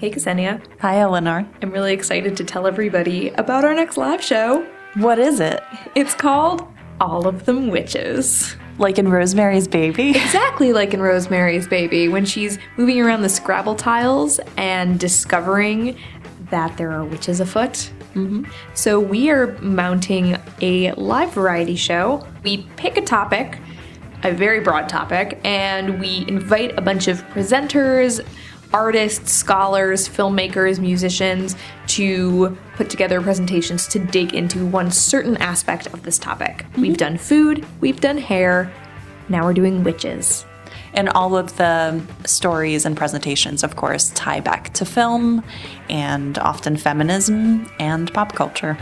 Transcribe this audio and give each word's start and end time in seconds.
Hey, 0.00 0.10
Ksenia. 0.10 0.64
Hi, 0.80 0.98
Eleanor. 1.00 1.46
I'm 1.60 1.70
really 1.70 1.92
excited 1.92 2.34
to 2.38 2.42
tell 2.42 2.66
everybody 2.66 3.28
about 3.32 3.66
our 3.66 3.74
next 3.74 3.98
live 3.98 4.22
show. 4.22 4.66
What 4.94 5.18
is 5.18 5.40
it? 5.40 5.62
It's 5.94 6.14
called 6.14 6.66
All 7.02 7.26
of 7.26 7.44
Them 7.44 7.68
Witches. 7.68 8.56
Like 8.78 8.98
in 8.98 9.10
Rosemary's 9.10 9.68
Baby? 9.68 10.12
Exactly 10.12 10.72
like 10.72 10.94
in 10.94 11.02
Rosemary's 11.02 11.68
Baby, 11.68 12.08
when 12.08 12.24
she's 12.24 12.58
moving 12.78 12.98
around 12.98 13.20
the 13.20 13.28
Scrabble 13.28 13.74
tiles 13.74 14.40
and 14.56 14.98
discovering 14.98 15.98
that 16.48 16.78
there 16.78 16.92
are 16.92 17.04
witches 17.04 17.40
afoot. 17.40 17.92
Mm-hmm. 18.14 18.44
So, 18.72 18.98
we 18.98 19.28
are 19.28 19.48
mounting 19.60 20.38
a 20.62 20.92
live 20.92 21.34
variety 21.34 21.76
show. 21.76 22.26
We 22.42 22.62
pick 22.76 22.96
a 22.96 23.02
topic, 23.02 23.58
a 24.22 24.32
very 24.32 24.60
broad 24.60 24.88
topic, 24.88 25.38
and 25.44 26.00
we 26.00 26.24
invite 26.26 26.78
a 26.78 26.80
bunch 26.80 27.06
of 27.06 27.22
presenters, 27.28 28.26
artists, 28.72 29.32
scholars, 29.32 30.08
filmmakers, 30.08 30.78
musicians 30.78 31.56
to 31.88 32.56
put 32.76 32.88
together 32.90 33.20
presentations 33.20 33.86
to 33.88 33.98
dig 33.98 34.34
into 34.34 34.64
one 34.66 34.90
certain 34.90 35.36
aspect 35.38 35.86
of 35.88 36.02
this 36.02 36.18
topic. 36.18 36.64
We've 36.76 36.92
mm-hmm. 36.92 36.94
done 36.94 37.18
food, 37.18 37.66
we've 37.80 38.00
done 38.00 38.18
hair, 38.18 38.72
now 39.28 39.44
we're 39.44 39.54
doing 39.54 39.84
witches. 39.84 40.44
And 40.92 41.08
all 41.10 41.36
of 41.36 41.56
the 41.56 42.02
stories 42.26 42.84
and 42.84 42.96
presentations, 42.96 43.62
of 43.62 43.76
course, 43.76 44.10
tie 44.10 44.40
back 44.40 44.72
to 44.74 44.84
film 44.84 45.44
and 45.88 46.36
often 46.38 46.76
feminism 46.76 47.70
and 47.78 48.12
pop 48.12 48.34
culture. 48.34 48.76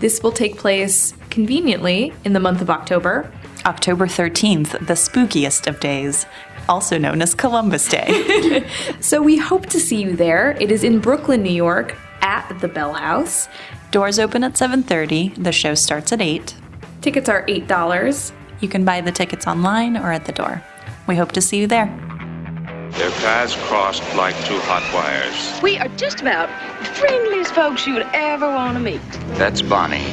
This 0.00 0.22
will 0.22 0.32
take 0.32 0.58
place 0.58 1.14
conveniently 1.30 2.12
in 2.24 2.32
the 2.32 2.40
month 2.40 2.60
of 2.60 2.70
October. 2.70 3.30
October 3.66 4.06
13th, 4.06 4.72
the 4.86 4.94
spookiest 4.94 5.66
of 5.66 5.80
days, 5.80 6.26
also 6.68 6.98
known 6.98 7.22
as 7.22 7.34
Columbus 7.34 7.88
Day. 7.88 8.66
So 9.00 9.22
we 9.22 9.36
hope 9.36 9.66
to 9.66 9.78
see 9.80 10.00
you 10.00 10.16
there. 10.16 10.56
It 10.60 10.70
is 10.70 10.82
in 10.82 10.98
Brooklyn, 10.98 11.42
New 11.42 11.52
York, 11.52 11.94
at 12.22 12.48
the 12.60 12.68
Bell 12.68 12.94
House. 12.94 13.48
Doors 13.90 14.18
open 14.18 14.42
at 14.42 14.54
7:30. 14.54 15.34
The 15.42 15.52
show 15.52 15.74
starts 15.74 16.12
at 16.12 16.20
8. 16.20 16.54
Tickets 17.02 17.28
are 17.28 17.44
$8. 17.46 18.32
You 18.60 18.68
can 18.68 18.84
buy 18.84 19.00
the 19.02 19.12
tickets 19.12 19.46
online 19.46 19.96
or 19.96 20.10
at 20.10 20.24
the 20.24 20.32
door. 20.32 20.62
We 21.06 21.16
hope 21.16 21.32
to 21.32 21.40
see 21.42 21.58
you 21.58 21.66
there. 21.66 21.86
Their 22.92 23.10
paths 23.10 23.56
crossed 23.66 24.02
like 24.14 24.34
two 24.46 24.58
hot 24.60 24.84
wires. 24.94 25.60
We 25.62 25.76
are 25.78 25.88
just 25.96 26.20
about 26.20 26.48
the 26.78 26.86
friendliest 26.86 27.52
folks 27.52 27.86
you 27.86 27.94
would 27.94 28.06
ever 28.14 28.46
want 28.46 28.76
to 28.78 28.82
meet. 28.82 29.02
That's 29.36 29.60
Bonnie. 29.60 30.06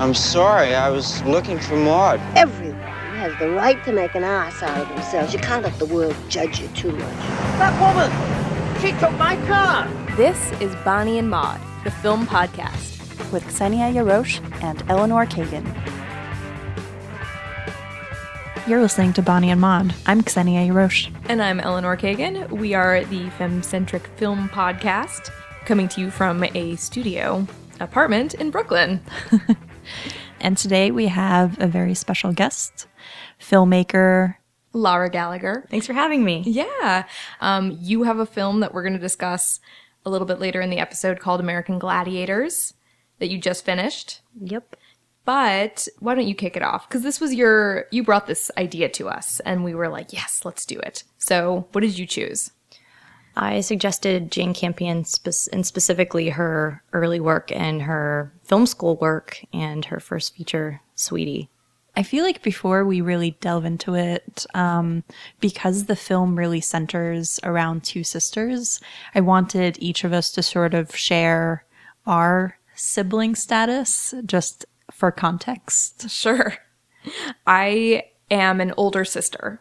I'm 0.00 0.14
sorry, 0.14 0.74
I 0.74 0.88
was 0.90 1.22
looking 1.22 1.58
for 1.58 1.76
Maud. 1.76 2.20
Everyone 2.34 2.63
has 3.24 3.38
the 3.38 3.48
right 3.48 3.82
to 3.82 3.90
make 3.90 4.14
an 4.14 4.22
ass 4.22 4.62
out 4.62 4.78
of 4.82 4.88
themselves. 4.88 5.32
You 5.32 5.38
can't 5.38 5.64
let 5.64 5.78
the 5.78 5.86
world 5.86 6.14
judge 6.28 6.60
you 6.60 6.68
too 6.68 6.92
much. 6.92 7.16
That 7.56 7.72
woman! 7.80 8.10
She 8.82 8.92
took 9.00 9.12
my 9.12 9.36
car! 9.46 9.88
This 10.14 10.52
is 10.60 10.74
Bonnie 10.84 11.18
and 11.18 11.30
Maud, 11.30 11.58
the 11.84 11.90
film 11.90 12.26
podcast. 12.26 13.32
With 13.32 13.50
Xenia 13.50 13.86
Yarosh 13.90 14.42
and 14.62 14.84
Eleanor 14.90 15.24
Kagan. 15.24 15.64
You're 18.68 18.82
listening 18.82 19.14
to 19.14 19.22
Bonnie 19.22 19.50
and 19.50 19.60
Maud. 19.60 19.94
I'm 20.04 20.20
Xenia 20.20 20.70
Yarosh. 20.70 21.10
And 21.26 21.40
I'm 21.40 21.60
Eleanor 21.60 21.96
Kagan. 21.96 22.50
We 22.50 22.74
are 22.74 23.06
the 23.06 23.24
Femcentric 23.38 24.06
Film 24.18 24.50
Podcast, 24.50 25.30
coming 25.64 25.88
to 25.88 26.02
you 26.02 26.10
from 26.10 26.44
a 26.54 26.76
studio 26.76 27.46
apartment 27.80 28.34
in 28.34 28.50
Brooklyn. 28.50 29.00
And 30.44 30.58
today 30.58 30.90
we 30.90 31.06
have 31.06 31.58
a 31.58 31.66
very 31.66 31.94
special 31.94 32.34
guest, 32.34 32.86
filmmaker. 33.50 34.36
Laura 34.72 35.08
Gallagher. 35.08 35.66
Thanks 35.70 35.86
for 35.86 35.92
having 35.92 36.24
me. 36.24 36.42
Yeah. 36.46 37.04
Um, 37.40 37.78
you 37.80 38.02
have 38.02 38.18
a 38.18 38.26
film 38.26 38.60
that 38.60 38.74
we're 38.74 38.82
going 38.82 38.94
to 38.94 38.98
discuss 38.98 39.60
a 40.04 40.10
little 40.10 40.26
bit 40.26 40.40
later 40.40 40.60
in 40.60 40.70
the 40.70 40.78
episode 40.78 41.20
called 41.20 41.40
American 41.40 41.78
Gladiators 41.78 42.74
that 43.18 43.30
you 43.30 43.38
just 43.38 43.64
finished. 43.64 44.20
Yep. 44.40 44.76
But 45.24 45.88
why 46.00 46.14
don't 46.14 46.26
you 46.26 46.34
kick 46.34 46.56
it 46.56 46.62
off? 46.62 46.88
Because 46.88 47.02
this 47.02 47.20
was 47.20 47.32
your, 47.32 47.86
you 47.90 48.02
brought 48.02 48.26
this 48.26 48.50
idea 48.58 48.88
to 48.90 49.08
us 49.08 49.40
and 49.40 49.64
we 49.64 49.74
were 49.74 49.88
like, 49.88 50.12
yes, 50.12 50.42
let's 50.44 50.66
do 50.66 50.78
it. 50.80 51.04
So 51.18 51.66
what 51.72 51.80
did 51.80 51.98
you 51.98 52.06
choose? 52.06 52.50
I 53.36 53.62
suggested 53.62 54.30
Jane 54.30 54.54
Campion 54.54 55.04
spe- 55.04 55.48
and 55.52 55.66
specifically 55.66 56.28
her 56.30 56.82
early 56.92 57.20
work 57.20 57.50
and 57.52 57.82
her 57.82 58.32
film 58.44 58.66
school 58.66 58.96
work 58.96 59.42
and 59.52 59.84
her 59.86 59.98
first 59.98 60.36
feature, 60.36 60.82
Sweetie. 60.94 61.48
I 61.96 62.02
feel 62.02 62.24
like 62.24 62.42
before 62.42 62.84
we 62.84 63.00
really 63.00 63.32
delve 63.40 63.64
into 63.64 63.94
it, 63.94 64.46
um, 64.54 65.04
because 65.40 65.84
the 65.84 65.96
film 65.96 66.36
really 66.36 66.60
centers 66.60 67.38
around 67.44 67.84
two 67.84 68.02
sisters, 68.02 68.80
I 69.14 69.20
wanted 69.20 69.76
each 69.80 70.02
of 70.04 70.12
us 70.12 70.32
to 70.32 70.42
sort 70.42 70.74
of 70.74 70.94
share 70.96 71.64
our 72.06 72.58
sibling 72.74 73.34
status 73.34 74.14
just 74.26 74.66
for 74.90 75.12
context. 75.12 76.10
Sure. 76.10 76.54
I 77.46 78.04
am 78.30 78.60
an 78.60 78.72
older 78.76 79.04
sister. 79.04 79.60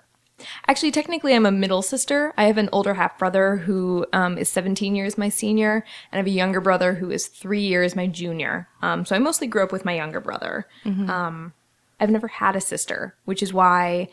Actually, 0.68 0.92
technically, 0.92 1.34
I'm 1.34 1.46
a 1.46 1.52
middle 1.52 1.82
sister. 1.82 2.34
I 2.38 2.46
have 2.46 2.58
an 2.58 2.70
older 2.72 2.96
half 2.96 3.18
brother 3.18 3.58
who 3.58 4.06
um, 4.12 4.38
is 4.38 4.50
17 4.50 4.96
years 4.96 5.18
my 5.18 5.30
senior, 5.30 5.86
and 6.12 6.14
I 6.14 6.18
have 6.18 6.28
a 6.28 6.32
younger 6.32 6.60
brother 6.60 6.96
who 6.96 7.12
is 7.12 7.28
three 7.28 7.62
years 7.62 7.96
my 7.96 8.08
junior. 8.08 8.68
Um, 8.82 9.06
so 9.06 9.16
I 9.16 9.20
mostly 9.20 9.48
grew 9.48 9.64
up 9.64 9.72
with 9.72 9.86
my 9.86 9.96
younger 9.96 10.20
brother. 10.20 10.68
Um, 11.10 11.54
I've 12.03 12.09
never 12.09 12.28
had 12.28 12.58
a 12.58 12.62
sister, 12.62 13.16
which 13.24 13.41
is 13.41 13.53
why 13.53 14.09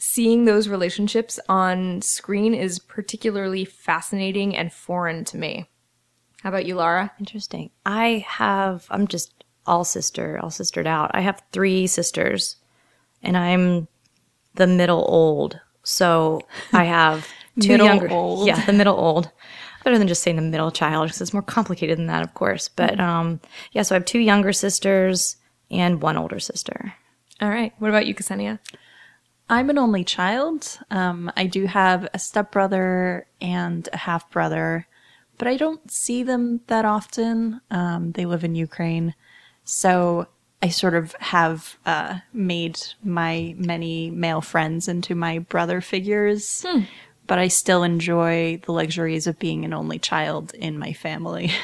seeing 0.00 0.44
those 0.46 0.68
relationships 0.68 1.38
on 1.48 2.02
screen 2.02 2.54
is 2.54 2.80
particularly 2.80 3.64
fascinating 3.64 4.56
and 4.56 4.72
foreign 4.72 5.24
to 5.26 5.36
me. 5.38 5.68
How 6.42 6.48
about 6.48 6.66
you, 6.66 6.74
Lara? 6.74 7.12
Interesting. 7.20 7.70
I 7.86 8.24
have, 8.26 8.86
I'm 8.90 9.06
just 9.06 9.44
all 9.64 9.84
sister, 9.84 10.40
all 10.42 10.50
sistered 10.50 10.88
out. 10.88 11.12
I 11.14 11.20
have 11.20 11.40
three 11.52 11.86
sisters 11.86 12.56
and 13.22 13.36
I'm 13.36 13.86
the 14.54 14.66
middle 14.66 15.04
old. 15.06 15.60
So 15.84 16.40
I 16.72 16.84
have 16.84 17.28
two 17.60 17.68
Middle 17.68 17.86
younger. 17.86 18.10
old. 18.10 18.48
Yeah, 18.48 18.64
the 18.64 18.72
middle 18.72 18.96
old. 18.98 19.30
Better 19.84 19.98
than 19.98 20.08
just 20.08 20.22
saying 20.24 20.36
the 20.36 20.42
middle 20.42 20.72
child 20.72 21.06
because 21.06 21.20
it's 21.20 21.32
more 21.32 21.42
complicated 21.42 21.96
than 21.98 22.06
that, 22.06 22.22
of 22.22 22.34
course. 22.34 22.68
But 22.68 22.98
um, 22.98 23.40
yeah, 23.70 23.82
so 23.82 23.94
I 23.94 23.98
have 23.98 24.04
two 24.04 24.18
younger 24.18 24.52
sisters 24.52 25.36
and 25.70 26.02
one 26.02 26.16
older 26.16 26.40
sister. 26.40 26.94
All 27.40 27.48
right. 27.48 27.72
What 27.78 27.88
about 27.88 28.06
you, 28.06 28.14
Ksenia? 28.14 28.58
I'm 29.48 29.70
an 29.70 29.78
only 29.78 30.04
child. 30.04 30.78
Um, 30.90 31.32
I 31.36 31.46
do 31.46 31.66
have 31.66 32.08
a 32.14 32.18
stepbrother 32.18 33.26
and 33.40 33.88
a 33.92 33.96
half 33.96 34.30
brother, 34.30 34.86
but 35.38 35.48
I 35.48 35.56
don't 35.56 35.90
see 35.90 36.22
them 36.22 36.60
that 36.68 36.84
often. 36.84 37.60
Um, 37.70 38.12
they 38.12 38.26
live 38.26 38.44
in 38.44 38.54
Ukraine. 38.54 39.14
So 39.64 40.28
I 40.62 40.68
sort 40.68 40.94
of 40.94 41.12
have 41.14 41.78
uh, 41.86 42.18
made 42.32 42.78
my 43.02 43.54
many 43.56 44.10
male 44.10 44.42
friends 44.42 44.86
into 44.86 45.14
my 45.14 45.38
brother 45.38 45.80
figures, 45.80 46.64
but 47.26 47.38
I 47.38 47.48
still 47.48 47.82
enjoy 47.82 48.60
the 48.64 48.72
luxuries 48.72 49.26
of 49.26 49.38
being 49.38 49.64
an 49.64 49.72
only 49.72 49.98
child 49.98 50.52
in 50.54 50.78
my 50.78 50.92
family. 50.92 51.50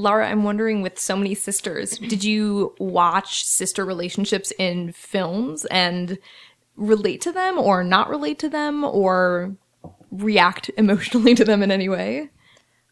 Laura, 0.00 0.30
I'm 0.30 0.44
wondering 0.44 0.80
with 0.80 0.98
so 0.98 1.14
many 1.14 1.34
sisters, 1.34 1.98
did 1.98 2.24
you 2.24 2.74
watch 2.78 3.44
sister 3.44 3.84
relationships 3.84 4.50
in 4.58 4.92
films 4.92 5.66
and 5.66 6.18
relate 6.74 7.20
to 7.20 7.32
them 7.32 7.58
or 7.58 7.84
not 7.84 8.08
relate 8.08 8.38
to 8.38 8.48
them 8.48 8.82
or 8.82 9.54
react 10.10 10.70
emotionally 10.78 11.34
to 11.34 11.44
them 11.44 11.62
in 11.62 11.70
any 11.70 11.90
way? 11.90 12.30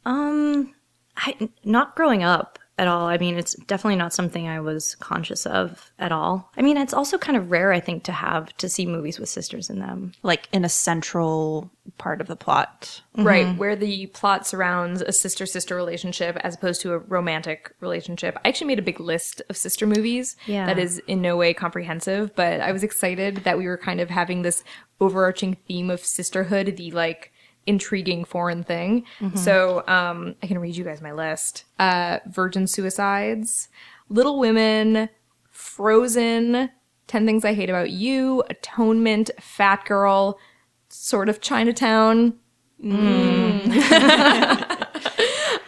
Um, 0.04 0.74
I, 1.16 1.48
not 1.64 1.96
growing 1.96 2.22
up 2.22 2.57
at 2.78 2.88
all. 2.88 3.06
I 3.06 3.18
mean, 3.18 3.36
it's 3.36 3.54
definitely 3.54 3.96
not 3.96 4.14
something 4.14 4.48
I 4.48 4.60
was 4.60 4.94
conscious 4.96 5.44
of 5.46 5.90
at 5.98 6.12
all. 6.12 6.50
I 6.56 6.62
mean, 6.62 6.76
it's 6.76 6.94
also 6.94 7.18
kind 7.18 7.36
of 7.36 7.50
rare, 7.50 7.72
I 7.72 7.80
think, 7.80 8.04
to 8.04 8.12
have 8.12 8.56
to 8.58 8.68
see 8.68 8.86
movies 8.86 9.18
with 9.18 9.28
sisters 9.28 9.68
in 9.68 9.80
them. 9.80 10.12
like 10.22 10.48
in 10.52 10.64
a 10.64 10.68
central 10.68 11.70
part 11.98 12.20
of 12.20 12.26
the 12.28 12.36
plot. 12.36 13.02
Mm-hmm. 13.16 13.26
Right, 13.26 13.56
where 13.58 13.74
the 13.74 14.06
plot 14.06 14.46
surrounds 14.46 15.00
a 15.02 15.12
sister 15.12 15.44
sister 15.46 15.74
relationship 15.74 16.36
as 16.42 16.54
opposed 16.54 16.80
to 16.82 16.92
a 16.92 16.98
romantic 16.98 17.72
relationship. 17.80 18.38
I 18.44 18.48
actually 18.48 18.68
made 18.68 18.78
a 18.78 18.82
big 18.82 19.00
list 19.00 19.42
of 19.48 19.56
sister 19.56 19.86
movies 19.86 20.36
Yeah. 20.46 20.66
that 20.66 20.78
is 20.78 20.98
in 21.08 21.20
no 21.20 21.36
way 21.36 21.52
comprehensive, 21.54 22.34
but 22.36 22.60
I 22.60 22.70
was 22.72 22.84
excited 22.84 23.38
that 23.38 23.58
we 23.58 23.66
were 23.66 23.78
kind 23.78 24.00
of 24.00 24.10
having 24.10 24.42
this 24.42 24.62
overarching 25.00 25.56
theme 25.66 25.90
of 25.90 26.04
sisterhood, 26.04 26.76
the 26.76 26.90
like 26.92 27.32
intriguing 27.68 28.24
foreign 28.24 28.64
thing. 28.64 29.04
So 29.34 29.84
um, 29.86 30.34
I 30.42 30.46
can 30.46 30.58
read 30.58 30.76
you 30.76 30.84
guys 30.84 31.00
my 31.00 31.12
list 31.12 31.64
uh, 31.78 32.18
Virgin 32.26 32.66
Suicides, 32.66 33.68
Little 34.08 34.38
Women, 34.38 35.08
Frozen, 35.50 36.70
10 37.08 37.26
Things 37.26 37.44
I 37.44 37.54
Hate 37.54 37.70
About 37.70 37.90
You, 37.90 38.42
Atonement, 38.48 39.30
Fat 39.40 39.84
Girl, 39.84 40.38
sort 40.88 41.28
of 41.28 41.40
Chinatown. 41.40 42.34
Mm. 42.82 43.76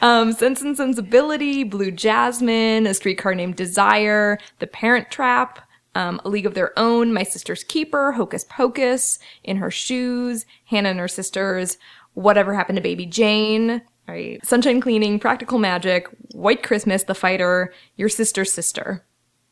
um, 0.03 0.33
Sense 0.33 0.63
and 0.63 0.77
Sensibility, 0.77 1.65
Blue 1.65 1.91
Jasmine, 1.91 2.87
A 2.87 2.95
Streetcar 2.95 3.35
Named 3.35 3.57
Desire, 3.57 4.39
The 4.59 4.67
Parent 4.67 5.11
Trap, 5.11 5.61
um, 5.95 6.21
A 6.25 6.29
League 6.29 6.47
of 6.47 6.55
Their 6.55 6.79
Own, 6.79 7.13
My 7.13 7.23
Sister's 7.23 7.65
Keeper, 7.65 8.13
Hocus 8.13 8.45
Pocus, 8.45 9.19
In 9.45 9.57
Her 9.57 9.71
Shoes, 9.71 10.47
Hannah 10.67 10.91
and 10.91 10.99
Her 11.01 11.09
Sisters, 11.09 11.79
Whatever 12.15 12.55
Happened 12.55 12.77
to 12.77 12.83
Baby 12.83 13.07
Jane. 13.07 13.83
right? 14.09 14.45
Sunshine 14.45 14.81
Cleaning, 14.81 15.19
Practical 15.19 15.59
Magic, 15.59 16.07
White 16.33 16.63
Christmas, 16.63 17.05
The 17.05 17.15
Fighter, 17.15 17.73
Your 17.97 18.09
Sister's 18.09 18.53
Sister. 18.53 19.05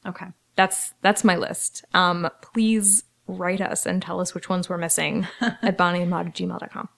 Okay. 0.07 0.27
That's 0.57 0.93
that's 1.03 1.23
my 1.23 1.37
list. 1.37 1.85
Um, 1.95 2.29
please 2.43 3.05
write 3.29 3.61
us 3.61 3.87
and 3.87 4.03
tell 4.03 4.21
us 4.21 4.35
which 4.35 4.49
ones 4.49 4.69
we're 4.69 4.79
missing 4.79 5.27
at 5.41 5.79
bonnieandmaud 5.79 6.27
at 6.27 6.35
gmail.com. 6.35 6.89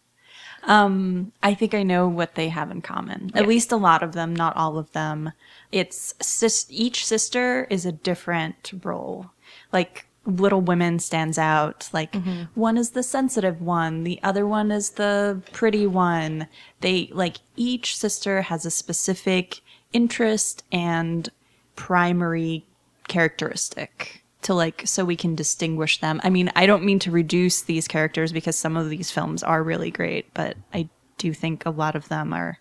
Um, 0.64 1.32
I 1.42 1.54
think 1.54 1.74
I 1.74 1.82
know 1.82 2.08
what 2.08 2.34
they 2.34 2.48
have 2.48 2.70
in 2.70 2.82
common. 2.82 3.30
At 3.34 3.48
least 3.48 3.72
a 3.72 3.76
lot 3.76 4.02
of 4.02 4.12
them, 4.12 4.34
not 4.34 4.56
all 4.56 4.78
of 4.78 4.92
them. 4.92 5.32
It's 5.72 6.14
sis- 6.20 6.66
each 6.68 7.06
sister 7.06 7.66
is 7.70 7.86
a 7.86 7.92
different 7.92 8.72
role. 8.84 9.30
Like 9.72 10.06
Little 10.26 10.60
Women 10.60 10.98
stands 10.98 11.38
out. 11.38 11.88
Like 11.92 12.12
mm-hmm. 12.12 12.42
one 12.54 12.76
is 12.76 12.90
the 12.90 13.02
sensitive 13.02 13.60
one, 13.60 14.04
the 14.04 14.20
other 14.22 14.46
one 14.46 14.70
is 14.70 14.90
the 14.90 15.42
pretty 15.52 15.86
one. 15.86 16.46
They 16.80 17.10
like 17.12 17.38
each 17.56 17.96
sister 17.96 18.42
has 18.42 18.66
a 18.66 18.70
specific 18.70 19.60
interest 19.92 20.64
and 20.70 21.28
primary 21.74 22.64
characteristic 23.08 24.19
to 24.42 24.54
like 24.54 24.82
so 24.86 25.04
we 25.04 25.16
can 25.16 25.34
distinguish 25.34 26.00
them. 26.00 26.20
I 26.24 26.30
mean, 26.30 26.50
I 26.56 26.66
don't 26.66 26.84
mean 26.84 26.98
to 27.00 27.10
reduce 27.10 27.62
these 27.62 27.88
characters 27.88 28.32
because 28.32 28.56
some 28.56 28.76
of 28.76 28.88
these 28.88 29.10
films 29.10 29.42
are 29.42 29.62
really 29.62 29.90
great, 29.90 30.32
but 30.34 30.56
I 30.72 30.88
do 31.18 31.34
think 31.34 31.66
a 31.66 31.70
lot 31.70 31.94
of 31.94 32.08
them 32.08 32.32
are 32.32 32.58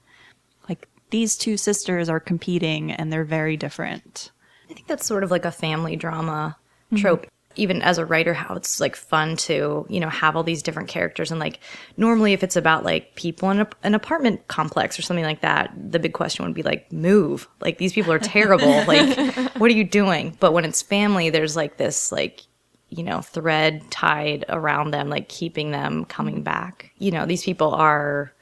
like 0.68 0.88
these 1.10 1.38
two 1.38 1.58
sisters 1.58 2.10
are 2.10 2.20
competing 2.20 2.92
and 2.92 3.12
they're 3.12 3.24
very 3.24 3.56
different. 3.56 4.31
I 4.70 4.74
think 4.74 4.88
that's 4.88 5.06
sort 5.06 5.24
of 5.24 5.31
like 5.31 5.46
a 5.46 5.52
family 5.52 5.96
drama 5.96 6.58
mm-hmm. 6.92 7.02
trope. 7.02 7.28
Even 7.56 7.81
as 7.81 7.98
a 7.98 8.06
writer, 8.06 8.34
how 8.34 8.56
it's 8.56 8.80
like 8.80 8.96
fun 8.96 9.36
to, 9.36 9.86
you 9.90 10.00
know, 10.00 10.10
have 10.10 10.36
all 10.36 10.44
these 10.44 10.63
different 10.63 10.88
characters. 10.88 11.31
And 11.31 11.40
like, 11.40 11.60
normally 11.98 12.34
if 12.34 12.44
it's 12.44 12.56
about 12.56 12.86
like 12.86 13.16
people 13.16 13.50
in 13.50 13.60
a, 13.62 13.68
an 13.84 13.96
apartment 13.96 14.48
complex 14.48 14.98
or 14.98 15.01
something 15.01 15.25
like 15.25 15.42
that, 15.42 15.74
the 15.75 16.00
big 16.00 16.13
question 16.13 16.46
would 16.46 16.54
be 16.54 16.63
like, 16.63 16.92
move. 16.92 17.48
Like, 17.60 17.78
these 17.78 17.94
people 17.94 18.13
are 18.13 18.19
terrible. 18.19 18.68
like, 18.88 19.18
what 19.56 19.72
are 19.72 19.75
you 19.75 19.84
doing? 19.84 20.38
But 20.40 20.54
when 20.54 20.63
it's 20.63 20.81
family, 20.81 21.30
there's 21.30 21.56
like 21.56 21.78
this, 21.78 22.12
like, 22.12 22.42
you 22.90 23.04
know, 23.04 23.22
thread 23.22 23.90
tied 23.92 24.45
around 24.50 24.92
them, 24.92 25.10
like 25.10 25.30
keeping 25.30 25.72
them 25.72 26.06
coming 26.06 26.36
mm-hmm. 26.36 26.44
back. 26.44 26.92
You 26.98 27.12
know, 27.12 27.25
these 27.25 27.44
people 27.44 27.74
are 27.74 28.34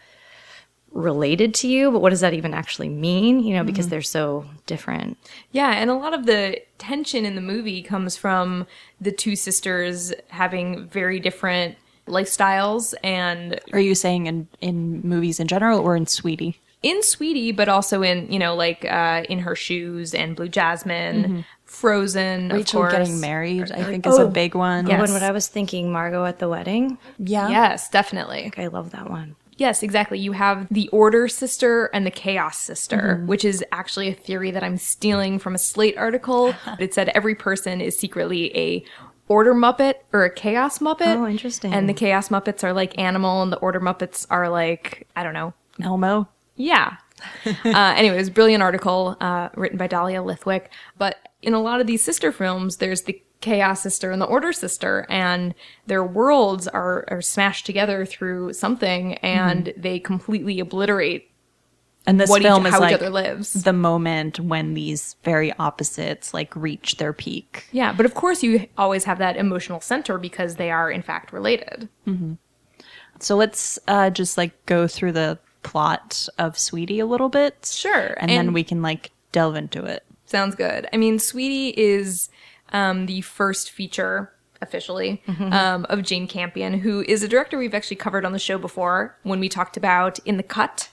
related 0.92 1.54
to 1.56 1.68
you, 1.68 1.92
but 1.92 2.00
what 2.00 2.10
does 2.10 2.22
that 2.22 2.34
even 2.34 2.54
actually 2.54 2.89
mean? 2.89 3.42
You 3.44 3.56
know, 3.56 3.63
because 3.63 3.89
they're 3.89 4.01
so 4.01 4.45
different. 4.66 5.18
Yeah, 5.51 5.72
and 5.72 5.89
a 5.89 5.95
lot 5.95 6.13
of 6.13 6.25
the 6.25 6.62
tension 6.78 7.25
in 7.25 7.36
the 7.36 7.42
movie 7.42 7.81
comes 7.84 8.18
from 8.18 8.66
the 9.00 9.12
two 9.12 9.36
sisters 9.36 10.13
having 10.30 10.88
very 10.88 11.19
different 11.19 11.75
lifestyles 12.07 12.94
and 13.04 13.60
Are 13.74 13.80
you 13.80 13.94
saying 13.94 14.28
in 14.28 14.48
in 14.62 15.01
movies 15.01 15.39
in 15.39 15.48
general 15.48 15.80
or 15.80 15.95
in 15.95 16.07
Sweetie? 16.07 16.60
in 16.84 17.01
Sweetie, 17.01 17.51
but 17.51 17.68
also 17.68 18.04
in, 18.04 18.31
you 18.31 18.38
know, 18.38 18.56
like 18.56 18.86
uh, 18.86 19.24
in 19.28 19.39
Her 19.39 19.56
Shoes 19.56 20.13
and 20.13 20.36
Blue 20.36 20.48
Jasmine, 20.48 21.44
Frozen, 21.66 22.51
of 22.51 22.57
Rachel 22.57 22.81
course. 22.81 22.94
getting 22.94 23.19
married, 23.19 23.72
I 23.72 23.84
think, 23.84 24.06
is 24.06 24.18
a 24.18 24.28
big 24.28 24.56
one. 24.56 24.88
Yeah, 24.88 25.01
when 25.01 25.12
what 25.12 25.24
I 25.24 25.31
was 25.31 25.48
thinking, 25.48 25.92
Margot 25.92 26.24
at 26.25 26.39
the 26.39 26.48
wedding. 26.48 26.98
Yeah. 27.18 27.50
Yes, 27.50 27.89
definitely. 27.89 28.54
I 28.57 28.68
love 28.68 28.92
that 28.92 29.10
one. 29.10 29.36
Yes, 29.57 29.81
exactly. 29.81 30.19
You 30.19 30.33
have 30.33 30.68
the 30.69 30.88
order 30.89 31.27
sister 31.27 31.86
and 31.94 32.06
the 32.06 32.12
chaos 32.12 32.57
sister, 32.57 33.18
mm-hmm. 33.18 33.27
which 33.27 33.44
is 33.44 33.63
actually 33.71 34.07
a 34.09 34.13
theory 34.13 34.51
that 34.51 34.63
I'm 34.63 34.77
stealing 34.77 35.39
from 35.39 35.56
a 35.56 35.57
Slate 35.57 35.98
article. 35.98 36.54
it 36.80 36.94
said 36.94 37.09
every 37.09 37.36
person 37.36 37.81
is 37.81 37.98
secretly 37.98 38.56
a 38.56 38.86
order 39.27 39.54
muppet 39.54 39.95
or 40.13 40.24
a 40.24 40.33
chaos 40.33 40.80
muppet. 40.80 41.18
Oh, 41.18 41.27
interesting. 41.27 41.74
And 41.74 41.89
the 41.89 41.94
chaos 41.94 42.30
muppets 42.30 42.63
are 42.63 42.74
like 42.74 42.98
animal 42.98 43.42
and 43.42 43.51
the 43.51 43.57
order 43.57 43.80
muppets 43.80 44.25
are 44.30 44.50
like, 44.50 45.07
I 45.15 45.24
don't 45.24 45.33
know. 45.33 45.54
Elmo. 45.81 46.27
Yeah. 46.56 46.98
uh, 47.46 47.94
anyway, 47.98 48.18
it 48.18 48.34
brilliant 48.34 48.64
article 48.64 49.18
uh, 49.19 49.50
written 49.56 49.78
by 49.78 49.88
Dahlia 49.88 50.22
Lithwick. 50.22 50.68
But 50.98 51.18
in 51.42 51.54
a 51.54 51.62
lot 51.62 51.81
of 51.81 51.88
these 51.88 52.04
sister 52.04 52.31
films, 52.31 52.78
there's 52.78 53.04
the 53.04 53.22
chaos 53.42 53.81
sister 53.81 54.12
and 54.12 54.22
the 54.22 54.25
order 54.25 54.52
sister, 54.52 55.06
and 55.10 55.54
their 55.86 56.04
worlds 56.04 56.68
are, 56.68 57.06
are 57.08 57.22
smashed 57.22 57.66
together 57.66 58.06
through 58.06 58.54
something, 58.54 59.16
and 59.16 59.74
they 59.78 60.00
completely 60.00 60.60
obliterate 60.60 61.30
And 62.08 62.19
this 62.19 62.30
what 62.30 62.42
film 62.42 62.66
each, 62.66 62.74
is 62.74 62.80
like 62.80 63.00
the 63.63 63.74
moment 63.74 64.40
when 64.40 64.74
these 64.74 65.16
very 65.24 65.54
opposites 65.54 66.34
like 66.34 66.56
reach 66.56 66.98
their 66.98 67.13
peak. 67.13 67.66
yeah, 67.72 67.94
but 67.94 68.06
of 68.06 68.16
course, 68.16 68.42
you 68.44 68.68
always 68.78 69.04
have 69.04 69.20
that 69.20 69.38
emotional 69.38 69.81
center 69.81 70.18
because 70.18 70.56
they 70.56 70.72
are 70.72 70.90
in 70.90 71.02
fact 71.02 71.31
related. 71.31 71.90
So 73.20 73.36
let's 73.36 73.80
uh, 73.88 74.10
just 74.10 74.38
like 74.38 74.66
go 74.66 74.88
through 74.88 75.13
the 75.13 75.40
plot 75.68 76.30
of 76.38 76.58
Sweetie 76.58 77.00
a 77.00 77.06
little 77.06 77.28
bit. 77.28 77.69
Sure, 77.72 78.16
And, 78.18 78.30
then 78.30 78.54
we 78.54 78.64
can 78.64 78.81
like 78.81 79.12
delve 79.34 79.58
into 79.58 79.84
it. 79.84 80.06
Sounds 80.25 80.56
good. 80.56 80.88
I 80.94 80.98
mean, 80.98 81.19
Sweetie 81.19 81.80
is 81.80 82.30
um, 82.72 83.06
the 83.06 83.19
first 83.22 83.69
feature 83.72 84.31
officially 84.62 85.22
um, 85.52 85.86
of 85.90 86.04
Jane 86.04 86.25
Campion, 86.28 86.80
who 86.80 87.02
is 87.02 87.22
a 87.22 87.28
director 87.28 87.58
we've 87.58 87.74
actually 87.74 87.98
covered 87.98 88.25
on 88.25 88.31
the 88.31 88.40
show 88.40 88.58
before 88.58 89.18
when 89.24 89.40
we 89.40 89.50
talked 89.50 89.78
about 89.78 90.19
In 90.19 90.38
the 90.38 90.44
Cut. 90.44 90.90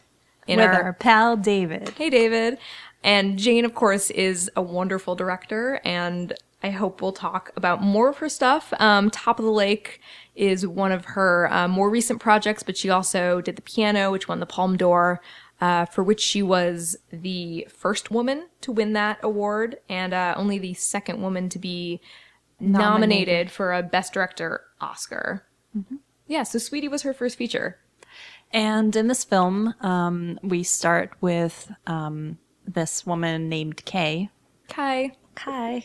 In 0.47 0.59
With 0.59 0.69
our 0.69 0.93
pal 0.93 1.37
David. 1.37 1.91
Hey, 1.91 2.11
David. 2.11 2.59
And 3.03 3.39
Jane, 3.39 3.65
of 3.65 3.75
course, 3.75 4.11
is 4.11 4.51
a 4.57 4.63
wonderful 4.63 5.15
director, 5.15 5.81
and 5.85 6.35
I 6.63 6.71
hope 6.71 7.01
we'll 7.01 7.13
talk 7.13 7.51
about 7.57 7.81
more 7.81 8.11
of 8.11 8.19
her 8.19 8.29
stuff. 8.29 8.73
Um, 8.79 9.11
Top 9.11 9.39
of 9.39 9.45
the 9.45 9.51
Lake 9.51 10.01
is 10.35 10.67
one 10.67 10.93
of 10.93 11.05
her 11.05 11.53
uh, 11.53 11.69
more 11.69 11.91
recent 11.91 12.21
projects, 12.21 12.63
but 12.63 12.77
she 12.77 12.91
also 12.91 13.41
did 13.41 13.57
The 13.57 13.63
Piano, 13.63 14.11
which 14.11 14.29
won 14.29 14.41
the 14.41 14.47
Palme 14.47 14.77
d'Or, 14.77 15.21
uh, 15.61 15.87
for 15.87 16.03
which 16.03 16.21
she 16.21 16.43
was 16.43 16.97
the 17.11 17.67
first 17.71 18.11
woman 18.11 18.49
to 18.61 18.73
win 18.73 18.93
that 18.95 19.19
award, 19.23 19.79
and 19.89 20.13
uh, 20.13 20.35
only 20.37 20.59
the 20.59 20.75
second 20.75 21.23
woman 21.23 21.49
to 21.51 21.59
be 21.59 22.01
nominated, 22.61 23.51
for 23.51 23.73
a 23.73 23.83
Best 23.83 24.13
Director 24.13 24.63
Oscar. 24.81 25.47
Yeah, 26.27 26.43
so 26.43 26.59
Sweetie 26.59 26.89
was 26.89 27.03
her 27.03 27.13
first 27.13 27.37
feature. 27.37 27.79
And 28.53 28.95
in 28.95 29.09
this 29.09 29.25
film, 29.25 29.75
um, 29.81 30.39
we 30.43 30.63
start 30.63 31.11
with 31.21 31.73
um, 31.87 32.39
this 32.67 33.05
woman 33.05 33.49
named 33.49 33.85
Kay. 33.85 34.31
Kai. 34.69 35.17
Hi. 35.39 35.85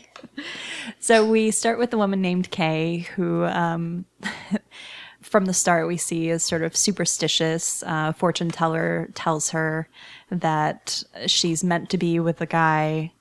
So 0.99 1.29
we 1.29 1.51
start 1.51 1.79
with 1.79 1.93
a 1.93 1.97
woman 1.97 2.21
named 2.21 2.51
Kay, 2.51 3.07
who 3.15 3.45
um, 3.45 4.05
from 5.21 5.45
the 5.45 5.53
start 5.53 5.87
we 5.87 5.97
see 5.97 6.29
is 6.29 6.43
sort 6.43 6.61
of 6.61 6.75
superstitious. 6.75 7.83
Uh, 7.83 8.13
fortune 8.13 8.49
teller 8.49 9.09
tells 9.15 9.49
her 9.49 9.87
that 10.29 11.03
she's 11.27 11.63
meant 11.63 11.89
to 11.89 11.97
be 11.97 12.19
with 12.19 12.41
a 12.41 12.45
guy 12.45 13.11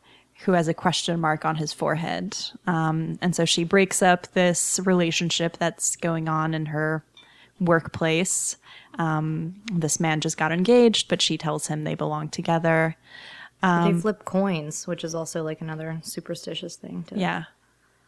who 0.44 0.52
has 0.52 0.68
a 0.68 0.74
question 0.74 1.18
mark 1.18 1.44
on 1.44 1.56
his 1.56 1.72
forehead. 1.72 2.36
Um, 2.66 3.18
and 3.20 3.34
so 3.34 3.44
she 3.44 3.64
breaks 3.64 4.02
up 4.02 4.28
this 4.32 4.78
relationship 4.84 5.56
that's 5.56 5.96
going 5.96 6.28
on 6.28 6.54
in 6.54 6.66
her 6.66 7.02
workplace. 7.60 8.56
Um, 8.98 9.56
this 9.72 9.98
man 9.98 10.20
just 10.20 10.36
got 10.36 10.52
engaged, 10.52 11.08
but 11.08 11.20
she 11.20 11.36
tells 11.36 11.66
him 11.66 11.82
they 11.82 11.96
belong 11.96 12.28
together. 12.28 12.96
They 13.62 13.92
flip 14.00 14.24
coins, 14.24 14.86
which 14.86 15.04
is 15.04 15.14
also 15.14 15.42
like 15.42 15.60
another 15.60 16.00
superstitious 16.02 16.76
thing. 16.76 17.04
To, 17.08 17.18
Yeah. 17.18 17.44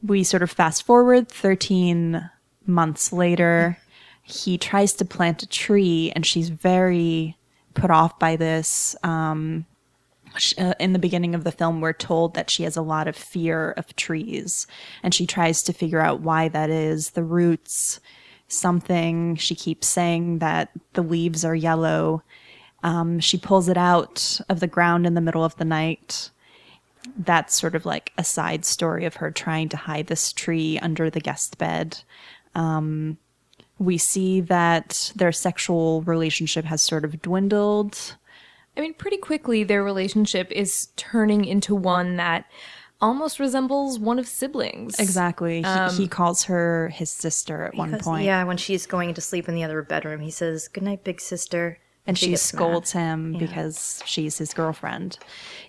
We 0.03 0.25
sort 0.25 0.43
of 0.43 0.51
fast 0.51 0.85
forward 0.85 1.29
13 1.29 2.31
months 2.67 3.13
later. 3.13 3.79
He 4.23 4.59
tries 4.59 4.93
to 4.93 5.05
plant 5.05 5.43
a 5.43 5.49
tree, 5.49 6.13
and 6.15 6.25
she's 6.25 6.51
very 6.51 7.37
put 7.75 7.91
off 7.91 8.17
by 8.19 8.37
this. 8.37 8.95
Um, 9.03 9.67
uh, 10.57 10.75
in 10.79 10.93
the 10.93 11.01
beginning 11.01 11.35
of 11.35 11.43
the 11.43 11.51
film, 11.51 11.81
we're 11.81 11.93
told 11.93 12.35
that 12.35 12.49
she 12.49 12.63
has 12.63 12.77
a 12.77 12.83
lot 12.83 13.09
of 13.09 13.17
fear 13.17 13.73
of 13.73 13.97
trees, 13.97 14.67
and 15.03 15.13
she 15.13 15.27
tries 15.27 15.63
to 15.65 15.73
figure 15.73 16.01
out 16.01 16.21
why 16.21 16.49
that 16.49 16.71
is. 16.71 17.11
The 17.11 17.25
roots, 17.25 17.99
something. 18.47 19.37
She 19.37 19.55
keeps 19.55 19.89
saying 19.89 20.39
that 20.39 20.71
the 20.93 21.03
leaves 21.03 21.45
are 21.45 21.55
yellow. 21.55 22.23
Um, 22.83 23.21
she 23.21 23.37
pulls 23.37 23.69
it 23.69 23.77
out 23.77 24.41
of 24.49 24.61
the 24.61 24.67
ground 24.67 25.07
in 25.07 25.15
the 25.15 25.21
middle 25.21 25.45
of 25.45 25.57
the 25.57 25.65
night 25.65 26.31
that's 27.17 27.55
sort 27.55 27.75
of 27.75 27.87
like 27.87 28.13
a 28.19 28.25
side 28.25 28.65
story 28.65 29.05
of 29.05 29.17
her 29.17 29.31
trying 29.31 29.69
to 29.71 29.77
hide 29.77 30.07
this 30.07 30.33
tree 30.33 30.79
under 30.81 31.11
the 31.11 31.21
guest 31.21 31.59
bed. 31.59 31.99
Um, 32.55 33.19
we 33.79 33.97
see 33.99 34.41
that 34.43 35.13
their 35.17 35.33
sexual 35.33 36.03
relationship 36.03 36.67
has 36.67 36.83
sort 36.83 37.05
of 37.05 37.23
dwindled. 37.23 38.17
I 38.77 38.81
mean, 38.83 38.95
pretty 38.95 39.17
quickly, 39.17 39.65
their 39.65 39.83
relationship 39.83 40.51
is 40.53 40.89
turning 40.97 41.45
into 41.45 41.75
one 41.75 42.17
that 42.17 42.45
almost 43.01 43.41
resembles 43.41 43.99
one 43.99 44.19
of 44.19 44.29
siblings. 44.29 44.99
Exactly. 45.01 45.63
he, 45.63 46.03
he 46.03 46.09
calls 46.09 46.45
her 46.45 46.91
his 46.91 47.11
sister 47.11 47.65
at 47.65 47.75
one 47.75 47.93
Because- 47.93 48.05
point. 48.05 48.25
Yeah, 48.27 48.45
when 48.45 48.59
she's 48.59 48.87
going 48.87 49.15
to 49.15 49.21
sleep 49.23 49.49
in 49.49 49.55
the 49.55 49.65
other 49.65 49.83
bedroom, 49.83 50.21
he 50.21 50.31
says, 50.31 50.69
"Good 50.69 50.83
night, 50.83 51.03
big 51.03 51.21
sister," 51.21 51.79
and 52.07 52.19
she 52.19 52.31
mad. 52.31 52.39
scolds 52.39 52.93
him 52.93 53.37
because 53.39 54.03
she's 54.07 54.39
his 54.39 54.55
girlfriend. 54.55 55.19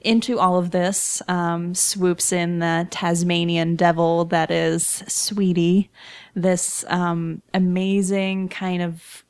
Into 0.02 0.40
all 0.40 0.58
of 0.58 0.72
this 0.72 1.22
um, 1.28 1.76
swoops 1.76 2.32
in 2.32 2.60
the 2.60 2.88
Tasmanian 2.90 3.76
devil 3.76 4.26
that 4.26 4.50
is 4.50 5.04
Sweetie, 5.08 5.90
this 6.36 6.86
um, 6.88 7.42
amazing 7.54 8.50
kind 8.50 8.82
of 8.82 9.24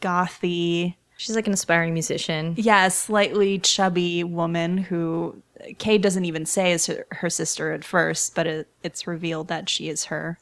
gothy 0.00 0.94
She's 1.16 1.36
like 1.36 1.46
an 1.46 1.52
aspiring 1.52 1.94
musician. 1.94 2.54
Yeah, 2.58 2.86
a 2.86 2.90
slightly 2.90 3.58
chubby 3.58 4.24
woman 4.24 4.76
who 4.78 5.42
Kay 5.78 5.96
doesn't 5.98 6.24
even 6.24 6.44
say 6.44 6.72
is 6.72 6.86
her, 6.86 7.06
her 7.12 7.30
sister 7.30 7.72
at 7.72 7.84
first, 7.84 8.34
but 8.34 8.46
it, 8.46 8.68
it's 8.82 9.06
revealed 9.06 9.48
that 9.48 9.68
she 9.68 9.88
is 9.88 10.06
her. 10.06 10.38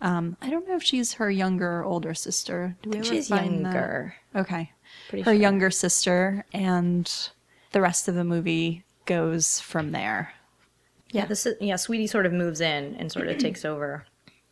Um, 0.00 0.36
I 0.42 0.50
don't 0.50 0.68
know 0.68 0.76
if 0.76 0.82
she's 0.82 1.14
her 1.14 1.30
younger 1.30 1.78
or 1.78 1.84
older 1.84 2.14
sister. 2.14 2.76
Do 2.82 2.90
we 2.90 2.98
ever 2.98 3.06
She's 3.06 3.28
find 3.28 3.64
that? 3.64 3.72
younger. 3.72 4.14
Okay. 4.34 4.72
Pretty 5.08 5.22
her 5.22 5.32
sure. 5.32 5.40
younger 5.40 5.70
sister, 5.70 6.44
and 6.52 7.10
the 7.72 7.80
rest 7.80 8.08
of 8.08 8.14
the 8.14 8.24
movie 8.24 8.84
goes 9.04 9.60
from 9.60 9.92
there. 9.92 10.32
Yeah, 11.12 11.26
this 11.26 11.46
is 11.46 11.56
yeah. 11.60 11.76
Sweetie 11.76 12.06
sort 12.06 12.26
of 12.26 12.32
moves 12.32 12.60
in 12.60 12.96
and 12.96 13.10
sort 13.10 13.28
of 13.28 13.38
takes 13.38 13.64
over 13.64 14.06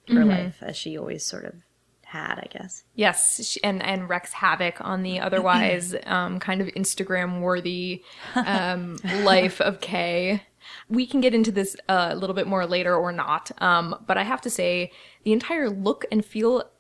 her 0.08 0.24
life 0.24 0.58
as 0.62 0.76
she 0.76 0.98
always 0.98 1.24
sort 1.24 1.44
of 1.44 1.54
had, 2.02 2.38
I 2.38 2.46
guess. 2.50 2.84
Yes, 2.94 3.44
sh- 3.44 3.58
and 3.64 3.82
and 3.82 4.08
wreaks 4.08 4.32
havoc 4.32 4.80
on 4.80 5.02
the 5.02 5.20
otherwise 5.20 5.94
um, 6.06 6.38
kind 6.38 6.60
of 6.60 6.68
Instagram 6.68 7.40
worthy 7.40 8.02
um, 8.34 8.96
life 9.22 9.60
of 9.60 9.80
Kay. 9.80 10.42
We 10.88 11.06
can 11.06 11.20
get 11.20 11.34
into 11.34 11.52
this 11.52 11.76
uh, 11.88 12.08
a 12.10 12.16
little 12.16 12.34
bit 12.34 12.46
more 12.46 12.66
later 12.66 12.94
or 12.96 13.12
not, 13.12 13.50
um, 13.60 13.96
but 14.06 14.16
I 14.16 14.22
have 14.22 14.40
to 14.42 14.50
say 14.50 14.92
the 15.24 15.32
entire 15.32 15.68
look 15.68 16.06
and 16.10 16.24
feel 16.24 16.70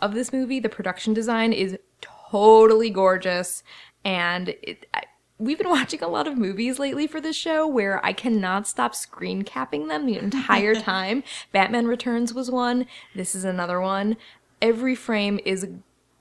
of 0.00 0.14
this 0.14 0.32
movie, 0.32 0.60
the 0.60 0.68
production 0.68 1.14
design 1.14 1.52
is 1.52 1.76
totally 2.34 2.90
gorgeous, 2.90 3.62
and 4.04 4.48
it, 4.62 4.86
I, 4.92 5.02
we've 5.38 5.58
been 5.58 5.68
watching 5.78 6.02
a 6.02 6.08
lot 6.08 6.26
of 6.26 6.36
movies 6.36 6.78
lately 6.78 7.06
for 7.06 7.20
this 7.20 7.36
show 7.36 7.66
where 7.66 8.04
I 8.04 8.12
cannot 8.12 8.66
stop 8.66 8.94
screen 8.94 9.42
capping 9.42 9.88
them 9.88 10.06
the 10.06 10.18
entire 10.18 10.74
time. 10.80 11.22
Batman 11.52 11.86
Returns 11.86 12.34
was 12.34 12.50
one. 12.50 12.86
This 13.14 13.34
is 13.34 13.44
another 13.44 13.80
one. 13.80 14.16
Every 14.60 14.94
frame 14.94 15.38
is 15.44 15.66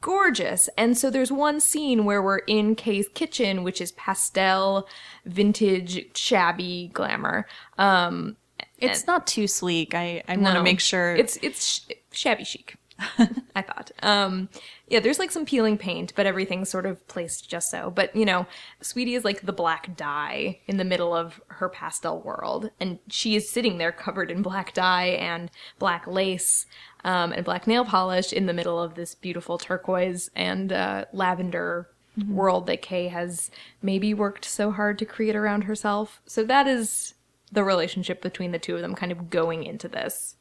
gorgeous. 0.01 0.69
And 0.77 0.97
so 0.97 1.09
there's 1.09 1.31
one 1.31 1.59
scene 1.59 2.03
where 2.05 2.21
we're 2.21 2.39
in 2.39 2.75
Kay's 2.75 3.07
kitchen, 3.07 3.63
which 3.63 3.79
is 3.81 3.93
pastel, 3.93 4.87
vintage, 5.25 6.15
shabby 6.15 6.91
glamour. 6.93 7.47
Um, 7.77 8.35
It's 8.79 9.07
not 9.07 9.25
too 9.25 9.47
sleek. 9.47 9.95
I, 9.95 10.21
I 10.27 10.35
want 10.35 10.57
to 10.57 10.63
make 10.63 10.81
sure 10.81 11.15
it's 11.15 11.37
it's 11.41 11.65
sh- 11.65 11.91
shabby 12.11 12.43
chic. 12.43 12.75
I 13.55 13.61
thought. 13.61 13.91
Um, 14.01 14.49
yeah, 14.87 14.99
there's 14.99 15.19
like 15.19 15.31
some 15.31 15.45
peeling 15.45 15.77
paint, 15.77 16.13
but 16.15 16.25
everything's 16.25 16.69
sort 16.69 16.85
of 16.85 17.07
placed 17.07 17.49
just 17.49 17.71
so. 17.71 17.89
But 17.89 18.15
you 18.15 18.25
know, 18.25 18.45
Sweetie 18.81 19.15
is 19.15 19.23
like 19.23 19.41
the 19.41 19.53
black 19.53 19.95
dye 19.95 20.59
in 20.67 20.77
the 20.77 20.83
middle 20.83 21.15
of 21.15 21.41
her 21.47 21.69
pastel 21.69 22.21
world, 22.21 22.69
and 22.79 22.99
she 23.09 23.35
is 23.35 23.49
sitting 23.49 23.77
there 23.77 23.91
covered 23.91 24.29
in 24.29 24.41
black 24.41 24.73
dye 24.73 25.07
and 25.07 25.49
black 25.79 26.05
lace 26.05 26.65
um, 27.03 27.31
and 27.31 27.45
black 27.45 27.65
nail 27.65 27.85
polish 27.85 28.33
in 28.33 28.45
the 28.45 28.53
middle 28.53 28.79
of 28.81 28.95
this 28.95 29.15
beautiful 29.15 29.57
turquoise 29.57 30.29
and 30.35 30.71
uh, 30.71 31.05
lavender 31.13 31.89
world 32.27 32.67
that 32.67 32.81
Kay 32.81 33.07
has 33.07 33.49
maybe 33.81 34.13
worked 34.13 34.45
so 34.45 34.71
hard 34.71 34.99
to 34.99 35.05
create 35.05 35.35
around 35.35 35.63
herself. 35.63 36.21
So 36.27 36.43
that 36.43 36.67
is 36.67 37.15
the 37.51 37.63
relationship 37.63 38.21
between 38.21 38.51
the 38.51 38.59
two 38.59 38.75
of 38.75 38.81
them, 38.81 38.95
kind 38.95 39.11
of 39.11 39.29
going 39.29 39.63
into 39.63 39.87
this. 39.87 40.35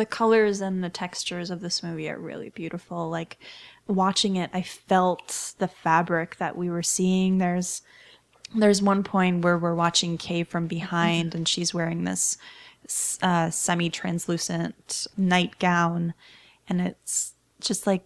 The 0.00 0.06
colors 0.06 0.60
and 0.60 0.82
the 0.82 0.88
textures 0.88 1.50
of 1.50 1.60
this 1.60 1.82
movie 1.82 2.08
are 2.08 2.18
really 2.18 2.48
beautiful. 2.48 3.10
Like 3.10 3.38
watching 3.86 4.36
it, 4.36 4.50
I 4.52 4.62
felt 4.62 5.54
the 5.58 5.68
fabric 5.68 6.36
that 6.38 6.56
we 6.56 6.70
were 6.70 6.82
seeing. 6.82 7.38
There's 7.38 7.82
there's 8.54 8.82
one 8.82 9.04
point 9.04 9.44
where 9.44 9.58
we're 9.58 9.74
watching 9.74 10.18
Kay 10.18 10.42
from 10.42 10.66
behind, 10.66 11.34
and 11.36 11.46
she's 11.46 11.72
wearing 11.72 12.02
this 12.02 12.36
uh, 13.22 13.50
semi-translucent 13.50 15.06
nightgown, 15.16 16.14
and 16.68 16.80
it's 16.80 17.34
just 17.60 17.86
like 17.86 18.02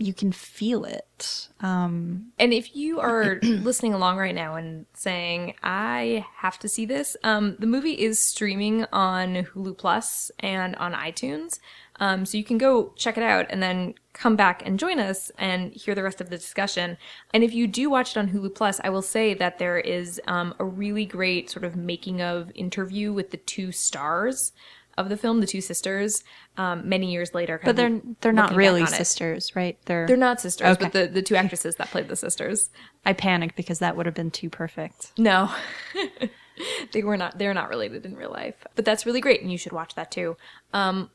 you 0.00 0.14
can 0.14 0.32
feel 0.32 0.84
it. 0.84 1.48
Um, 1.60 2.32
And 2.38 2.54
if 2.54 2.74
you 2.74 3.00
are 3.00 3.38
listening 3.42 3.92
along 3.92 4.16
right 4.16 4.34
now 4.34 4.54
and 4.54 4.86
saying, 4.94 5.54
I 5.62 6.24
have 6.36 6.58
to 6.60 6.68
see 6.68 6.86
this, 6.86 7.18
um, 7.22 7.56
the 7.58 7.66
movie 7.66 7.92
is 7.92 8.18
streaming 8.18 8.86
on 8.92 9.44
Hulu 9.44 9.76
Plus 9.76 10.30
and 10.38 10.74
on 10.76 10.94
iTunes. 10.94 11.60
Um, 11.96 12.24
so 12.24 12.38
you 12.38 12.44
can 12.44 12.56
go 12.56 12.94
check 12.96 13.18
it 13.18 13.22
out 13.22 13.46
and 13.50 13.62
then 13.62 13.94
come 14.14 14.34
back 14.34 14.62
and 14.64 14.78
join 14.78 14.98
us 14.98 15.30
and 15.36 15.70
hear 15.74 15.94
the 15.94 16.02
rest 16.02 16.22
of 16.22 16.30
the 16.30 16.38
discussion. 16.38 16.96
And 17.34 17.44
if 17.44 17.52
you 17.52 17.66
do 17.66 17.90
watch 17.90 18.16
it 18.16 18.18
on 18.18 18.30
Hulu 18.30 18.54
Plus, 18.54 18.80
I 18.82 18.88
will 18.88 19.02
say 19.02 19.34
that 19.34 19.58
there 19.58 19.78
is 19.78 20.18
um, 20.26 20.54
a 20.58 20.64
really 20.64 21.04
great 21.04 21.50
sort 21.50 21.66
of 21.66 21.76
making 21.76 22.22
of 22.22 22.50
interview 22.54 23.12
with 23.12 23.32
the 23.32 23.36
two 23.36 23.70
stars 23.70 24.52
of 25.00 25.08
the 25.08 25.16
film, 25.16 25.40
the 25.40 25.46
two 25.46 25.60
sisters, 25.60 26.22
um, 26.56 26.88
many 26.88 27.10
years 27.10 27.34
later. 27.34 27.58
kind 27.58 27.66
but 27.66 27.76
they're 27.76 28.00
they're 28.20 28.32
not 28.32 28.54
really 28.54 28.86
sisters, 28.86 29.54
right? 29.56 29.78
They're 29.86 30.06
They're 30.06 30.16
not 30.16 30.40
sisters, 30.40 30.76
Okay. 30.76 30.84
but 30.84 30.92
the, 30.92 31.06
the 31.06 31.22
two 31.22 31.36
actresses 31.36 31.76
that 31.76 31.90
played 31.90 32.08
the 32.08 32.16
sisters. 32.16 32.70
I 33.04 33.12
panicked 33.12 33.56
because 33.56 33.78
that 33.80 33.96
would 33.96 34.06
have 34.06 34.14
been 34.14 34.30
too 34.30 34.50
perfect. 34.50 35.12
No. 35.18 35.50
they 36.92 37.02
were 37.02 37.16
not 37.16 37.38
they're 37.38 37.54
not 37.54 37.68
related 37.68 38.04
in 38.04 38.16
real 38.16 38.30
life. 38.30 38.54
But 38.74 38.84
that's 38.84 39.06
really 39.06 39.20
great 39.20 39.40
and 39.42 39.50
you 39.50 39.58
should 39.58 39.72
watch 39.72 39.94
that 39.94 40.10
too. 40.10 40.36
Um 40.72 41.10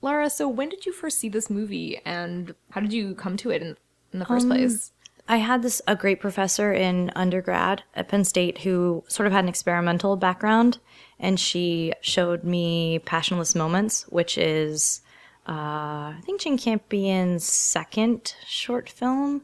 Laura, 0.00 0.30
so 0.30 0.48
when 0.48 0.68
did 0.68 0.86
you 0.86 0.92
first 0.92 1.18
see 1.18 1.28
this 1.28 1.50
movie 1.50 2.00
and 2.04 2.54
how 2.70 2.80
did 2.80 2.92
you 2.92 3.14
come 3.16 3.36
to 3.38 3.50
it 3.50 3.62
in, 3.62 3.76
in 4.12 4.20
the 4.20 4.24
first 4.26 4.44
Um, 4.44 4.50
place? 4.52 4.92
I 5.30 5.38
had 5.38 5.62
this 5.62 5.82
a 5.86 5.94
great 5.96 6.20
professor 6.20 6.72
in 6.72 7.10
undergrad 7.16 7.82
at 7.94 8.08
Penn 8.08 8.24
State 8.24 8.58
who 8.58 9.04
sort 9.08 9.26
of 9.26 9.32
had 9.32 9.44
an 9.44 9.48
experimental 9.48 10.16
background, 10.16 10.78
and 11.20 11.38
she 11.38 11.92
showed 12.00 12.44
me 12.44 13.00
Passionless 13.00 13.54
Moments, 13.54 14.04
which 14.08 14.38
is 14.38 15.00
uh, 15.48 16.12
I 16.12 16.20
think 16.22 16.40
Jane 16.40 16.58
Campion's 16.58 17.44
second 17.44 18.34
short 18.46 18.88
film. 18.88 19.42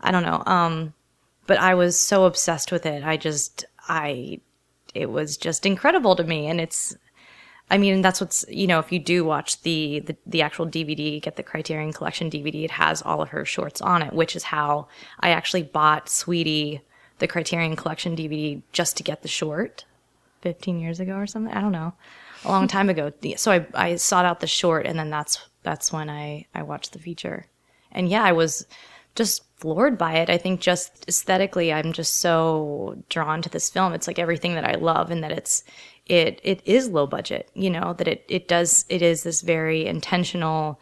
I 0.00 0.10
don't 0.10 0.24
know, 0.24 0.42
um, 0.46 0.94
but 1.46 1.58
I 1.58 1.74
was 1.74 1.98
so 1.98 2.24
obsessed 2.24 2.70
with 2.70 2.84
it. 2.84 3.04
I 3.04 3.16
just 3.16 3.64
I 3.88 4.40
it 4.94 5.10
was 5.10 5.36
just 5.36 5.64
incredible 5.64 6.16
to 6.16 6.24
me, 6.24 6.46
and 6.46 6.60
it's 6.60 6.96
I 7.70 7.78
mean, 7.78 8.02
that's 8.02 8.20
what's 8.20 8.44
you 8.48 8.66
know, 8.66 8.80
if 8.80 8.90
you 8.90 8.98
do 8.98 9.24
watch 9.24 9.62
the, 9.62 10.00
the 10.00 10.16
the 10.26 10.42
actual 10.42 10.66
DVD, 10.66 11.22
get 11.22 11.36
the 11.36 11.42
Criterion 11.42 11.92
Collection 11.92 12.30
DVD, 12.30 12.64
it 12.64 12.72
has 12.72 13.00
all 13.00 13.22
of 13.22 13.30
her 13.30 13.44
shorts 13.44 13.80
on 13.80 14.02
it, 14.02 14.12
which 14.12 14.34
is 14.34 14.44
how 14.44 14.88
I 15.20 15.30
actually 15.30 15.62
bought 15.62 16.08
Sweetie 16.08 16.82
the 17.20 17.28
Criterion 17.28 17.76
Collection 17.76 18.16
DVD 18.16 18.60
just 18.72 18.96
to 18.96 19.02
get 19.02 19.22
the 19.22 19.28
short, 19.28 19.84
fifteen 20.42 20.80
years 20.80 21.00
ago 21.00 21.14
or 21.14 21.26
something. 21.26 21.52
I 21.52 21.60
don't 21.60 21.72
know, 21.72 21.92
a 22.44 22.48
long 22.48 22.68
time 22.68 22.88
ago. 22.88 23.12
So 23.36 23.52
I 23.52 23.66
I 23.74 23.96
sought 23.96 24.24
out 24.24 24.40
the 24.40 24.46
short, 24.46 24.86
and 24.86 24.98
then 24.98 25.10
that's 25.10 25.38
that's 25.62 25.92
when 25.92 26.08
I 26.10 26.46
I 26.54 26.62
watched 26.62 26.92
the 26.92 26.98
feature, 26.98 27.46
and 27.92 28.08
yeah, 28.08 28.22
I 28.22 28.32
was 28.32 28.66
just 29.14 29.42
floored 29.56 29.98
by 29.98 30.14
it. 30.14 30.30
I 30.30 30.38
think 30.38 30.60
just 30.60 31.04
aesthetically, 31.08 31.72
I'm 31.72 31.92
just 31.92 32.16
so 32.16 33.02
drawn 33.08 33.42
to 33.42 33.48
this 33.48 33.68
film. 33.68 33.92
It's 33.92 34.06
like 34.06 34.18
everything 34.18 34.54
that 34.54 34.64
I 34.64 34.74
love, 34.74 35.10
and 35.10 35.22
that 35.22 35.32
it's 35.32 35.64
it 36.06 36.40
it 36.42 36.62
is 36.64 36.88
low 36.88 37.06
budget. 37.06 37.50
You 37.54 37.70
know 37.70 37.94
that 37.94 38.08
it 38.08 38.24
it 38.28 38.48
does 38.48 38.84
it 38.88 39.02
is 39.02 39.22
this 39.22 39.40
very 39.42 39.86
intentional 39.86 40.80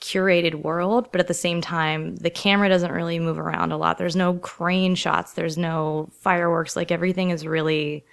curated 0.00 0.62
world, 0.62 1.08
but 1.12 1.20
at 1.20 1.28
the 1.28 1.34
same 1.34 1.60
time, 1.60 2.16
the 2.16 2.30
camera 2.30 2.68
doesn't 2.68 2.92
really 2.92 3.18
move 3.18 3.38
around 3.38 3.72
a 3.72 3.76
lot. 3.76 3.96
There's 3.96 4.16
no 4.16 4.34
crane 4.34 4.94
shots. 4.94 5.32
There's 5.32 5.56
no 5.56 6.10
fireworks. 6.20 6.76
Like 6.76 6.90
everything 6.90 7.30
is 7.30 7.46
really 7.46 8.04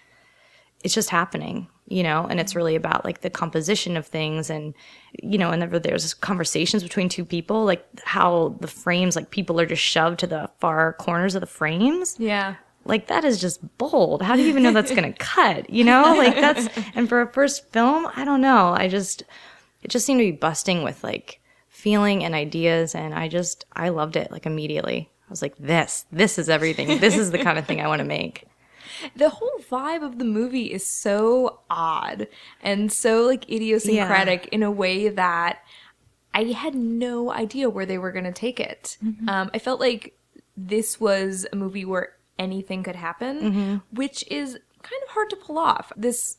it's 0.84 0.94
just 0.94 1.10
happening, 1.10 1.68
you 1.88 2.04
know, 2.04 2.26
and 2.26 2.40
it's 2.40 2.56
really 2.56 2.76
about 2.76 3.06
like 3.06 3.22
the 3.22 3.30
composition 3.30 3.98
of 3.98 4.08
things 4.08 4.50
and, 4.50 4.74
you 5.22 5.38
know, 5.38 5.50
whenever 5.50 5.80
there's 5.80 6.14
conversations 6.14 6.84
between 6.84 7.10
two 7.10 7.26
people, 7.26 7.66
like 7.66 7.86
how 8.04 8.56
the 8.60 8.68
frames, 8.68 9.16
like 9.16 9.32
people 9.32 9.60
are 9.60 9.66
just 9.66 9.82
shoved 9.82 10.20
to 10.20 10.28
the 10.28 10.50
far 10.60 10.94
corners 10.94 11.36
of 11.36 11.42
the 11.42 11.48
frames. 11.48 12.16
Yeah. 12.20 12.56
Like 12.86 13.08
that 13.08 13.24
is 13.24 13.40
just 13.40 13.78
bold. 13.78 14.24
How 14.24 14.36
do 14.36 14.42
you 14.42 14.50
even 14.50 14.64
know 14.64 14.74
that's 14.74 14.92
going 14.92 15.12
to 15.14 15.18
cut? 15.18 15.70
You 15.70 15.84
know, 15.84 16.16
like 16.18 16.36
that's, 16.36 16.68
and 16.96 17.08
for 17.08 17.22
a 17.22 17.32
first 17.32 17.70
film, 17.72 18.08
I 18.16 18.26
don't 18.26 18.42
know. 18.42 18.70
I 18.70 18.88
just, 18.88 19.24
it 19.84 19.92
just 19.92 20.06
seemed 20.06 20.20
to 20.20 20.26
be 20.26 20.32
busting 20.32 20.84
with 20.84 21.04
like 21.04 21.40
feeling 21.70 22.24
and 22.24 22.34
ideas. 22.34 22.96
And 22.96 23.14
I 23.14 23.28
just, 23.28 23.66
I 23.74 23.90
loved 23.90 24.16
it 24.16 24.32
like 24.32 24.46
immediately. 24.46 25.10
I 25.28 25.30
was 25.30 25.42
like, 25.42 25.56
this, 25.58 26.06
this 26.12 26.38
is 26.38 26.50
everything. 26.50 27.00
This 27.00 27.16
is 27.16 27.32
the 27.32 27.40
kind 27.40 27.58
of 27.58 27.66
thing 27.66 27.82
I 27.82 27.88
want 27.88 28.00
to 28.00 28.06
make. 28.06 28.46
The 29.16 29.30
whole 29.30 29.60
vibe 29.70 30.04
of 30.04 30.18
the 30.20 30.26
movie 30.26 30.72
is 30.72 30.86
so 30.86 31.60
odd 31.70 32.28
and 32.62 32.92
so 32.92 33.24
like 33.26 33.50
idiosyncratic 33.50 34.48
in 34.52 34.64
a 34.64 34.72
way 34.72 35.10
that 35.10 35.60
I 36.34 36.44
had 36.46 36.76
no 36.76 37.32
idea 37.32 37.70
where 37.70 37.86
they 37.86 37.98
were 37.98 38.12
going 38.12 38.26
to 38.26 38.32
take 38.32 38.60
it. 38.60 38.98
Um, 39.28 39.52
I 39.54 39.60
felt 39.60 39.80
like 39.80 40.18
this 40.56 41.00
was 41.00 41.46
a 41.52 41.56
movie 41.56 41.86
where 41.86 42.14
anything 42.40 42.84
could 42.84 42.96
happen, 42.96 43.82
which 43.92 44.24
is 44.30 44.58
kind 44.82 45.02
of 45.04 45.10
hard 45.10 45.30
to 45.32 45.36
pull 45.36 45.58
off. 45.60 45.92
This 45.98 46.38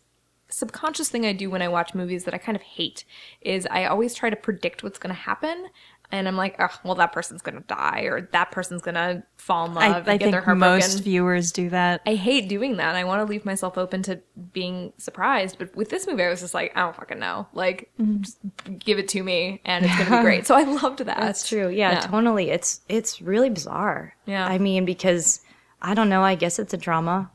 subconscious 0.49 1.09
thing 1.09 1.25
I 1.25 1.33
do 1.33 1.49
when 1.49 1.63
I 1.63 1.69
watch 1.69 1.95
movies 1.95 2.25
that 2.25 2.35
I 2.35 2.39
kind 2.39 2.57
of 2.57 2.63
hate 2.63 3.05
is 3.41 3.67
I 3.71 3.87
always 3.87 4.15
try 4.15 4.29
to 4.29 4.37
predict 4.37 4.83
what's 4.83 4.99
going 4.99 5.15
to 5.15 5.21
happen. 5.21 5.69
And 6.13 6.29
I'm 6.29 6.37
like, 6.37 6.57
oh, 6.59 6.69
well, 6.85 6.95
that 6.97 7.13
person's 7.13 7.41
gonna 7.41 7.61
die, 7.61 8.03
or 8.03 8.29
that 8.33 8.51
person's 8.51 8.83
gonna 8.83 9.25
fall 9.39 9.65
in 9.65 9.75
love. 9.75 9.83
I, 9.83 9.99
and 9.99 10.09
I 10.09 10.17
get 10.19 10.31
their 10.31 10.43
think 10.43 10.59
most 10.59 11.01
viewers 11.01 11.51
do 11.51 11.71
that. 11.71 12.03
I 12.07 12.15
hate 12.15 12.51
doing 12.51 12.77
that. 12.77 12.95
I 12.95 13.05
want 13.05 13.27
to 13.27 13.31
leave 13.31 13.47
myself 13.47 13.79
open 13.79 14.03
to 14.05 14.21
being 14.53 14.93
surprised. 14.99 15.57
But 15.59 15.75
with 15.75 15.89
this 15.89 16.07
movie, 16.07 16.23
I 16.23 16.29
was 16.29 16.41
just 16.41 16.53
like, 16.53 16.77
I 16.77 16.81
don't 16.81 16.95
fucking 16.95 17.19
know. 17.19 17.49
Like, 17.55 17.91
just 18.21 18.39
give 18.79 18.99
it 18.99 19.09
to 19.09 19.23
me, 19.23 19.63
and 19.65 19.87
it's 19.87 19.99
gonna 19.99 20.19
be 20.19 20.23
great. 20.23 20.47
So 20.47 20.55
I 20.55 20.65
loved 20.65 20.99
that. 20.99 21.19
That's 21.19 21.49
true. 21.49 21.69
Yeah, 21.69 22.01
totally. 22.01 22.51
It's 22.51 22.83
it's 22.91 23.23
really 23.23 23.49
bizarre. 23.49 24.15
Yeah. 24.27 24.47
I 24.47 24.59
mean, 24.59 24.85
because 24.85 25.41
I 25.81 25.95
don't 25.95 26.11
know. 26.11 26.23
I 26.23 26.35
guess 26.35 26.59
it's 26.59 26.75
a 26.75 26.79
drama, 26.79 27.31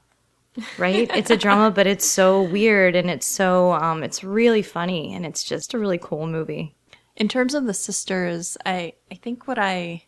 right? 0.77 1.09
it's 1.15 1.31
a 1.31 1.37
drama, 1.37 1.71
but 1.71 1.87
it's 1.87 2.05
so 2.05 2.43
weird 2.43 2.95
and 2.95 3.09
it's 3.09 3.25
so 3.25 3.73
um, 3.73 4.03
it's 4.03 4.23
really 4.23 4.61
funny 4.61 5.15
and 5.15 5.25
it's 5.25 5.43
just 5.43 5.73
a 5.73 5.79
really 5.79 5.97
cool 5.97 6.27
movie. 6.27 6.75
In 7.17 7.27
terms 7.27 7.55
of 7.55 7.65
the 7.65 7.73
sisters, 7.73 8.57
I, 8.63 8.93
I 9.11 9.15
think 9.15 9.47
what 9.47 9.57
I 9.57 10.03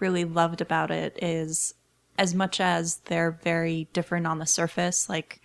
really 0.00 0.24
loved 0.24 0.60
about 0.60 0.90
it 0.90 1.16
is 1.22 1.74
as 2.18 2.34
much 2.34 2.60
as 2.60 2.96
they're 3.06 3.38
very 3.42 3.88
different 3.92 4.26
on 4.26 4.40
the 4.40 4.46
surface, 4.46 5.08
like 5.08 5.40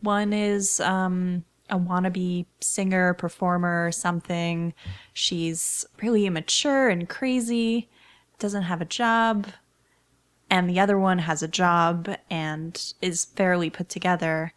one 0.00 0.32
is 0.32 0.78
um, 0.78 1.44
a 1.68 1.76
wannabe 1.76 2.46
singer, 2.60 3.14
performer, 3.14 3.90
something. 3.90 4.72
She's 5.12 5.84
really 6.00 6.24
immature 6.24 6.88
and 6.88 7.08
crazy, 7.08 7.90
doesn't 8.38 8.62
have 8.62 8.80
a 8.80 8.86
job, 8.86 9.48
and 10.48 10.70
the 10.70 10.78
other 10.78 10.98
one 10.98 11.18
has 11.18 11.42
a 11.42 11.48
job 11.48 12.08
and 12.30 12.94
is 13.02 13.24
fairly 13.24 13.70
put 13.70 13.88
together 13.88 14.54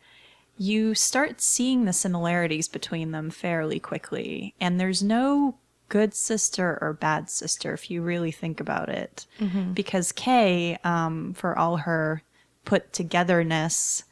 you 0.59 0.95
start 0.95 1.39
seeing 1.39 1.85
the 1.85 1.93
similarities 1.93 2.67
between 2.67 3.11
them 3.11 3.29
fairly 3.29 3.79
quickly. 3.79 4.55
And 4.59 4.79
there's 4.79 5.03
no 5.03 5.59
good 5.89 6.13
sister 6.13 6.77
or 6.81 6.93
bad 6.93 7.29
sister 7.29 7.73
if 7.73 7.89
you 7.89 8.01
really 8.01 8.31
think 8.31 8.59
about 8.59 8.89
it. 8.89 9.25
Because 9.73 10.11
Kay, 10.11 10.77
um, 10.83 11.33
for 11.33 11.57
all 11.57 11.77
her 11.77 12.23
put 12.65 12.93
togetherness, 12.93 14.03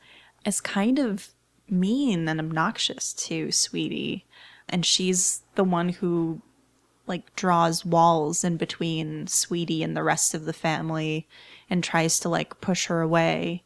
is 0.46 0.62
kind 0.62 1.00
of 1.00 1.30
mean 1.70 2.28
and 2.28 2.40
obnoxious 2.40 3.14
to 3.14 3.52
Sweetie. 3.52 4.26
And 4.70 4.86
she's 4.86 5.42
the 5.56 5.64
one 5.64 5.90
who 5.90 6.42
like 7.08 7.36
draws 7.36 7.86
walls 7.86 8.44
in 8.44 8.58
between 8.58 9.28
Sweetie 9.28 9.84
and 9.84 9.96
the 9.96 10.04
rest 10.04 10.34
of 10.34 10.46
the 10.46 10.54
family 10.54 11.28
and 11.70 11.84
tries 11.84 12.20
to 12.22 12.30
like 12.30 12.62
push 12.62 12.88
her 12.88 13.02
away 13.02 13.64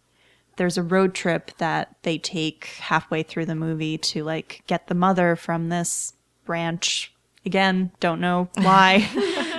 there's 0.60 0.78
a 0.78 0.84
road 0.84 1.14
trip 1.14 1.52
that 1.58 1.96
they 2.02 2.18
take 2.18 2.66
halfway 2.82 3.24
through 3.24 3.46
the 3.46 3.56
movie 3.56 3.98
to 3.98 4.26
like 4.26 4.62
get 4.68 4.88
the 4.88 4.94
mother 4.94 5.38
from 5.38 5.70
this 5.70 6.12
branch 6.44 7.14
again 7.46 7.92
don't 8.00 8.20
know 8.20 8.50
why 8.56 9.08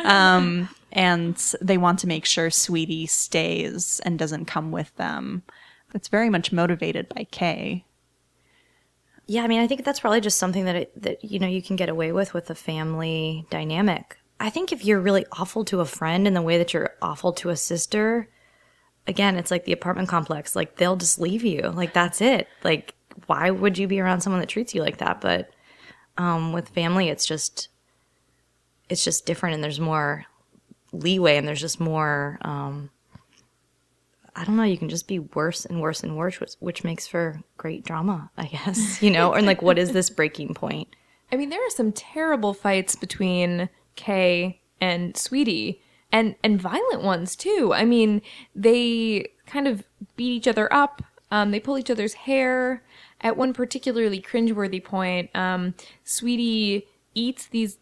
um 0.04 0.68
and 0.92 1.54
they 1.60 1.78
want 1.78 1.98
to 1.98 2.06
make 2.06 2.24
sure 2.24 2.50
sweetie 2.50 3.06
stays 3.06 4.00
and 4.04 4.18
doesn't 4.18 4.46
come 4.46 4.70
with 4.72 4.94
them 4.96 5.42
it's 5.94 6.08
very 6.08 6.30
much 6.30 6.52
motivated 6.52 7.08
by 7.08 7.24
kay 7.24 7.84
Yeah, 9.26 9.44
I 9.44 9.46
mean, 9.46 9.60
I 9.60 9.68
think 9.68 9.84
that's 9.84 10.00
probably 10.00 10.20
just 10.20 10.38
something 10.38 10.64
that 10.64 10.74
it, 10.76 11.02
that 11.02 11.24
you 11.24 11.38
know 11.38 11.46
you 11.46 11.62
can 11.62 11.76
get 11.76 11.88
away 11.88 12.10
with 12.10 12.34
with 12.34 12.50
a 12.50 12.54
family 12.54 13.46
dynamic. 13.50 14.18
I 14.40 14.50
think 14.50 14.72
if 14.72 14.84
you're 14.84 15.00
really 15.00 15.24
awful 15.32 15.64
to 15.66 15.80
a 15.80 15.84
friend 15.84 16.26
in 16.26 16.34
the 16.34 16.42
way 16.42 16.58
that 16.58 16.72
you're 16.72 16.96
awful 17.00 17.32
to 17.34 17.50
a 17.50 17.56
sister, 17.56 18.28
again, 19.06 19.36
it's 19.36 19.50
like 19.50 19.66
the 19.66 19.72
apartment 19.72 20.08
complex. 20.08 20.56
Like 20.56 20.76
they'll 20.76 20.96
just 20.96 21.20
leave 21.20 21.44
you. 21.44 21.60
Like 21.60 21.92
that's 21.92 22.20
it. 22.20 22.48
Like 22.64 22.94
why 23.26 23.50
would 23.50 23.78
you 23.78 23.86
be 23.86 24.00
around 24.00 24.22
someone 24.22 24.40
that 24.40 24.48
treats 24.48 24.74
you 24.74 24.82
like 24.82 24.96
that? 24.98 25.20
But 25.20 25.50
um, 26.20 26.52
with 26.52 26.68
family, 26.68 27.08
it's 27.08 27.24
just 27.24 27.68
it's 28.90 29.02
just 29.02 29.24
different, 29.24 29.54
and 29.54 29.64
there's 29.64 29.80
more 29.80 30.26
leeway, 30.92 31.38
and 31.38 31.48
there's 31.48 31.62
just 31.62 31.80
more. 31.80 32.38
Um, 32.42 32.90
I 34.36 34.44
don't 34.44 34.56
know. 34.56 34.64
You 34.64 34.76
can 34.76 34.90
just 34.90 35.08
be 35.08 35.18
worse 35.18 35.64
and 35.64 35.80
worse 35.80 36.02
and 36.02 36.16
worse, 36.16 36.38
which, 36.38 36.52
which 36.60 36.84
makes 36.84 37.06
for 37.06 37.40
great 37.56 37.84
drama, 37.84 38.30
I 38.36 38.46
guess. 38.46 39.02
You 39.02 39.10
know, 39.10 39.32
and 39.32 39.46
like, 39.46 39.62
what 39.62 39.78
is 39.78 39.92
this 39.92 40.10
breaking 40.10 40.54
point? 40.54 40.88
I 41.32 41.36
mean, 41.36 41.48
there 41.48 41.66
are 41.66 41.70
some 41.70 41.90
terrible 41.90 42.52
fights 42.52 42.94
between 42.96 43.70
Kay 43.96 44.60
and 44.78 45.16
Sweetie, 45.16 45.80
and 46.12 46.34
and 46.44 46.60
violent 46.60 47.02
ones 47.02 47.34
too. 47.34 47.72
I 47.74 47.86
mean, 47.86 48.20
they 48.54 49.32
kind 49.46 49.66
of 49.66 49.84
beat 50.16 50.32
each 50.32 50.48
other 50.48 50.70
up. 50.70 51.02
Um, 51.30 51.50
they 51.50 51.60
pull 51.60 51.78
each 51.78 51.90
other's 51.90 52.12
hair. 52.12 52.82
At 53.22 53.36
one 53.36 53.52
particularly 53.52 54.20
cringeworthy 54.20 54.82
point, 54.82 55.34
um, 55.34 55.74
Sweetie 56.04 56.86
eats 57.14 57.46
these 57.46 57.78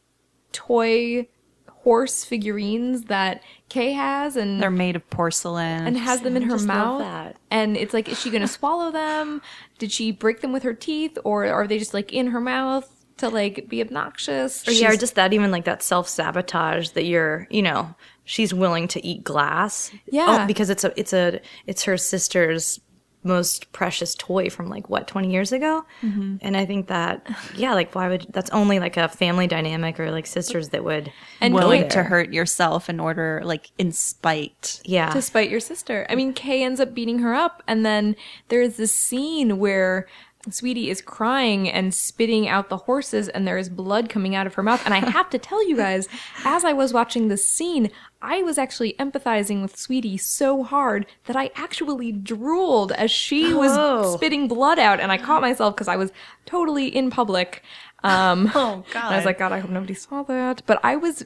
toy 0.53 1.29
horse 1.69 2.25
figurines 2.25 3.05
that 3.05 3.43
Kay 3.69 3.93
has, 3.93 4.37
and 4.37 4.61
they're 4.61 4.71
made 4.71 4.97
of 4.97 5.09
porcelain 5.11 5.87
and 5.87 5.97
has 5.97 6.23
them 6.23 6.37
in 6.37 6.43
her 6.43 6.59
mouth. 6.59 7.37
And 7.51 7.77
it's 7.77 7.95
like, 7.95 8.09
is 8.09 8.21
she 8.21 8.31
going 8.31 8.43
to 8.43 8.49
swallow 8.49 8.91
them? 8.91 9.41
Did 9.79 9.93
she 9.93 10.11
break 10.13 10.41
them 10.41 10.53
with 10.53 10.65
her 10.65 10.75
teeth, 10.75 11.17
or 11.25 11.47
are 11.47 11.67
they 11.67 11.79
just 11.79 11.95
like 11.95 12.13
in 12.13 12.29
her 12.29 12.41
mouth 12.41 12.93
to 13.19 13.29
like 13.29 13.69
be 13.69 13.81
obnoxious? 13.81 14.67
Or 14.67 14.73
yeah, 14.73 14.91
or 14.91 14.97
just 14.97 15.15
that 15.15 15.33
even 15.33 15.51
like 15.51 15.65
that 15.65 15.83
self 15.83 16.09
sabotage 16.09 16.91
that 16.91 17.05
you're, 17.05 17.47
you 17.51 17.63
know, 17.63 17.95
she's 18.25 18.53
willing 18.53 18.89
to 18.89 19.07
eat 19.07 19.23
glass. 19.23 19.91
Yeah. 20.11 20.43
Oh, 20.43 20.47
because 20.47 20.71
it's 20.71 20.85
a, 20.85 20.93
it's 20.99 21.13
a, 21.13 21.41
it's 21.67 21.85
her 21.85 21.97
sister's 21.97 22.81
most 23.23 23.73
precious 23.73 24.15
toy 24.15 24.49
from 24.49 24.69
like 24.69 24.89
what 24.89 25.07
20 25.09 25.31
years 25.31 25.53
ago? 25.53 25.85
Mm-hmm. 26.03 26.37
And 26.41 26.57
i 26.57 26.65
think 26.65 26.89
that 26.89 27.27
yeah 27.57 27.75
like 27.75 27.95
why 27.95 28.09
would 28.09 28.27
that's 28.31 28.51
only 28.51 28.79
like 28.79 28.97
a 28.97 29.09
family 29.09 29.47
dynamic 29.47 29.99
or 29.99 30.11
like 30.11 30.27
sisters 30.27 30.71
that 30.71 30.85
would 30.85 31.13
And 31.41 31.55
willing 31.55 31.89
to 31.91 32.03
hurt 32.03 32.33
yourself 32.33 32.89
in 32.89 33.01
order 33.01 33.41
like 33.45 33.71
in 33.79 33.93
spite. 33.93 34.81
Yeah. 34.85 35.11
To 35.11 35.23
spite 35.23 35.51
your 35.51 35.61
sister. 35.61 36.07
I 36.09 36.15
mean, 36.15 36.33
Kay 36.33 36.63
ends 36.63 36.81
up 36.81 36.95
beating 36.95 37.19
her 37.21 37.35
up, 37.35 37.63
and 37.67 37.85
then 37.85 38.17
there's 38.49 38.77
this 38.77 38.93
scene 38.93 39.59
where 39.59 40.07
Sweetie 40.51 40.89
is 40.89 41.03
crying 41.03 41.69
and 41.69 41.93
spitting 41.93 42.49
out 42.49 42.69
the 42.69 42.77
horses, 42.77 43.29
and 43.29 43.47
there 43.47 43.59
is 43.59 43.69
blood 43.69 44.09
coming 44.09 44.35
out 44.35 44.47
of 44.47 44.55
her 44.55 44.63
mouth. 44.63 44.83
And 44.85 44.95
I 44.95 45.11
have 45.11 45.29
to 45.31 45.39
tell 45.39 45.67
you 45.69 45.77
guys, 45.77 46.09
as 46.45 46.65
I 46.65 46.73
was 46.73 46.93
watching 46.93 47.29
this 47.29 47.47
scene, 47.47 47.91
I 48.21 48.43
was 48.43 48.59
actually 48.59 48.95
empathizing 48.95 49.63
with 49.63 49.77
Sweetie 49.77 50.17
so 50.17 50.65
hard 50.65 51.07
that 51.27 51.37
I 51.37 51.51
actually 51.55 52.11
drooled 52.11 52.91
as 52.93 53.11
she 53.11 53.55
was 53.55 53.77
Whoa. 53.77 54.17
spitting 54.17 54.49
blood 54.49 54.79
out, 54.79 54.99
and 54.99 55.13
I 55.13 55.19
caught 55.19 55.41
myself 55.41 55.75
because 55.75 55.89
I 55.89 55.97
was 55.97 56.11
totally 56.45 56.89
in 56.89 57.11
public. 57.11 57.63
Um, 58.03 58.51
oh 58.55 58.85
god 58.93 59.13
I 59.13 59.17
was 59.17 59.25
like, 59.25 59.39
God, 59.39 59.53
I 59.53 59.61
hope 59.61 59.71
nobody 59.71 59.95
saw 59.95 60.23
that. 60.25 60.63
But 60.67 60.81
I 60.83 60.97
was 60.97 61.25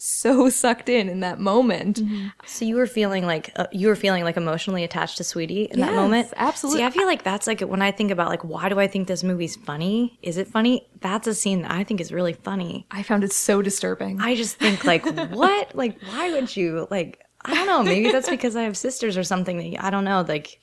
so 0.00 0.48
sucked 0.62 0.88
in 0.88 1.08
in 1.08 1.20
that 1.20 1.38
moment. 1.38 2.00
so 2.46 2.64
you 2.64 2.76
were 2.76 2.86
feeling 2.86 3.26
like 3.26 3.52
uh, 3.56 3.66
you 3.72 3.88
were 3.88 3.96
feeling 3.96 4.24
like 4.24 4.36
emotionally 4.36 4.84
attached 4.84 5.16
to 5.16 5.24
sweetie 5.24 5.64
in 5.70 5.80
that 5.80 5.94
moment 5.94 6.32
absolutely. 6.36 6.80
see 6.80 6.84
i 6.84 6.90
feel 6.90 7.06
like 7.06 7.22
that's 7.22 7.46
like 7.46 7.60
when 7.60 7.82
i 7.82 7.90
think 7.90 8.10
about 8.10 8.28
like 8.28 8.42
why 8.44 8.68
do 8.68 8.80
i 8.80 8.86
think 8.86 9.08
this 9.08 9.22
movie's 9.22 9.56
funny 9.56 10.18
is 10.22 10.36
it 10.36 10.48
funny 10.48 10.86
that's 11.00 11.26
a 11.26 11.34
scene 11.34 11.62
that 11.62 11.70
i 11.70 11.84
think 11.84 12.00
is 12.00 12.12
really 12.12 12.32
funny 12.32 12.86
I 12.90 13.02
found 13.02 13.24
it 13.24 13.32
so 13.32 13.62
disturbing. 13.62 14.20
I 14.20 14.34
just 14.34 14.56
think 14.56 14.84
like 14.84 15.04
what? 15.30 15.74
Like 15.74 16.00
why 16.02 16.32
would 16.32 16.54
you 16.56 16.86
like 16.90 17.20
I 17.42 17.54
don't 17.54 17.66
know, 17.66 17.82
maybe 17.82 18.12
that's 18.12 18.28
because 18.28 18.56
I 18.56 18.62
have 18.62 18.76
sisters 18.76 19.16
or 19.16 19.24
something 19.24 19.56
that 19.58 19.84
I 19.84 19.90
don't 19.90 20.04
know, 20.04 20.24
like 20.26 20.60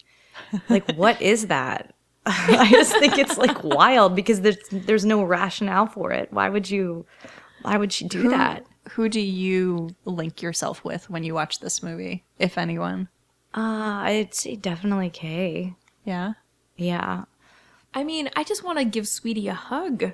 like 0.70 0.92
what 0.96 1.22
is 1.22 1.48
that? 1.48 1.94
I 2.26 2.70
just 2.70 2.92
think 2.98 3.18
it's 3.18 3.38
like 3.38 3.64
wild 3.64 4.16
because 4.16 4.42
there's 4.42 4.58
there's 4.72 5.06
no 5.06 5.24
rationale 5.24 5.88
for 5.88 6.12
it. 6.12 6.32
Why 6.32 6.50
would 6.50 6.70
you 6.70 7.06
why 7.64 7.78
would 7.78 7.92
she 7.94 8.08
do 8.08 8.30
that? 8.30 8.66
Who 8.92 9.10
do 9.10 9.20
you 9.20 9.90
link 10.06 10.42
yourself 10.42 10.84
with 10.84 11.10
when 11.10 11.24
you 11.24 11.34
watch 11.34 11.60
this 11.60 11.82
movie 11.84 12.24
if 12.40 12.58
anyone 12.58 13.08
Uh 13.54 14.02
I'd 14.04 14.34
say 14.34 14.56
definitely 14.56 15.10
Kay. 15.10 15.74
yeah 16.06 16.34
Yeah. 16.76 17.24
I 17.94 18.04
mean, 18.04 18.30
I 18.36 18.44
just 18.44 18.64
want 18.64 18.78
to 18.78 18.86
give 18.86 19.08
Sweetie 19.08 19.48
a 19.48 19.54
hug. 19.56 20.12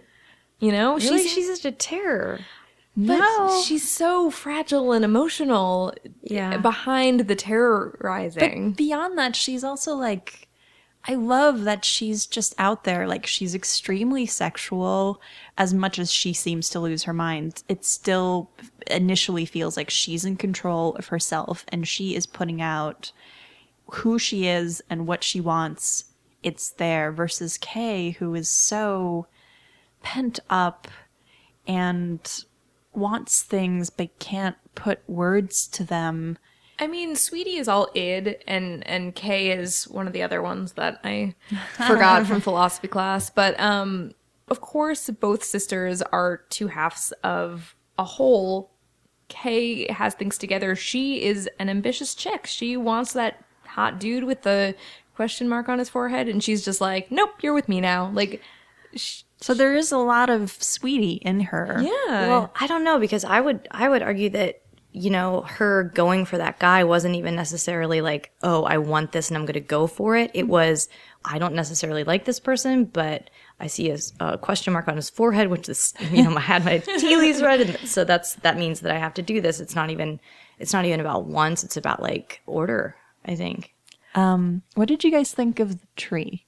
You 0.59 0.71
know, 0.71 0.95
Really? 0.95 1.23
she's 1.23 1.31
She's 1.33 1.47
such 1.57 1.65
a 1.65 1.71
terror. 1.75 2.39
but 2.95 3.17
No. 3.17 3.61
she's 3.65 3.89
so 3.89 4.29
fragile 4.31 4.93
and 4.93 5.03
emotional. 5.03 5.93
Yeah. 6.21 6.55
behind 6.57 7.21
the 7.27 7.35
terrorizing. 7.35 8.69
But 8.69 8.77
beyond 8.77 9.17
that, 9.17 9.35
she's 9.35 9.63
also 9.63 9.95
like, 9.95 10.47
I 11.05 11.15
love 11.15 11.63
that 11.65 11.83
she's 11.83 12.25
just 12.25 12.55
out 12.57 12.85
there. 12.85 13.07
Like, 13.07 13.25
she's 13.25 13.53
extremely 13.53 14.25
sexual. 14.25 15.21
As 15.57 15.73
much 15.73 15.99
as 15.99 16.11
she 16.11 16.31
seems 16.33 16.69
to 16.69 16.79
lose 16.79 17.03
her 17.03 17.13
mind, 17.13 17.63
it 17.67 17.83
still 17.83 18.49
initially 18.87 19.45
feels 19.45 19.75
like 19.75 19.89
she's 19.89 20.23
in 20.23 20.37
control 20.37 20.95
of 20.95 21.07
herself 21.07 21.65
and 21.69 21.87
she 21.87 22.15
is 22.15 22.25
putting 22.25 22.61
out 22.61 23.11
who 23.91 24.17
she 24.17 24.47
is 24.47 24.81
and 24.89 25.05
what 25.05 25.23
she 25.23 25.41
wants. 25.41 26.05
It's 26.41 26.69
there 26.69 27.11
versus 27.11 27.57
Kay, 27.57 28.11
who 28.11 28.33
is 28.33 28.47
so 28.49 29.27
pent 30.01 30.39
up 30.49 30.87
and 31.67 32.45
wants 32.93 33.41
things 33.41 33.89
but 33.89 34.19
can't 34.19 34.57
put 34.75 35.01
words 35.07 35.67
to 35.67 35.83
them. 35.83 36.37
I 36.79 36.87
mean, 36.87 37.15
Sweetie 37.15 37.57
is 37.57 37.67
all 37.67 37.89
id, 37.93 38.37
and 38.47 38.85
and 38.87 39.13
Kay 39.15 39.51
is 39.51 39.85
one 39.87 40.07
of 40.07 40.13
the 40.13 40.23
other 40.23 40.41
ones 40.41 40.73
that 40.73 40.99
I 41.03 41.35
forgot 41.87 42.25
from 42.25 42.41
philosophy 42.41 42.87
class. 42.87 43.29
But 43.29 43.59
um, 43.59 44.13
of 44.47 44.59
course, 44.61 45.09
both 45.09 45.43
sisters 45.43 46.01
are 46.01 46.37
two 46.49 46.67
halves 46.67 47.11
of 47.23 47.75
a 47.97 48.03
whole. 48.03 48.71
Kay 49.29 49.91
has 49.91 50.13
things 50.15 50.37
together. 50.37 50.75
She 50.75 51.23
is 51.23 51.49
an 51.59 51.69
ambitious 51.69 52.13
chick. 52.13 52.45
She 52.45 52.75
wants 52.77 53.13
that 53.13 53.43
hot 53.65 53.99
dude 53.99 54.25
with 54.25 54.41
the 54.43 54.75
question 55.15 55.47
mark 55.47 55.69
on 55.69 55.79
his 55.79 55.89
forehead, 55.89 56.27
and 56.27 56.43
she's 56.43 56.65
just 56.65 56.81
like, 56.81 57.11
"Nope, 57.11 57.31
you're 57.41 57.53
with 57.53 57.69
me 57.69 57.79
now." 57.81 58.09
Like, 58.13 58.41
So 58.95 59.53
there 59.53 59.75
is 59.75 59.91
a 59.91 59.97
lot 59.97 60.29
of 60.29 60.51
sweetie 60.61 61.19
in 61.21 61.39
her. 61.41 61.79
yeah. 61.81 62.27
Well, 62.27 62.53
I 62.59 62.65
don't 62.67 62.83
know 62.83 62.99
because 62.99 63.23
I 63.23 63.39
would 63.41 63.67
I 63.71 63.89
would 63.89 64.01
argue 64.01 64.29
that 64.31 64.61
you 64.93 65.09
know 65.09 65.41
her 65.41 65.83
going 65.95 66.23
for 66.25 66.37
that 66.37 66.59
guy 66.59 66.83
wasn't 66.83 67.15
even 67.15 67.35
necessarily 67.35 68.01
like 68.01 68.31
oh 68.43 68.63
I 68.63 68.77
want 68.77 69.11
this 69.11 69.29
and 69.29 69.37
I'm 69.37 69.45
going 69.45 69.53
to 69.53 69.59
go 69.59 69.87
for 69.87 70.15
it. 70.15 70.31
It 70.33 70.47
was 70.47 70.87
I 71.25 71.39
don't 71.39 71.55
necessarily 71.55 72.03
like 72.03 72.25
this 72.25 72.39
person, 72.39 72.85
but 72.85 73.29
I 73.59 73.67
see 73.67 73.95
a 74.19 74.37
question 74.37 74.73
mark 74.73 74.87
on 74.87 74.95
his 74.95 75.09
forehead, 75.09 75.49
which 75.49 75.67
is 75.67 75.93
you 76.11 76.23
know 76.23 76.35
I 76.37 76.41
had 76.41 76.65
my 76.65 76.77
tea 76.99 77.17
leaves 77.17 77.41
read, 77.41 77.61
and 77.61 77.77
so 77.89 78.03
that's 78.03 78.35
that 78.35 78.57
means 78.57 78.81
that 78.81 78.95
I 78.95 78.99
have 78.99 79.13
to 79.15 79.21
do 79.21 79.41
this. 79.41 79.59
It's 79.59 79.75
not 79.75 79.89
even 79.89 80.19
it's 80.59 80.73
not 80.73 80.85
even 80.85 80.99
about 80.99 81.25
once. 81.25 81.63
It's 81.63 81.77
about 81.77 82.01
like 82.01 82.41
order. 82.45 82.95
I 83.25 83.35
think. 83.35 83.73
Um, 84.15 84.61
what 84.75 84.89
did 84.89 85.03
you 85.03 85.11
guys 85.11 85.31
think 85.31 85.59
of 85.59 85.79
the 85.79 85.87
tree? 85.95 86.45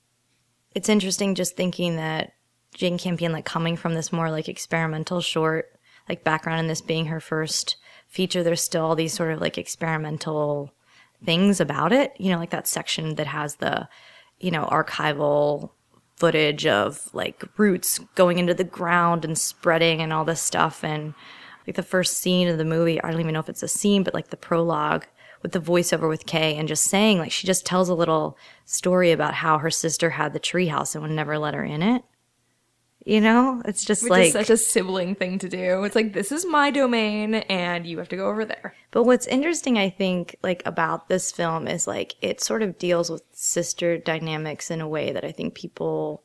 it's 0.75 0.89
interesting 0.89 1.33
just 1.33 1.55
thinking 1.55 1.95
that 1.95 2.33
Jane 2.73 2.97
Campion, 2.97 3.31
like 3.31 3.45
coming 3.45 3.77
from 3.77 3.95
this 3.95 4.11
more 4.11 4.29
like 4.29 4.49
experimental 4.49 5.21
short, 5.21 5.71
like 6.07 6.25
background 6.25 6.59
and 6.59 6.69
this 6.69 6.81
being 6.81 7.05
her 7.07 7.21
first 7.21 7.77
feature, 8.15 8.43
there's 8.43 8.61
still 8.61 8.85
all 8.85 8.95
these 8.95 9.13
sort 9.13 9.31
of 9.31 9.41
like 9.41 9.57
experimental 9.57 10.73
things 11.23 11.59
about 11.59 11.91
it. 11.91 12.13
You 12.17 12.31
know, 12.31 12.39
like 12.39 12.49
that 12.51 12.67
section 12.67 13.15
that 13.15 13.27
has 13.27 13.55
the, 13.55 13.87
you 14.39 14.51
know, 14.51 14.65
archival 14.65 15.71
footage 16.15 16.65
of 16.65 17.09
like 17.13 17.43
roots 17.57 17.99
going 18.15 18.39
into 18.39 18.53
the 18.53 18.63
ground 18.63 19.25
and 19.25 19.37
spreading 19.37 20.01
and 20.01 20.13
all 20.13 20.23
this 20.23 20.41
stuff. 20.41 20.83
And 20.83 21.13
like 21.67 21.75
the 21.75 21.83
first 21.83 22.17
scene 22.17 22.47
of 22.47 22.57
the 22.57 22.65
movie, 22.65 23.01
I 23.01 23.11
don't 23.11 23.19
even 23.19 23.33
know 23.33 23.39
if 23.41 23.49
it's 23.49 23.63
a 23.63 23.67
scene, 23.67 24.03
but 24.03 24.13
like 24.13 24.29
the 24.29 24.37
prologue 24.37 25.05
with 25.41 25.51
the 25.51 25.59
voiceover 25.59 26.07
with 26.07 26.25
Kay 26.25 26.55
and 26.55 26.67
just 26.67 26.85
saying 26.85 27.19
like 27.19 27.31
she 27.31 27.45
just 27.45 27.65
tells 27.65 27.89
a 27.89 27.93
little 27.93 28.37
story 28.63 29.11
about 29.11 29.35
how 29.35 29.57
her 29.57 29.69
sister 29.69 30.11
had 30.11 30.33
the 30.33 30.39
treehouse 30.39 30.95
and 30.95 31.03
would 31.03 31.11
never 31.11 31.37
let 31.37 31.53
her 31.53 31.63
in 31.63 31.83
it. 31.83 32.03
You 33.05 33.21
know, 33.21 33.61
it's 33.65 33.85
just 33.85 34.01
which 34.01 34.09
like 34.09 34.25
is 34.25 34.33
such 34.33 34.49
a 34.49 34.57
sibling 34.57 35.13
thing 35.13 35.37
to 35.37 35.47
do. 35.47 35.83
It's 35.83 35.93
like 35.95 36.13
this 36.13 36.31
is 36.31 36.43
my 36.43 36.71
domain, 36.71 37.35
and 37.35 37.85
you 37.85 37.99
have 37.99 38.09
to 38.09 38.15
go 38.15 38.27
over 38.27 38.45
there. 38.45 38.73
But 38.89 39.03
what's 39.03 39.27
interesting, 39.27 39.77
I 39.77 39.91
think, 39.91 40.35
like 40.41 40.63
about 40.65 41.07
this 41.07 41.31
film 41.31 41.67
is 41.67 41.85
like 41.85 42.15
it 42.21 42.41
sort 42.41 42.63
of 42.63 42.79
deals 42.79 43.11
with 43.11 43.21
sister 43.31 43.99
dynamics 43.99 44.71
in 44.71 44.81
a 44.81 44.87
way 44.87 45.11
that 45.11 45.23
I 45.23 45.31
think 45.31 45.53
people 45.53 46.23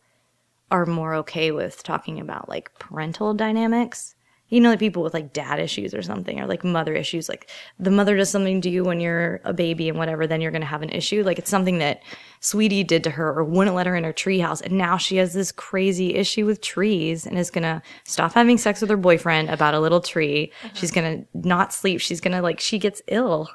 are 0.70 0.86
more 0.86 1.14
okay 1.16 1.50
with 1.50 1.82
talking 1.82 2.18
about, 2.18 2.48
like 2.48 2.70
parental 2.78 3.34
dynamics. 3.34 4.14
You 4.50 4.60
know, 4.60 4.70
like 4.70 4.80
people 4.80 5.02
with 5.02 5.14
like 5.14 5.32
dad 5.32 5.60
issues 5.60 5.94
or 5.94 6.02
something, 6.02 6.40
or 6.40 6.46
like 6.46 6.64
mother 6.64 6.94
issues. 6.94 7.28
Like 7.28 7.48
the 7.78 7.90
mother 7.90 8.16
does 8.16 8.30
something 8.30 8.60
to 8.60 8.68
you 8.68 8.84
when 8.84 9.00
you're 9.00 9.40
a 9.44 9.52
baby 9.52 9.88
and 9.88 9.96
whatever, 9.96 10.26
then 10.26 10.40
you're 10.40 10.50
going 10.50 10.60
to 10.60 10.66
have 10.66 10.82
an 10.82 10.90
issue. 10.90 11.22
Like 11.22 11.38
it's 11.38 11.50
something 11.50 11.78
that 11.78 12.02
Sweetie 12.40 12.84
did 12.84 13.04
to 13.04 13.10
her 13.10 13.32
or 13.32 13.44
wouldn't 13.44 13.76
let 13.76 13.86
her 13.86 13.94
in 13.94 14.04
her 14.04 14.12
treehouse. 14.12 14.60
And 14.60 14.76
now 14.76 14.96
she 14.96 15.16
has 15.16 15.34
this 15.34 15.52
crazy 15.52 16.14
issue 16.16 16.46
with 16.46 16.60
trees 16.60 17.26
and 17.26 17.38
is 17.38 17.50
going 17.50 17.62
to 17.62 17.80
stop 18.04 18.32
having 18.32 18.58
sex 18.58 18.80
with 18.80 18.90
her 18.90 18.96
boyfriend 18.96 19.50
about 19.50 19.74
a 19.74 19.80
little 19.80 20.00
tree. 20.00 20.50
Uh-huh. 20.64 20.74
She's 20.74 20.90
going 20.90 21.20
to 21.20 21.48
not 21.48 21.72
sleep. 21.72 22.00
She's 22.00 22.20
going 22.20 22.34
to 22.34 22.42
like, 22.42 22.58
she 22.58 22.78
gets 22.78 23.02
ill, 23.06 23.50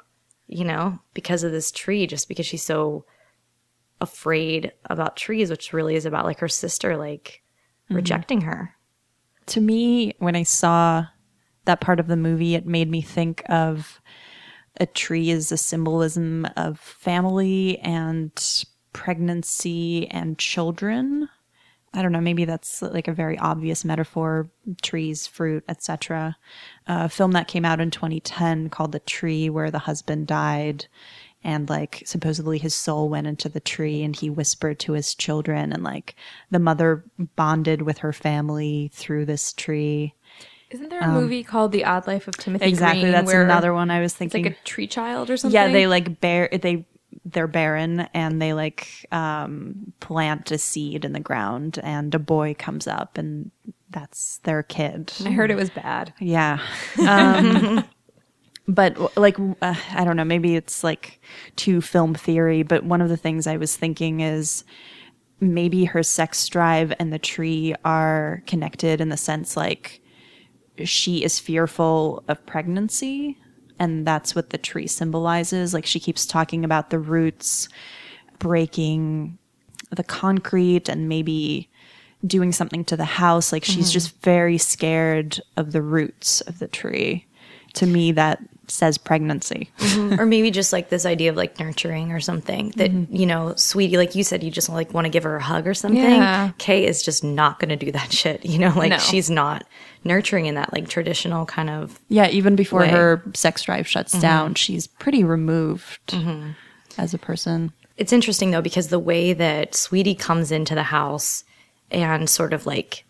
you 0.46 0.64
know, 0.64 0.98
because 1.12 1.42
of 1.42 1.52
this 1.52 1.70
tree, 1.70 2.06
just 2.06 2.26
because 2.26 2.46
she's 2.46 2.62
so 2.62 3.04
afraid 4.00 4.72
about 4.86 5.16
trees, 5.16 5.50
which 5.50 5.72
really 5.72 5.94
is 5.94 6.06
about 6.06 6.24
like 6.24 6.38
her 6.38 6.48
sister, 6.48 6.96
like 6.96 7.42
mm-hmm. 7.84 7.96
rejecting 7.96 8.42
her. 8.42 8.75
To 9.46 9.60
me, 9.60 10.14
when 10.18 10.36
I 10.36 10.42
saw 10.42 11.06
that 11.64 11.80
part 11.80 12.00
of 12.00 12.06
the 12.06 12.16
movie, 12.16 12.54
it 12.54 12.66
made 12.66 12.90
me 12.90 13.00
think 13.00 13.42
of 13.48 14.00
a 14.78 14.86
tree 14.86 15.30
as 15.30 15.52
a 15.52 15.56
symbolism 15.56 16.46
of 16.56 16.78
family 16.78 17.78
and 17.78 18.30
pregnancy 18.92 20.08
and 20.10 20.38
children. 20.38 21.28
I 21.94 22.02
don't 22.02 22.12
know, 22.12 22.20
maybe 22.20 22.44
that's 22.44 22.82
like 22.82 23.08
a 23.08 23.12
very 23.12 23.38
obvious 23.38 23.84
metaphor 23.84 24.50
trees, 24.82 25.26
fruit, 25.26 25.64
etc. 25.68 26.36
Uh, 26.86 27.02
a 27.04 27.08
film 27.08 27.32
that 27.32 27.48
came 27.48 27.64
out 27.64 27.80
in 27.80 27.90
2010 27.90 28.68
called 28.68 28.92
The 28.92 28.98
Tree, 29.00 29.48
where 29.48 29.70
the 29.70 29.78
husband 29.78 30.26
died 30.26 30.86
and 31.46 31.68
like 31.70 32.02
supposedly 32.04 32.58
his 32.58 32.74
soul 32.74 33.08
went 33.08 33.26
into 33.26 33.48
the 33.48 33.60
tree 33.60 34.02
and 34.02 34.14
he 34.16 34.28
whispered 34.28 34.78
to 34.80 34.92
his 34.92 35.14
children 35.14 35.72
and 35.72 35.82
like 35.84 36.14
the 36.50 36.58
mother 36.58 37.04
bonded 37.36 37.80
with 37.82 37.98
her 37.98 38.12
family 38.12 38.90
through 38.92 39.24
this 39.24 39.52
tree. 39.54 40.12
Isn't 40.70 40.88
there 40.90 41.00
a 41.00 41.06
movie 41.08 41.44
called 41.44 41.70
The 41.70 41.84
Odd 41.84 42.08
Life 42.08 42.26
of 42.26 42.36
Timothy 42.36 42.66
Exactly, 42.66 43.02
Green? 43.02 43.12
that's 43.12 43.26
where 43.28 43.42
another 43.44 43.72
one 43.72 43.90
I 43.90 44.00
was 44.00 44.12
It's 44.12 44.18
thinking. 44.18 44.42
like 44.44 44.52
a 44.52 44.64
tree 44.64 44.88
child 44.88 45.30
or 45.30 45.36
something. 45.36 45.54
yeah, 45.54 45.68
they 45.72 45.86
like 45.86 46.20
bear 46.20 46.48
they 46.52 46.84
they're 47.24 47.46
barren 47.46 48.00
and 48.12 48.42
they 48.42 48.52
like 48.52 49.06
um 49.12 49.92
plant 50.00 50.50
a 50.50 50.58
seed 50.58 51.04
in 51.04 51.12
the 51.12 51.20
ground 51.20 51.78
and 51.82 52.14
a 52.14 52.18
boy 52.18 52.54
comes 52.58 52.86
up 52.88 53.16
and 53.16 53.50
that's 53.90 54.38
their 54.38 54.64
kid. 54.64 55.12
I 55.24 55.30
heard 55.30 55.50
it 55.52 55.56
was 55.56 55.70
bad. 55.70 56.12
Yeah. 56.18 56.58
Um, 57.08 57.84
but 58.68 59.16
like, 59.16 59.38
uh, 59.38 59.74
I 59.92 60.04
don't 60.04 60.16
know, 60.16 60.24
maybe 60.24 60.56
it's 60.56 60.82
like 60.82 61.20
too 61.56 61.80
film 61.80 62.14
theory, 62.14 62.62
but 62.62 62.84
one 62.84 63.00
of 63.00 63.08
the 63.08 63.16
things 63.16 63.46
I 63.46 63.56
was 63.56 63.76
thinking 63.76 64.20
is 64.20 64.64
maybe 65.40 65.84
her 65.84 66.02
sex 66.02 66.48
drive 66.48 66.92
and 66.98 67.12
the 67.12 67.18
tree 67.18 67.74
are 67.84 68.42
connected 68.46 69.00
in 69.00 69.10
the 69.10 69.16
sense 69.16 69.56
like 69.56 70.00
she 70.84 71.22
is 71.22 71.38
fearful 71.38 72.24
of 72.28 72.44
pregnancy 72.46 73.36
and 73.78 74.06
that's 74.06 74.34
what 74.34 74.50
the 74.50 74.58
tree 74.58 74.86
symbolizes. 74.86 75.74
Like 75.74 75.86
she 75.86 76.00
keeps 76.00 76.26
talking 76.26 76.64
about 76.64 76.90
the 76.90 76.98
roots 76.98 77.68
breaking 78.38 79.38
the 79.90 80.04
concrete 80.04 80.88
and 80.88 81.08
maybe 81.08 81.68
doing 82.26 82.52
something 82.52 82.84
to 82.86 82.96
the 82.96 83.04
house. 83.04 83.52
Like 83.52 83.64
she's 83.64 83.92
just 83.92 84.20
very 84.22 84.58
scared 84.58 85.40
of 85.56 85.72
the 85.72 85.82
roots 85.82 86.40
of 86.42 86.58
the 86.58 86.68
tree. 86.68 87.26
To 87.74 87.86
me 87.86 88.12
that 88.12 88.40
says 88.68 88.98
pregnancy. 88.98 89.70
Mm-hmm. 89.78 90.20
Or 90.20 90.26
maybe 90.26 90.50
just 90.50 90.72
like 90.72 90.88
this 90.88 91.06
idea 91.06 91.30
of 91.30 91.36
like 91.36 91.58
nurturing 91.58 92.12
or 92.12 92.20
something 92.20 92.70
that 92.76 92.90
mm-hmm. 92.90 93.14
you 93.14 93.26
know 93.26 93.54
sweetie 93.56 93.96
like 93.96 94.14
you 94.14 94.24
said 94.24 94.42
you 94.42 94.50
just 94.50 94.68
like 94.68 94.92
want 94.92 95.04
to 95.04 95.08
give 95.08 95.22
her 95.22 95.36
a 95.36 95.42
hug 95.42 95.66
or 95.66 95.74
something. 95.74 96.02
Yeah. 96.02 96.52
kay 96.58 96.84
is 96.84 97.02
just 97.02 97.24
not 97.24 97.58
going 97.58 97.70
to 97.70 97.76
do 97.76 97.92
that 97.92 98.12
shit 98.20 98.44
you 98.44 98.58
know 98.58 98.72
like 98.76 98.90
No. 98.90 98.98
she's 98.98 99.30
not 99.30 99.64
nurturing 100.04 100.46
in 100.46 100.54
that 100.54 100.72
like 100.72 100.88
traditional 100.88 101.46
kind 101.46 101.70
of 101.70 101.98
yeah 102.08 102.28
even 102.28 102.56
before 102.56 102.80
Way. 102.80 102.88
her 102.88 103.22
sex 103.34 103.62
drive 103.62 103.86
shuts 103.86 104.12
mm-hmm. 104.12 104.22
down 104.22 104.54
she's 104.54 104.86
pretty 104.86 105.24
removed 105.24 106.14
as 106.98 107.14
a 107.14 107.18
person. 107.18 107.72
It's 107.96 108.12
interesting 108.12 108.50
though 108.50 108.62
because 108.62 108.88
the 108.88 108.98
way 108.98 109.32
that 109.32 109.74
sweetie 109.74 110.14
comes 110.14 110.52
into 110.52 110.74
the 110.74 110.84
house 110.84 111.44
and 111.90 112.28
sort 112.28 112.52
of 112.52 112.66
like 112.66 113.04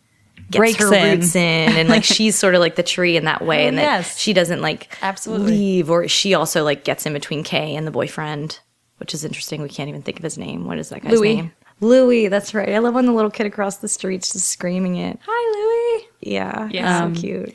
Breaks 0.51 0.79
her 0.79 0.95
in. 0.95 1.19
roots 1.19 1.35
in 1.35 1.73
and 1.77 1.89
like 1.89 2.05
she's 2.17 2.37
sort 2.37 2.55
of 2.55 2.61
like 2.61 2.77
the 2.77 2.83
tree 2.83 3.17
in 3.17 3.25
that 3.25 3.43
way 3.45 3.65
oh, 3.65 3.69
and 3.69 3.79
that 3.79 4.05
she 4.07 4.33
doesn't 4.33 4.61
like 4.61 4.97
Absolutely. 5.03 5.51
leave 5.53 5.91
or 5.91 6.07
she 6.09 6.35
also 6.35 6.63
like 6.65 6.85
gets 6.85 7.05
in 7.05 7.13
between 7.13 7.43
kay 7.43 7.75
and 7.75 7.87
the 7.87 7.91
boyfriend 7.91 8.61
which 8.99 9.13
is 9.13 9.25
interesting 9.25 9.61
we 9.61 9.69
can't 9.69 9.89
even 9.89 10.03
think 10.03 10.19
of 10.19 10.23
his 10.23 10.39
name 10.39 10.65
what 10.65 10.79
is 10.79 10.91
that 10.91 11.03
guy's 11.03 11.13
Louis. 11.19 11.37
name 11.37 11.53
louis 11.81 12.29
that's 12.29 12.55
right 12.55 12.69
i 12.71 12.79
love 12.79 12.95
when 12.95 13.07
the 13.07 13.13
little 13.13 13.31
kid 13.31 13.45
across 13.47 13.79
the 13.79 13.89
street's 13.89 14.33
just 14.33 14.49
screaming 14.49 14.97
it 14.97 15.19
Hi, 15.27 15.99
Louie. 16.01 16.09
yeah 16.21 16.69
Yeah. 16.71 16.99
so 17.01 17.05
um, 17.07 17.15
cute 17.15 17.55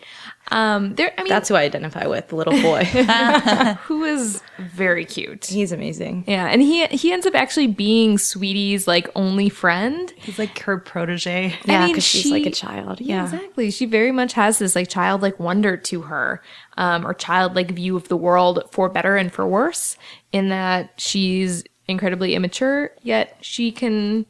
Um, 0.51 0.95
there. 0.95 1.13
I 1.17 1.23
mean, 1.23 1.29
that's 1.29 1.47
who 1.49 1.55
i 1.55 1.61
identify 1.63 2.05
with 2.07 2.27
the 2.27 2.35
little 2.35 2.61
boy 2.61 2.83
who 3.85 4.03
is 4.03 4.41
very 4.59 5.05
cute. 5.05 5.45
he's 5.45 5.71
amazing 5.71 6.25
Yeah, 6.27 6.47
and 6.47 6.61
he 6.61 6.85
he 6.87 7.11
ends 7.13 7.25
up 7.25 7.35
actually 7.35 7.67
being 7.67 8.17
Sweetie's 8.17 8.87
like 8.87 9.09
only 9.15 9.49
friend. 9.49 10.11
he's 10.17 10.37
like 10.37 10.59
her 10.59 10.77
protege 10.77 11.55
yeah 11.65 11.79
mean, 11.85 11.89
because 11.93 12.03
she's 12.03 12.29
like 12.31 12.45
a 12.45 12.51
child 12.51 12.99
Yeah, 13.01 13.15
yeah 13.15 13.23
exactly. 13.23 13.71
She 13.71 13.85
very 13.85 14.11
much 14.11 14.33
has 14.33 14.59
this 14.59 14.75
like 14.75 14.89
childlike 14.89 15.39
wonder 15.39 15.77
to 15.77 16.01
her, 16.01 16.41
um, 16.77 17.05
or 17.07 17.13
childlike 17.13 17.71
view 17.71 17.95
of 17.95 18.07
the 18.09 18.17
world 18.17 18.63
for 18.71 18.89
better 18.89 19.15
and 19.17 19.31
for 19.31 19.47
worse. 19.47 19.97
In 20.31 20.49
that 20.49 20.91
she's 20.97 21.63
incredibly 21.87 22.35
immature, 22.35 22.91
yet 23.01 23.37
she 23.41 23.71
can 23.71 24.25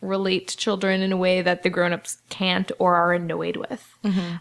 relate 0.00 0.48
to 0.48 0.56
children 0.56 1.02
in 1.02 1.12
a 1.12 1.16
way 1.16 1.42
that 1.42 1.62
the 1.62 1.70
grown-ups 1.70 2.18
can't 2.30 2.72
or 2.78 2.94
are 2.94 3.12
annoyed 3.12 3.56
with. 3.56 3.96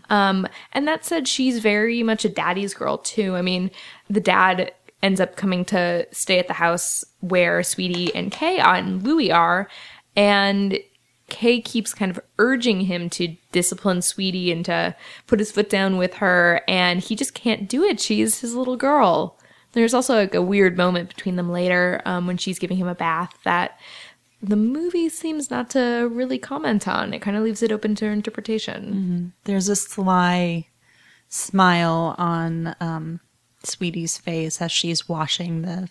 Um, 0.10 0.48
and 0.72 0.88
that 0.88 1.04
said, 1.04 1.28
she's 1.28 1.60
very 1.60 2.02
much 2.02 2.24
a 2.24 2.30
daddy's 2.30 2.74
girl 2.74 2.98
too. 2.98 3.36
I 3.36 3.42
mean, 3.42 3.72
the 4.10 4.22
dad 4.22 4.72
ends 5.04 5.20
up 5.20 5.36
coming 5.36 5.66
to 5.66 6.08
stay 6.12 6.40
at 6.40 6.48
the 6.48 6.54
house 6.54 7.04
where 7.20 7.64
Sweetie 7.64 8.14
and 8.16 8.32
Kay 8.32 8.60
and 8.60 9.04
Louie 9.04 9.32
are, 9.32 9.70
and 10.16 10.80
Kay 11.28 11.62
keeps 11.62 11.94
kind 11.94 12.10
of 12.10 12.20
urging 12.38 12.82
him 12.82 13.10
to 13.12 13.36
discipline 13.52 14.02
Sweetie 14.02 14.52
and 14.52 14.66
to 14.66 14.96
put 15.28 15.40
his 15.40 15.52
foot 15.52 15.70
down 15.70 15.98
with 15.98 16.16
her, 16.16 16.62
and 16.68 17.02
he 17.02 17.16
just 17.16 17.34
can't 17.34 17.70
do 17.70 17.84
it. 17.84 18.00
She's 18.00 18.42
his 18.42 18.56
little 18.56 18.78
girl. 18.78 19.38
There's 19.74 19.94
also 19.94 20.16
like 20.16 20.34
a 20.34 20.42
weird 20.42 20.78
moment 20.78 21.10
between 21.10 21.36
them 21.36 21.52
later 21.52 22.02
um, 22.04 22.26
when 22.26 22.38
she's 22.38 22.58
giving 22.58 22.78
him 22.78 22.88
a 22.88 22.96
bath 22.96 23.34
that 23.44 23.80
the 24.42 24.56
movie 24.56 25.10
seems 25.10 25.50
not 25.52 25.70
to 25.72 26.10
really 26.12 26.38
comment 26.38 26.88
on. 26.88 27.14
It 27.14 27.20
kind 27.22 27.36
of 27.36 27.44
leaves 27.44 27.62
it 27.62 27.72
open 27.72 27.96
to 27.96 28.06
interpretation. 28.06 29.34
there's 29.44 29.70
a 29.70 29.76
sly 29.76 30.68
smile 31.28 32.16
on 32.18 32.76
um, 32.80 33.20
Sweetie's 33.64 34.18
face 34.18 34.62
as 34.62 34.72
she's 34.72 35.08
washing 35.10 35.62
the 35.62 35.90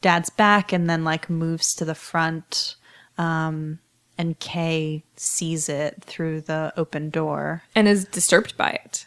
dad's 0.00 0.30
back 0.30 0.72
and 0.72 0.88
then 0.88 1.04
like 1.04 1.28
moves 1.30 1.74
to 1.74 1.84
the 1.84 1.94
front. 1.94 2.76
Um, 3.18 3.78
and 4.16 4.38
Kay 4.38 5.04
sees 5.16 5.68
it 5.68 6.02
through 6.04 6.42
the 6.42 6.72
open 6.76 7.10
door. 7.10 7.62
and 7.74 7.86
is 7.88 8.04
disturbed 8.04 8.56
by 8.56 8.70
it. 8.70 9.06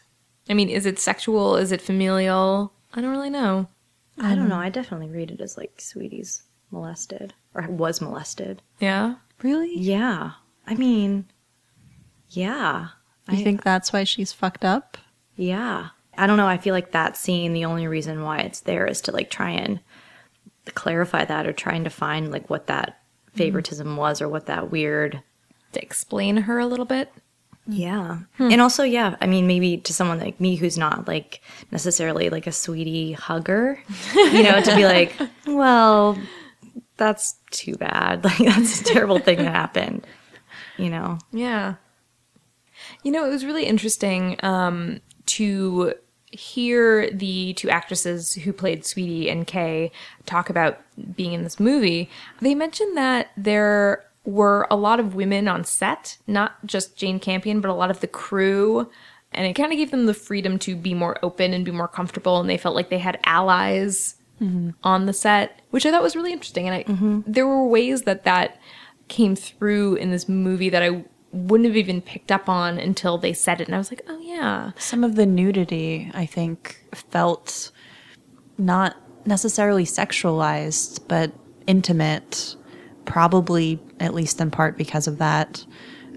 I 0.49 0.53
mean, 0.53 0.69
is 0.69 0.85
it 0.85 0.99
sexual? 0.99 1.55
Is 1.55 1.71
it 1.71 1.81
familial? 1.81 2.73
I 2.93 3.01
don't 3.01 3.11
really 3.11 3.29
know. 3.29 3.67
I 4.19 4.35
don't 4.35 4.49
know. 4.49 4.57
I 4.57 4.69
definitely 4.69 5.09
read 5.09 5.31
it 5.31 5.41
as 5.41 5.57
like 5.57 5.73
Sweetie's 5.79 6.43
molested 6.73 7.33
or 7.53 7.67
was 7.67 8.01
molested. 8.01 8.61
Yeah. 8.79 9.15
Really? 9.41 9.77
Yeah. 9.77 10.31
I 10.67 10.75
mean, 10.75 11.25
yeah. 12.29 12.89
You 13.29 13.43
think 13.43 13.63
that's 13.63 13.93
why 13.93 14.03
she's 14.03 14.33
fucked 14.33 14.65
up? 14.65 14.97
Yeah. 15.37 15.89
I 16.17 16.27
don't 16.27 16.37
know. 16.37 16.47
I 16.47 16.57
feel 16.57 16.73
like 16.73 16.91
that 16.91 17.15
scene, 17.15 17.53
the 17.53 17.65
only 17.65 17.87
reason 17.87 18.23
why 18.23 18.39
it's 18.39 18.59
there 18.59 18.85
is 18.85 19.01
to 19.01 19.11
like 19.11 19.29
try 19.29 19.51
and 19.51 19.79
clarify 20.75 21.23
that 21.25 21.47
or 21.47 21.53
trying 21.53 21.85
to 21.85 21.89
find 21.89 22.31
like 22.31 22.49
what 22.49 22.67
that 22.67 22.89
mm-hmm. 22.89 23.37
favoritism 23.37 23.95
was 23.95 24.21
or 24.21 24.27
what 24.27 24.47
that 24.47 24.71
weird. 24.71 25.21
To 25.71 25.81
explain 25.81 26.37
her 26.37 26.59
a 26.59 26.67
little 26.67 26.85
bit. 26.85 27.11
Yeah. 27.65 28.19
Hmm. 28.37 28.51
And 28.51 28.61
also, 28.61 28.83
yeah, 28.83 29.15
I 29.21 29.25
mean, 29.25 29.47
maybe 29.47 29.77
to 29.77 29.93
someone 29.93 30.19
like 30.19 30.39
me 30.39 30.55
who's 30.55 30.77
not 30.77 31.07
like 31.07 31.41
necessarily 31.71 32.29
like 32.29 32.45
a 32.45 32.51
sweetie 32.51 33.13
hugger, 33.13 33.81
you 34.13 34.43
know, 34.43 34.61
to 34.61 34.75
be 34.75 34.85
like, 34.85 35.15
well, 35.47 36.17
that's 36.97 37.35
too 37.51 37.75
bad. 37.75 38.23
Like, 38.23 38.37
that's 38.37 38.81
a 38.81 38.83
terrible 38.83 39.19
thing 39.19 39.37
that 39.37 39.51
happened, 39.51 40.05
you 40.77 40.89
know? 40.89 41.19
Yeah. 41.31 41.75
You 43.03 43.11
know, 43.11 43.25
it 43.25 43.29
was 43.29 43.45
really 43.45 43.65
interesting 43.65 44.37
um, 44.43 45.01
to 45.27 45.93
hear 46.31 47.11
the 47.11 47.53
two 47.53 47.69
actresses 47.69 48.33
who 48.33 48.51
played 48.51 48.85
Sweetie 48.85 49.29
and 49.29 49.45
Kay 49.45 49.91
talk 50.25 50.49
about 50.49 50.79
being 51.15 51.33
in 51.33 51.43
this 51.43 51.59
movie. 51.59 52.09
They 52.41 52.55
mentioned 52.55 52.97
that 52.97 53.29
there 53.37 54.03
were 54.25 54.67
a 54.71 54.75
lot 54.75 54.99
of 54.99 55.15
women 55.15 55.47
on 55.47 55.63
set, 55.63 56.17
not 56.27 56.65
just 56.65 56.95
Jane 56.95 57.19
Campion, 57.19 57.61
but 57.61 57.69
a 57.69 57.73
lot 57.73 57.91
of 57.91 57.99
the 57.99 58.07
crew. 58.07 58.89
And 59.31 59.45
it 59.45 59.53
kind 59.53 59.71
of 59.71 59.77
gave 59.77 59.91
them 59.91 60.05
the 60.05 60.13
freedom 60.13 60.57
to 60.59 60.75
be 60.75 60.93
more 60.93 61.17
open 61.23 61.53
and 61.53 61.65
be 61.65 61.71
more 61.71 61.87
comfortable. 61.87 62.39
And 62.39 62.49
they 62.49 62.57
felt 62.57 62.75
like 62.75 62.89
they 62.89 62.99
had 62.99 63.19
allies 63.25 64.15
Mm-hmm. 64.43 64.71
on 64.83 65.05
the 65.05 65.13
set, 65.13 65.61
which 65.69 65.85
I 65.85 65.91
thought 65.91 66.03
was 66.03 66.17
really 66.17 66.33
interesting. 66.33 66.67
And 66.67 66.75
I, 66.75 66.83
mm-hmm. 66.83 67.21
there 67.25 67.47
were 67.47 67.65
ways 67.65 68.01
that 68.01 68.25
that 68.25 68.59
came 69.07 69.37
through 69.37 69.95
in 69.95 70.11
this 70.11 70.27
movie 70.27 70.69
that 70.69 70.83
I 70.83 71.05
wouldn't 71.31 71.67
have 71.67 71.77
even 71.77 72.01
picked 72.01 72.31
up 72.31 72.49
on 72.49 72.77
until 72.77 73.17
they 73.17 73.31
said 73.31 73.61
it. 73.61 73.67
And 73.67 73.75
I 73.75 73.77
was 73.77 73.89
like, 73.89 74.01
oh, 74.07 74.19
yeah. 74.19 74.71
Some 74.77 75.03
of 75.03 75.15
the 75.15 75.25
nudity, 75.25 76.11
I 76.13 76.25
think, 76.25 76.83
felt 76.93 77.71
not 78.57 78.97
necessarily 79.25 79.85
sexualized, 79.85 81.07
but 81.07 81.31
intimate, 81.65 82.55
probably 83.05 83.79
at 83.99 84.13
least 84.13 84.41
in 84.41 84.51
part 84.51 84.77
because 84.77 85.07
of 85.07 85.19
that. 85.19 85.65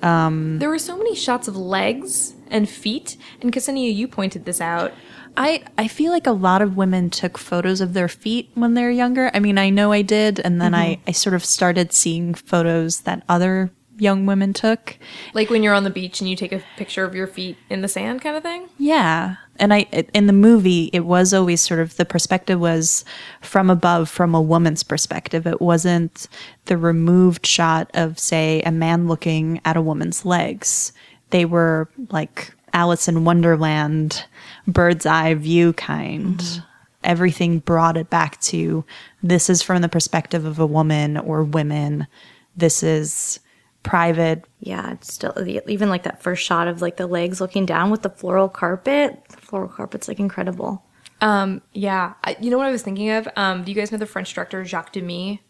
Um, 0.03 0.59
there 0.59 0.69
were 0.69 0.79
so 0.79 0.97
many 0.97 1.15
shots 1.15 1.49
of 1.49 1.57
legs 1.57 2.35
and 2.49 2.69
feet. 2.69 3.17
And 3.41 3.53
Ksenia, 3.53 3.95
you 3.95 4.09
pointed 4.09 4.45
this 4.45 4.61
out. 4.61 4.93
I, 5.37 5.65
I 5.77 5.89
feel 5.89 6.13
like 6.13 6.27
a 6.27 6.33
lot 6.33 6.63
of 6.63 6.77
women 6.77 7.11
took 7.11 7.37
photos 7.37 7.81
of 7.81 7.93
their 7.93 8.09
feet 8.09 8.51
when 8.55 8.75
they're 8.75 8.91
younger. 8.91 9.31
I 9.35 9.41
mean, 9.41 9.59
I 9.59 9.71
know 9.71 9.93
I 9.93 10.03
did, 10.03 10.41
and 10.41 10.61
then 10.61 10.75
I, 10.75 10.95
mm-hmm. 10.95 11.03
I 11.09 11.13
sort 11.13 11.35
of 11.35 11.45
started 11.45 11.93
seeing 11.93 12.35
photos 12.35 13.01
that 13.01 13.23
other 13.29 13.71
young 13.99 14.27
women 14.27 14.53
took. 14.53 14.99
Like 15.35 15.51
when 15.51 15.63
you're 15.63 15.75
on 15.75 15.85
the 15.85 15.91
beach 15.91 16.21
and 16.21 16.29
you 16.29 16.37
take 16.37 16.53
a 16.53 16.63
picture 16.77 17.05
of 17.05 17.15
your 17.15 17.27
feet 17.27 17.57
in 17.71 17.83
the 17.83 17.89
sand 17.89 18.23
kind 18.23 18.37
of 18.37 18.43
thing. 18.43 18.69
Yeah. 18.79 19.37
And 19.59 19.73
I 19.73 19.87
in 20.13 20.27
the 20.27 20.33
movie 20.33 20.91
it 20.93 21.07
was 21.07 21.33
always 21.33 21.63
sort 21.63 21.81
of 21.81 21.97
the 21.97 22.05
perspective 22.05 22.61
was 22.61 23.05
from 23.41 23.71
above 23.71 24.09
from 24.09 24.35
a 24.35 24.43
woman's 24.43 24.83
perspective. 24.83 25.47
It 25.47 25.61
wasn't 25.61 26.29
the 26.67 26.77
removed 26.77 27.47
shot 27.47 27.91
of 27.95 28.19
say 28.19 28.63
a 28.63 28.73
man 28.73 29.09
looking 29.09 29.61
at 29.65 29.77
a 29.77 29.83
woman's 29.83 30.25
legs. 30.25 30.93
They 31.31 31.45
were 31.45 31.89
like 32.11 32.53
Alice 32.77 33.09
in 33.09 33.25
Wonderland 33.25 34.27
bird's 34.69 35.07
eye 35.07 35.33
view 35.33 35.73
kind. 35.73 36.63
Everything 37.03 37.61
brought 37.61 37.97
it 37.97 38.11
back 38.11 38.39
to 38.43 38.85
this 39.23 39.49
is 39.49 39.63
from 39.63 39.81
the 39.81 39.89
perspective 39.89 40.45
of 40.45 40.59
a 40.59 40.67
woman 40.67 41.17
or 41.17 41.43
women. 41.43 42.07
This 42.55 42.83
is 42.83 43.41
private 43.83 44.45
Yeah, 44.61 44.93
it's 44.93 45.15
still 45.15 45.33
even 45.67 45.89
like 45.89 46.03
that 46.03 46.23
first 46.23 46.45
shot 46.45 46.69
of 46.69 46.83
like 46.83 46.99
the 46.99 47.07
legs 47.07 47.41
looking 47.41 47.65
down 47.65 47.91
with 47.91 48.03
the 48.03 48.11
floral 48.11 48.51
carpet. 48.51 49.23
The 49.31 49.39
floral 49.39 49.69
carpet's 49.69 50.07
like 50.07 50.19
incredible. 50.19 50.85
Um, 51.23 51.63
yeah. 51.73 52.13
I, 52.25 52.37
you 52.41 52.51
know 52.51 52.59
what 52.59 52.67
I 52.67 52.73
was 52.73 52.83
thinking 52.83 53.09
of? 53.09 53.27
Um, 53.37 53.65
do 53.65 53.73
you 53.73 53.75
guys 53.75 53.91
know 53.91 53.97
the 53.97 54.05
French 54.05 54.35
director 54.35 54.63
Jacques 54.67 54.93
Demy? 54.93 55.41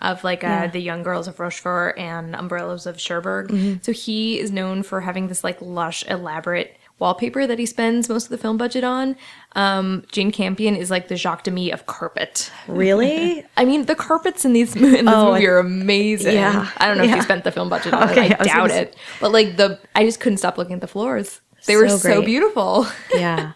Of 0.00 0.22
like 0.24 0.44
uh, 0.44 0.68
the 0.68 0.80
Young 0.80 1.02
Girls 1.02 1.26
of 1.28 1.40
Rochefort 1.40 1.98
and 1.98 2.34
Umbrellas 2.36 2.86
of 2.86 2.98
Cherbourg. 3.00 3.80
So 3.82 3.92
he 3.92 4.38
is 4.38 4.50
known 4.52 4.82
for 4.82 5.00
having 5.00 5.28
this 5.28 5.42
like 5.42 5.60
lush, 5.60 6.04
elaborate 6.08 6.76
wallpaper 7.00 7.44
that 7.44 7.58
he 7.58 7.66
spends 7.66 8.08
most 8.08 8.24
of 8.26 8.30
the 8.30 8.38
film 8.38 8.56
budget 8.56 8.84
on. 8.84 9.16
Um, 9.56 10.04
Jane 10.12 10.30
Campion 10.30 10.76
is 10.76 10.90
like 10.92 11.08
the 11.08 11.16
Jacques 11.16 11.42
Demy 11.42 11.72
of 11.72 11.86
carpet. 11.86 12.52
Really? 12.68 13.44
I 13.56 13.64
mean, 13.64 13.86
the 13.86 13.96
carpets 13.96 14.44
in 14.44 14.52
these 14.52 14.76
in 14.76 14.82
this 14.82 15.02
Oh, 15.06 15.32
movie 15.32 15.46
are 15.48 15.58
amazing. 15.58 16.34
Yeah. 16.34 16.70
I 16.76 16.86
don't 16.86 16.96
know 16.96 17.02
if 17.04 17.10
Yeah. 17.10 17.16
he 17.16 17.22
spent 17.22 17.42
the 17.42 17.50
film 17.50 17.68
budget 17.68 17.92
on 17.94 18.10
Okay, 18.10 18.26
it. 18.26 18.32
I 18.40 18.44
I, 18.44 18.44
doubt 18.44 18.70
it. 18.70 18.94
But 19.20 19.32
like 19.32 19.56
the, 19.56 19.80
I 19.96 20.04
just 20.04 20.20
couldn't 20.20 20.38
stop 20.38 20.56
looking 20.56 20.74
at 20.74 20.80
the 20.80 20.86
floors. 20.86 21.40
They 21.66 21.76
were 21.76 21.88
So 21.88 21.96
so 21.96 22.14
great. 22.16 22.26
beautiful. 22.26 22.86
yeah. 23.14 23.52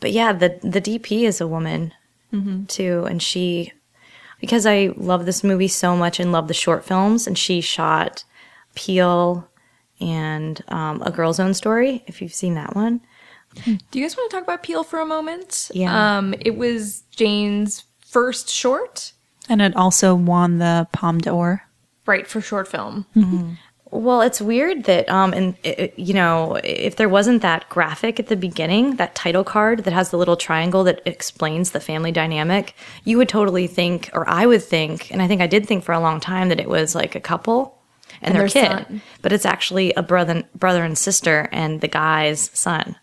But 0.00 0.12
yeah, 0.12 0.32
the 0.34 0.58
the 0.62 0.82
DP 0.82 1.22
is 1.22 1.40
a 1.40 1.46
woman 1.46 1.94
too, 2.68 3.04
and 3.08 3.22
she 3.22 3.72
because 4.44 4.66
I 4.66 4.92
love 4.96 5.24
this 5.26 5.42
movie 5.42 5.68
so 5.68 5.96
much 5.96 6.20
and 6.20 6.32
love 6.32 6.48
the 6.48 6.54
short 6.54 6.84
films, 6.84 7.26
and 7.26 7.36
she 7.38 7.60
shot 7.60 8.24
Peel 8.74 9.48
and 10.00 10.62
um, 10.68 11.02
A 11.02 11.10
Girl's 11.10 11.40
Own 11.40 11.54
Story. 11.54 12.02
If 12.06 12.20
you've 12.20 12.34
seen 12.34 12.54
that 12.54 12.74
one, 12.76 13.00
Do 13.64 13.78
you 13.98 14.04
guys 14.04 14.16
want 14.16 14.30
to 14.30 14.36
talk 14.36 14.44
about 14.44 14.62
Peel 14.62 14.82
for 14.84 14.98
a 15.00 15.06
moment? 15.06 15.70
Yeah. 15.72 16.16
Um, 16.18 16.34
it 16.40 16.56
was 16.56 17.04
Jane's 17.10 17.84
first 18.04 18.48
short, 18.50 19.12
and 19.48 19.62
it 19.62 19.74
also 19.76 20.14
won 20.14 20.58
the 20.58 20.86
Palme 20.92 21.18
d'Or. 21.18 21.62
right, 22.06 22.26
for 22.26 22.40
short 22.40 22.68
film. 22.68 23.06
Well, 23.94 24.22
it's 24.22 24.40
weird 24.40 24.84
that, 24.84 25.08
um, 25.08 25.32
and 25.32 25.54
it- 25.62 25.78
it- 25.78 25.94
you 25.96 26.14
know, 26.14 26.58
if 26.64 26.96
there 26.96 27.08
wasn't 27.08 27.42
that 27.42 27.68
graphic 27.68 28.18
at 28.18 28.26
the 28.26 28.34
beginning, 28.36 28.96
that 28.96 29.14
title 29.14 29.44
card 29.44 29.84
that 29.84 29.92
has 29.94 30.10
the 30.10 30.16
little 30.16 30.36
triangle 30.36 30.82
that 30.84 31.00
explains 31.06 31.70
the 31.70 31.78
family 31.80 32.10
dynamic, 32.10 32.74
you 33.04 33.16
would 33.18 33.28
totally 33.28 33.68
think, 33.68 34.10
or 34.12 34.28
I 34.28 34.46
would 34.46 34.62
think, 34.64 35.12
and 35.12 35.22
I 35.22 35.28
think 35.28 35.40
I 35.40 35.46
did 35.46 35.66
think 35.66 35.84
for 35.84 35.92
a 35.92 36.00
long 36.00 36.18
time 36.18 36.48
that 36.48 36.58
it 36.58 36.68
was 36.68 36.96
like 36.96 37.14
a 37.14 37.20
couple 37.20 37.78
and, 38.20 38.32
And 38.32 38.34
their, 38.34 38.48
their 38.48 38.62
kid, 38.78 38.86
son. 38.88 39.02
but 39.22 39.32
it's 39.32 39.46
actually 39.46 39.92
a 39.94 40.02
brother, 40.02 40.42
brother 40.56 40.82
and 40.82 40.98
sister, 40.98 41.48
and 41.52 41.80
the 41.80 41.88
guy's 41.88 42.50
son. 42.52 42.96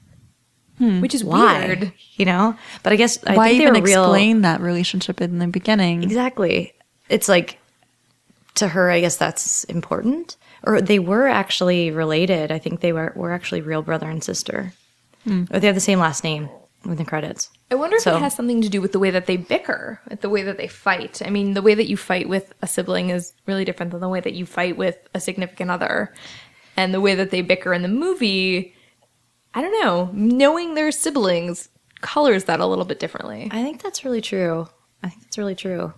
Hmm. 0.77 0.99
Which 0.99 1.15
is 1.15 1.23
Why? 1.23 1.65
weird. 1.67 1.93
You 2.15 2.25
know, 2.25 2.55
but 2.83 2.91
I 2.91 2.97
guess 2.97 3.17
I 3.25 3.35
Why 3.37 3.47
think 3.49 3.59
they 3.59 3.63
even 3.67 3.81
were 3.81 3.85
real. 3.87 4.03
explain 4.03 4.41
that 4.41 4.59
relationship 4.61 5.21
in 5.21 5.39
the 5.39 5.47
beginning? 5.47 6.03
Exactly. 6.03 6.73
It's 7.07 7.29
like 7.29 7.59
to 8.55 8.67
her, 8.67 8.89
I 8.91 8.99
guess 8.99 9.15
that's 9.15 9.63
important. 9.65 10.35
Or 10.63 10.79
they 10.81 10.99
were 10.99 11.27
actually 11.27 11.91
related. 11.91 12.51
I 12.51 12.59
think 12.59 12.79
they 12.81 12.93
were 12.93 13.13
were 13.15 13.31
actually 13.31 13.61
real 13.61 13.81
brother 13.81 14.09
and 14.09 14.23
sister. 14.23 14.73
Hmm. 15.23 15.43
Or 15.51 15.59
they 15.59 15.67
have 15.67 15.75
the 15.75 15.81
same 15.81 15.99
last 15.99 16.23
name 16.23 16.49
with 16.85 16.97
the 16.97 17.05
credits. 17.05 17.49
I 17.69 17.75
wonder 17.75 17.97
if 17.97 18.03
So- 18.03 18.15
it 18.15 18.21
has 18.21 18.35
something 18.35 18.61
to 18.61 18.69
do 18.69 18.81
with 18.81 18.91
the 18.91 18.99
way 18.99 19.11
that 19.11 19.25
they 19.27 19.37
bicker, 19.37 19.99
the 20.21 20.29
way 20.29 20.41
that 20.43 20.57
they 20.57 20.67
fight. 20.67 21.21
I 21.25 21.29
mean, 21.29 21.53
the 21.53 21.61
way 21.61 21.73
that 21.75 21.87
you 21.87 21.95
fight 21.97 22.27
with 22.27 22.53
a 22.61 22.67
sibling 22.67 23.09
is 23.11 23.33
really 23.45 23.65
different 23.65 23.91
than 23.91 24.01
the 24.01 24.09
way 24.09 24.19
that 24.19 24.33
you 24.33 24.45
fight 24.45 24.77
with 24.77 24.97
a 25.13 25.19
significant 25.19 25.69
other. 25.71 26.13
And 26.77 26.93
the 26.93 27.01
way 27.01 27.13
that 27.15 27.29
they 27.31 27.41
bicker 27.41 27.73
in 27.73 27.81
the 27.83 27.87
movie, 27.87 28.73
I 29.53 29.61
don't 29.61 29.79
know, 29.83 30.09
knowing 30.13 30.73
their 30.73 30.91
siblings 30.91 31.69
colors 32.01 32.45
that 32.45 32.59
a 32.59 32.65
little 32.65 32.85
bit 32.85 32.99
differently. 32.99 33.47
I 33.51 33.61
think 33.61 33.81
that's 33.83 34.03
really 34.03 34.21
true. 34.21 34.67
I 35.03 35.09
think 35.09 35.21
that's 35.23 35.37
really 35.37 35.55
true. 35.55 35.93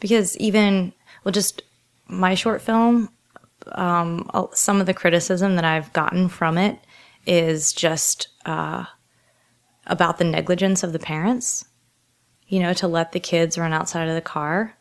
Because 0.00 0.36
even 0.38 0.92
well 1.24 1.32
just 1.32 1.62
my 2.08 2.34
short 2.34 2.62
film 2.62 3.10
um 3.72 4.30
some 4.52 4.80
of 4.80 4.86
the 4.86 4.94
criticism 4.94 5.56
that 5.56 5.64
I've 5.64 5.92
gotten 5.92 6.28
from 6.28 6.58
it 6.58 6.78
is 7.26 7.72
just 7.72 8.28
uh 8.44 8.84
about 9.86 10.18
the 10.18 10.24
negligence 10.24 10.82
of 10.82 10.92
the 10.92 10.98
parents. 10.98 11.64
You 12.48 12.60
know, 12.60 12.72
to 12.74 12.86
let 12.86 13.10
the 13.12 13.20
kids 13.20 13.58
run 13.58 13.72
outside 13.72 14.08
of 14.08 14.14
the 14.14 14.20
car. 14.20 14.76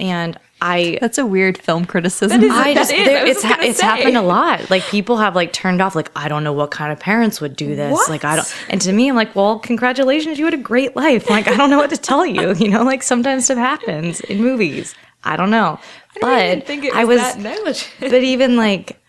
And 0.00 0.38
I 0.62 0.98
That's 1.00 1.18
a 1.18 1.26
weird 1.26 1.56
film 1.58 1.84
criticism. 1.84 2.42
I 2.42 2.48
That 2.48 2.74
just 2.74 2.92
is, 2.92 3.06
there, 3.06 3.24
I 3.24 3.28
it's 3.28 3.42
just 3.42 3.54
ha- 3.54 3.60
it's 3.62 3.80
happened 3.80 4.16
a 4.16 4.22
lot. 4.22 4.70
Like 4.70 4.82
people 4.84 5.18
have 5.18 5.36
like 5.36 5.52
turned 5.52 5.80
off. 5.80 5.94
Like 5.94 6.10
I 6.16 6.26
don't 6.28 6.42
know 6.42 6.52
what 6.52 6.70
kind 6.70 6.90
of 6.92 6.98
parents 6.98 7.40
would 7.40 7.54
do 7.54 7.76
this. 7.76 8.08
Like 8.08 8.24
I 8.24 8.36
don't. 8.36 8.56
And 8.70 8.80
to 8.80 8.92
me, 8.92 9.08
I'm 9.08 9.14
like, 9.14 9.36
well, 9.36 9.58
congratulations, 9.58 10.38
you 10.38 10.46
had 10.46 10.54
a 10.54 10.58
great 10.58 10.96
life. 10.96 11.28
Like 11.30 11.46
I 11.48 11.56
don't 11.56 11.70
know 11.70 11.78
what 11.78 11.90
to 11.90 11.96
tell 11.96 12.26
you. 12.26 12.54
You 12.60 12.68
know, 12.68 12.82
like 12.82 13.02
sometimes 13.02 13.44
stuff 13.44 13.58
happens 13.58 14.20
in 14.22 14.40
movies. 14.42 14.94
I 15.24 15.36
don't 15.36 15.50
know. 15.50 15.78
I 16.16 16.18
but 16.20 16.40
didn't 16.42 16.66
think 16.66 16.84
it 16.84 16.94
I 16.94 17.04
was 17.04 17.20
was. 17.20 17.34
that 17.34 17.38
negligent. 17.38 17.90
but 18.00 18.22
even 18.22 18.56
like 18.56 19.00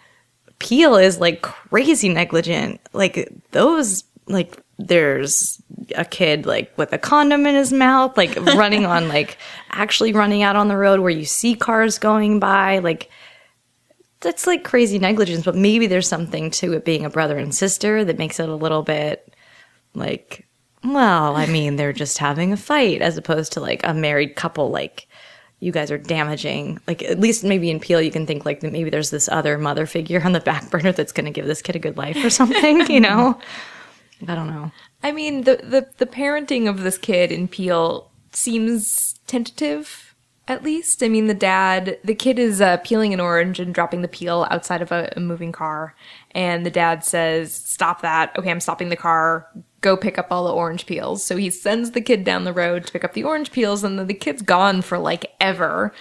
Peel 0.59 0.95
is 0.95 1.19
like 1.19 1.41
crazy 1.41 2.09
negligent. 2.09 2.79
Like 2.93 3.31
those 3.51 4.03
like 4.27 4.61
there's 4.77 5.61
a 5.95 6.05
kid 6.05 6.45
like 6.45 6.75
with 6.77 6.91
a 6.93 6.97
condom 6.97 7.45
in 7.45 7.55
his 7.55 7.71
mouth, 7.73 8.17
like 8.17 8.35
running 8.55 8.85
on 8.85 9.07
like 9.07 9.37
actually 9.71 10.13
running 10.13 10.43
out 10.43 10.55
on 10.55 10.67
the 10.67 10.77
road 10.77 10.99
where 10.99 11.09
you 11.09 11.25
see 11.25 11.55
cars 11.55 11.97
going 11.97 12.39
by, 12.39 12.79
like 12.79 13.09
that's 14.19 14.45
like 14.45 14.63
crazy 14.63 14.99
negligence, 14.99 15.43
but 15.45 15.55
maybe 15.55 15.87
there's 15.87 16.07
something 16.07 16.51
to 16.51 16.73
it 16.73 16.85
being 16.85 17.05
a 17.05 17.09
brother 17.09 17.37
and 17.37 17.55
sister 17.55 18.05
that 18.05 18.19
makes 18.19 18.39
it 18.39 18.49
a 18.49 18.55
little 18.55 18.83
bit 18.83 19.33
like 19.93 20.47
well, 20.83 21.35
I 21.35 21.45
mean, 21.45 21.75
they're 21.75 21.93
just 21.93 22.17
having 22.17 22.53
a 22.53 22.57
fight 22.57 23.01
as 23.03 23.15
opposed 23.15 23.53
to 23.53 23.59
like 23.61 23.81
a 23.83 23.93
married 23.93 24.35
couple 24.35 24.71
like 24.71 25.07
you 25.61 25.71
guys 25.71 25.89
are 25.89 25.97
damaging 25.97 26.79
like 26.87 27.01
at 27.03 27.19
least 27.19 27.43
maybe 27.43 27.69
in 27.69 27.79
peel 27.79 28.01
you 28.01 28.11
can 28.11 28.25
think 28.25 28.45
like 28.45 28.61
maybe 28.61 28.89
there's 28.89 29.11
this 29.11 29.29
other 29.29 29.57
mother 29.57 29.85
figure 29.85 30.21
on 30.25 30.33
the 30.33 30.39
back 30.41 30.69
burner 30.69 30.91
that's 30.91 31.13
going 31.13 31.25
to 31.25 31.31
give 31.31 31.45
this 31.45 31.61
kid 31.61 31.75
a 31.75 31.79
good 31.79 31.95
life 31.95 32.17
or 32.23 32.29
something 32.29 32.85
you 32.91 32.99
know 33.07 33.39
i 34.27 34.35
don't 34.35 34.47
know 34.47 34.69
I 35.03 35.11
mean, 35.11 35.43
the, 35.43 35.57
the, 35.57 35.87
the 35.97 36.05
parenting 36.05 36.69
of 36.69 36.81
this 36.81 36.97
kid 36.97 37.31
in 37.31 37.47
Peel 37.47 38.11
seems 38.31 39.19
tentative, 39.27 40.15
at 40.47 40.63
least. 40.63 41.01
I 41.01 41.09
mean, 41.09 41.27
the 41.27 41.33
dad, 41.33 41.97
the 42.03 42.15
kid 42.15 42.37
is 42.37 42.61
uh, 42.61 42.77
peeling 42.77 43.13
an 43.13 43.19
orange 43.19 43.59
and 43.59 43.73
dropping 43.73 44.01
the 44.01 44.07
peel 44.07 44.47
outside 44.51 44.81
of 44.81 44.91
a, 44.91 45.11
a 45.15 45.19
moving 45.19 45.51
car. 45.51 45.95
And 46.31 46.65
the 46.65 46.71
dad 46.71 47.03
says, 47.03 47.53
Stop 47.53 48.01
that. 48.01 48.37
Okay, 48.37 48.51
I'm 48.51 48.59
stopping 48.59 48.89
the 48.89 48.95
car. 48.95 49.47
Go 49.81 49.97
pick 49.97 50.17
up 50.17 50.27
all 50.31 50.45
the 50.45 50.53
orange 50.53 50.85
peels. 50.85 51.23
So 51.23 51.37
he 51.37 51.49
sends 51.49 51.91
the 51.91 52.01
kid 52.01 52.23
down 52.23 52.43
the 52.43 52.53
road 52.53 52.85
to 52.85 52.93
pick 52.93 53.03
up 53.03 53.13
the 53.13 53.23
orange 53.23 53.51
peels, 53.51 53.83
and 53.83 53.97
then 53.97 54.07
the 54.07 54.13
kid's 54.13 54.41
gone 54.41 54.81
for 54.81 54.97
like 54.97 55.33
ever. 55.39 55.93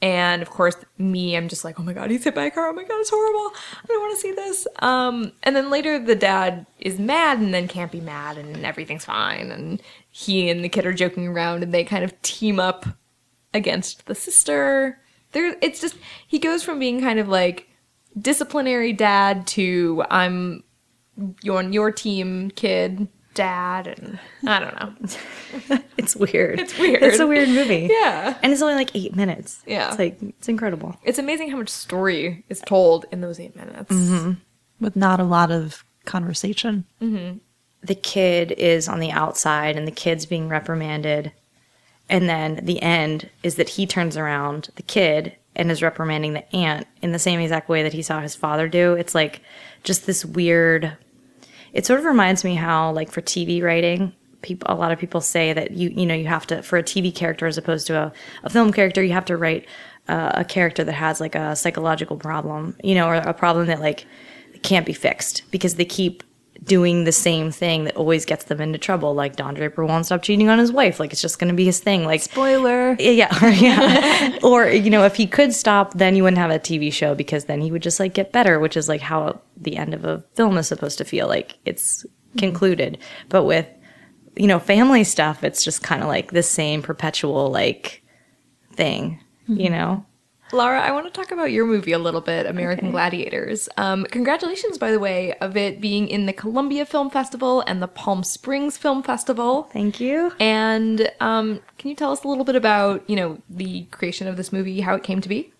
And 0.00 0.42
of 0.42 0.50
course, 0.50 0.76
me, 0.96 1.36
I'm 1.36 1.48
just 1.48 1.64
like, 1.64 1.80
oh 1.80 1.82
my 1.82 1.92
god, 1.92 2.10
he's 2.10 2.22
hit 2.22 2.34
by 2.34 2.44
a 2.44 2.50
car. 2.50 2.68
Oh 2.68 2.72
my 2.72 2.84
god, 2.84 3.00
it's 3.00 3.10
horrible. 3.10 3.56
I 3.82 3.86
don't 3.86 4.00
want 4.00 4.14
to 4.14 4.20
see 4.20 4.32
this. 4.32 4.66
Um, 4.78 5.32
and 5.42 5.56
then 5.56 5.70
later, 5.70 5.98
the 5.98 6.14
dad 6.14 6.66
is 6.78 7.00
mad 7.00 7.38
and 7.38 7.52
then 7.52 7.66
can't 7.66 7.90
be 7.90 8.00
mad, 8.00 8.38
and 8.38 8.64
everything's 8.64 9.04
fine. 9.04 9.50
And 9.50 9.82
he 10.10 10.50
and 10.50 10.64
the 10.64 10.68
kid 10.68 10.86
are 10.86 10.92
joking 10.92 11.26
around, 11.26 11.62
and 11.62 11.74
they 11.74 11.84
kind 11.84 12.04
of 12.04 12.20
team 12.22 12.60
up 12.60 12.86
against 13.54 14.06
the 14.06 14.14
sister. 14.14 15.00
There, 15.32 15.56
it's 15.60 15.80
just 15.80 15.96
he 16.26 16.38
goes 16.38 16.62
from 16.62 16.78
being 16.78 17.00
kind 17.00 17.18
of 17.18 17.28
like 17.28 17.68
disciplinary 18.20 18.92
dad 18.92 19.46
to 19.48 20.04
I'm 20.10 20.64
you're 21.42 21.58
on 21.58 21.72
your 21.72 21.90
team 21.90 22.50
kid 22.52 23.08
dad, 23.38 23.86
and 23.86 24.18
I 24.46 24.58
don't 24.60 24.74
know. 25.70 25.78
it's 25.96 26.14
weird 26.16 26.60
It's 26.60 26.78
weird. 26.78 27.02
it's 27.02 27.18
a 27.20 27.26
weird 27.26 27.48
movie 27.48 27.88
Yeah. 27.90 28.36
and 28.42 28.52
it's 28.52 28.60
only 28.62 28.74
like 28.74 28.94
eight 28.94 29.14
minutes 29.16 29.62
Yeah. 29.66 29.88
it's 29.88 29.98
like 29.98 30.18
it's 30.22 30.48
incredible 30.48 30.96
It's 31.04 31.18
amazing 31.18 31.50
how 31.50 31.56
much 31.56 31.68
story 31.70 32.44
is 32.48 32.60
told 32.60 33.06
in 33.12 33.20
those 33.20 33.40
eight 33.40 33.56
minutes. 33.56 33.90
Mm-hmm. 33.92 34.32
with 34.80 34.96
not 34.96 35.20
a 35.20 35.24
lot 35.24 35.50
of 35.50 35.84
conversation. 36.04 36.84
Mm-hmm. 37.00 37.38
the 37.82 37.94
kid 37.94 38.52
is 38.52 38.88
on 38.88 38.98
the 39.00 39.10
outside 39.12 39.76
and 39.76 39.86
the 39.86 39.92
kid's 39.92 40.26
being 40.26 40.48
reprimanded 40.48 41.32
and 42.10 42.28
then 42.28 42.60
the 42.64 42.82
end 42.82 43.28
is 43.42 43.54
that 43.56 43.68
he 43.70 43.86
turns 43.86 44.16
around 44.16 44.68
the 44.76 44.82
kid 44.82 45.36
and 45.54 45.70
is 45.70 45.82
reprimanding 45.82 46.32
the 46.34 46.56
aunt 46.56 46.86
in 47.02 47.12
the 47.12 47.18
same 47.18 47.40
exact 47.40 47.68
way 47.68 47.82
that 47.82 47.92
he 47.92 48.02
saw 48.02 48.20
his 48.20 48.34
father 48.34 48.68
do 48.68 48.94
it's 48.94 49.14
like 49.14 49.40
just 49.84 50.06
this 50.06 50.24
weird 50.24 50.96
it 51.78 51.86
sort 51.86 52.00
of 52.00 52.04
reminds 52.04 52.42
me 52.42 52.56
how 52.56 52.90
like 52.90 53.08
for 53.08 53.22
tv 53.22 53.62
writing 53.62 54.12
people 54.42 54.66
a 54.68 54.74
lot 54.74 54.90
of 54.90 54.98
people 54.98 55.20
say 55.20 55.52
that 55.52 55.70
you 55.70 55.90
you 55.90 56.04
know 56.04 56.14
you 56.14 56.26
have 56.26 56.44
to 56.44 56.60
for 56.60 56.76
a 56.76 56.82
tv 56.82 57.14
character 57.14 57.46
as 57.46 57.56
opposed 57.56 57.86
to 57.86 57.96
a, 57.96 58.12
a 58.42 58.50
film 58.50 58.72
character 58.72 59.00
you 59.00 59.12
have 59.12 59.24
to 59.24 59.36
write 59.36 59.64
uh, 60.08 60.32
a 60.34 60.44
character 60.44 60.82
that 60.82 60.92
has 60.92 61.20
like 61.20 61.36
a 61.36 61.54
psychological 61.54 62.16
problem 62.16 62.76
you 62.82 62.96
know 62.96 63.06
or 63.06 63.14
a 63.14 63.32
problem 63.32 63.68
that 63.68 63.80
like 63.80 64.06
can't 64.64 64.86
be 64.86 64.92
fixed 64.92 65.48
because 65.52 65.76
they 65.76 65.84
keep 65.84 66.24
doing 66.64 67.04
the 67.04 67.12
same 67.12 67.50
thing 67.50 67.84
that 67.84 67.96
always 67.96 68.24
gets 68.24 68.44
them 68.44 68.60
into 68.60 68.78
trouble. 68.78 69.14
Like 69.14 69.36
Don 69.36 69.54
Draper 69.54 69.84
won't 69.84 70.06
stop 70.06 70.22
cheating 70.22 70.48
on 70.48 70.58
his 70.58 70.72
wife. 70.72 70.98
Like 70.98 71.12
it's 71.12 71.22
just 71.22 71.38
going 71.38 71.48
to 71.48 71.54
be 71.54 71.64
his 71.64 71.80
thing. 71.80 72.04
Like 72.04 72.22
Spoiler. 72.22 72.94
yeah, 72.98 73.36
or, 73.42 73.48
yeah. 73.48 74.38
or 74.42 74.68
you 74.68 74.90
know, 74.90 75.04
if 75.04 75.16
he 75.16 75.26
could 75.26 75.54
stop, 75.54 75.94
then 75.94 76.16
you 76.16 76.22
wouldn't 76.22 76.38
have 76.38 76.50
a 76.50 76.58
TV 76.58 76.92
show 76.92 77.14
because 77.14 77.44
then 77.44 77.60
he 77.60 77.70
would 77.70 77.82
just 77.82 78.00
like 78.00 78.14
get 78.14 78.32
better, 78.32 78.58
which 78.58 78.76
is 78.76 78.88
like 78.88 79.00
how 79.00 79.40
the 79.56 79.76
end 79.76 79.94
of 79.94 80.04
a 80.04 80.24
film 80.34 80.58
is 80.58 80.68
supposed 80.68 80.98
to 80.98 81.04
feel. 81.04 81.28
Like 81.28 81.58
it's 81.64 82.04
mm-hmm. 82.04 82.38
concluded. 82.38 82.98
But 83.28 83.44
with 83.44 83.66
you 84.36 84.46
know 84.46 84.58
family 84.58 85.04
stuff, 85.04 85.44
it's 85.44 85.64
just 85.64 85.82
kind 85.82 86.02
of 86.02 86.08
like 86.08 86.32
the 86.32 86.42
same 86.42 86.82
perpetual 86.82 87.50
like 87.50 88.02
thing. 88.72 89.20
You 89.46 89.56
mm-hmm. 89.56 89.72
know. 89.72 90.04
Laura, 90.50 90.80
I 90.80 90.92
want 90.92 91.06
to 91.06 91.12
talk 91.12 91.30
about 91.30 91.52
your 91.52 91.66
movie 91.66 91.92
a 91.92 91.98
little 91.98 92.22
bit, 92.22 92.46
American 92.46 92.90
Gladiators. 92.90 93.68
Um, 93.76 94.04
congratulations, 94.04 94.78
by 94.78 94.90
the 94.90 94.98
way, 94.98 95.34
of 95.34 95.56
it 95.56 95.80
being 95.80 96.08
in 96.08 96.24
the 96.24 96.32
Columbia 96.32 96.86
Film 96.86 97.10
Festival 97.10 97.62
and 97.66 97.82
the 97.82 97.88
Palm 97.88 98.24
Springs 98.24 98.78
Film 98.78 99.02
Festival. 99.02 99.64
Thank 99.64 100.00
you. 100.00 100.32
And 100.40 101.12
um, 101.20 101.60
can 101.76 101.90
you 101.90 101.94
tell 101.94 102.12
us 102.12 102.24
a 102.24 102.28
little 102.28 102.44
bit 102.44 102.56
about, 102.56 103.08
you 103.10 103.16
know, 103.16 103.42
the 103.50 103.84
creation 103.90 104.26
of 104.26 104.36
this 104.38 104.50
movie, 104.52 104.80
how 104.80 104.94
it 104.94 105.02
came 105.02 105.20
to 105.20 105.28
be? 105.28 105.52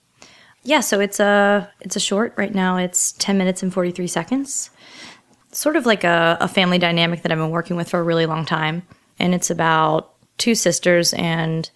Yeah, 0.63 0.81
so 0.81 1.01
it's 1.01 1.21
a 1.21 1.71
it's 1.81 1.97
a 1.97 2.01
short 2.01 2.35
right 2.37 2.55
now. 2.55 2.79
It's 2.79 3.13
ten 3.13 3.39
minutes 3.39 3.63
and 3.63 3.73
forty 3.73 3.91
three 3.91 4.09
seconds. 4.09 4.71
Sort 5.53 5.77
of 5.77 5.87
like 5.87 6.05
a, 6.05 6.37
a 6.41 6.49
family 6.49 6.79
dynamic 6.79 7.23
that 7.23 7.33
I've 7.33 7.39
been 7.39 7.51
working 7.51 7.77
with 7.77 7.89
for 7.91 8.01
a 8.01 8.03
really 8.03 8.27
long 8.27 8.45
time, 8.45 8.83
and 9.19 9.35
it's 9.35 9.51
about 9.51 10.15
two 10.37 10.55
sisters 10.55 11.15
and 11.15 11.71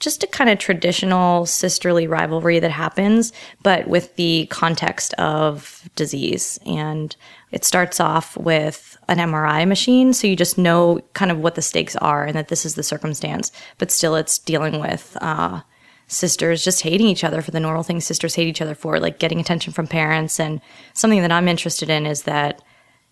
just 0.00 0.22
a 0.22 0.26
kind 0.26 0.50
of 0.50 0.58
traditional 0.58 1.46
sisterly 1.46 2.06
rivalry 2.06 2.58
that 2.58 2.70
happens, 2.70 3.32
but 3.62 3.86
with 3.88 4.14
the 4.16 4.46
context 4.50 5.14
of 5.14 5.88
disease. 5.96 6.58
And 6.66 7.14
it 7.52 7.64
starts 7.64 8.00
off 8.00 8.36
with 8.36 8.96
an 9.08 9.18
MRI 9.18 9.66
machine, 9.66 10.12
so 10.12 10.26
you 10.26 10.36
just 10.36 10.58
know 10.58 11.00
kind 11.12 11.30
of 11.30 11.38
what 11.38 11.54
the 11.54 11.62
stakes 11.62 11.96
are 11.96 12.24
and 12.24 12.36
that 12.36 12.48
this 12.48 12.66
is 12.66 12.74
the 12.74 12.82
circumstance, 12.82 13.52
but 13.78 13.90
still 13.90 14.16
it's 14.16 14.38
dealing 14.38 14.80
with. 14.80 15.16
Uh, 15.20 15.62
sisters 16.08 16.64
just 16.64 16.82
hating 16.82 17.08
each 17.08 17.24
other 17.24 17.42
for 17.42 17.50
the 17.50 17.60
normal 17.60 17.82
things 17.82 18.04
sisters 18.04 18.34
hate 18.34 18.46
each 18.46 18.62
other 18.62 18.74
for, 18.74 19.00
like 19.00 19.18
getting 19.18 19.40
attention 19.40 19.72
from 19.72 19.86
parents. 19.86 20.38
And 20.38 20.60
something 20.94 21.20
that 21.22 21.32
I'm 21.32 21.48
interested 21.48 21.90
in 21.90 22.06
is 22.06 22.22
that 22.22 22.62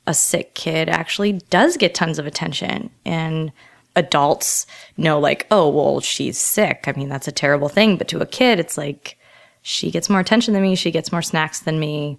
a 0.06 0.14
sick 0.14 0.54
kid 0.54 0.88
actually 0.88 1.32
does 1.50 1.76
get 1.76 1.94
tons 1.94 2.18
of 2.18 2.26
attention. 2.26 2.90
And 3.04 3.52
adults 3.96 4.66
know, 4.96 5.18
like, 5.18 5.46
oh, 5.50 5.68
well, 5.68 6.00
she's 6.00 6.38
sick. 6.38 6.84
I 6.86 6.92
mean, 6.92 7.08
that's 7.08 7.28
a 7.28 7.32
terrible 7.32 7.68
thing. 7.68 7.96
But 7.96 8.08
to 8.08 8.20
a 8.20 8.26
kid, 8.26 8.58
it's 8.58 8.76
like, 8.76 9.18
she 9.62 9.90
gets 9.90 10.10
more 10.10 10.20
attention 10.20 10.52
than 10.54 10.62
me. 10.62 10.74
She 10.74 10.90
gets 10.90 11.12
more 11.12 11.22
snacks 11.22 11.60
than 11.60 11.78
me. 11.78 12.18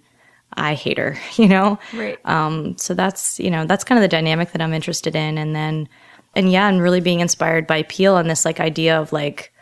I 0.54 0.74
hate 0.74 0.98
her, 0.98 1.16
you 1.36 1.48
know? 1.48 1.78
Right. 1.92 2.18
Um, 2.24 2.76
so 2.78 2.94
that's, 2.94 3.38
you 3.38 3.50
know, 3.50 3.64
that's 3.66 3.84
kind 3.84 3.98
of 3.98 4.02
the 4.02 4.08
dynamic 4.08 4.52
that 4.52 4.62
I'm 4.62 4.72
interested 4.72 5.14
in. 5.14 5.38
And 5.38 5.54
then, 5.54 5.88
and 6.34 6.50
yeah, 6.50 6.68
and 6.68 6.82
really 6.82 7.00
being 7.00 7.20
inspired 7.20 7.66
by 7.66 7.82
Peel 7.84 8.16
and 8.16 8.28
this 8.28 8.44
like 8.44 8.60
idea 8.60 9.00
of 9.00 9.12
like, 9.12 9.52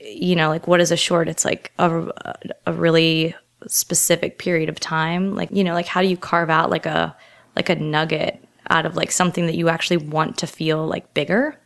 you 0.00 0.36
know, 0.36 0.48
like 0.48 0.66
what 0.66 0.80
is 0.80 0.90
a 0.90 0.96
short? 0.96 1.28
It's 1.28 1.44
like 1.44 1.72
a, 1.78 2.44
a 2.66 2.72
really 2.72 3.34
specific 3.66 4.38
period 4.38 4.68
of 4.68 4.78
time. 4.78 5.34
Like, 5.34 5.50
you 5.50 5.64
know, 5.64 5.74
like 5.74 5.86
how 5.86 6.02
do 6.02 6.08
you 6.08 6.16
carve 6.16 6.50
out 6.50 6.70
like 6.70 6.86
a, 6.86 7.16
like 7.54 7.68
a 7.68 7.76
nugget 7.76 8.45
out 8.70 8.86
of 8.86 8.96
like 8.96 9.10
something 9.10 9.46
that 9.46 9.56
you 9.56 9.68
actually 9.68 9.98
want 9.98 10.38
to 10.38 10.46
feel 10.46 10.86
like 10.86 11.14
bigger? 11.14 11.58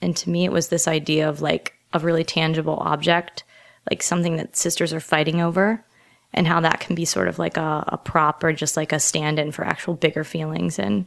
And 0.00 0.16
to 0.16 0.30
me, 0.30 0.44
it 0.44 0.52
was 0.52 0.68
this 0.68 0.88
idea 0.88 1.28
of 1.28 1.40
like 1.40 1.74
a 1.92 1.98
really 1.98 2.24
tangible 2.24 2.78
object, 2.80 3.44
like 3.90 4.02
something 4.02 4.36
that 4.36 4.56
sisters 4.56 4.92
are 4.92 5.00
fighting 5.00 5.40
over 5.40 5.84
and 6.32 6.46
how 6.46 6.60
that 6.60 6.80
can 6.80 6.94
be 6.94 7.04
sort 7.04 7.28
of 7.28 7.38
like 7.38 7.56
a, 7.56 7.84
a 7.88 7.98
prop 7.98 8.44
or 8.44 8.52
just 8.52 8.76
like 8.76 8.92
a 8.92 9.00
stand 9.00 9.38
in 9.38 9.52
for 9.52 9.64
actual 9.64 9.94
bigger 9.94 10.24
feelings 10.24 10.78
and 10.78 11.06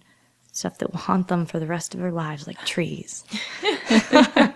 stuff 0.52 0.78
that 0.78 0.92
will 0.92 1.00
haunt 1.00 1.30
them 1.30 1.46
for 1.46 1.60
the 1.60 1.66
rest 1.66 1.96
of 1.96 2.00
their 2.00 2.12
lives, 2.12 2.46
like 2.46 2.64
trees. 2.66 3.24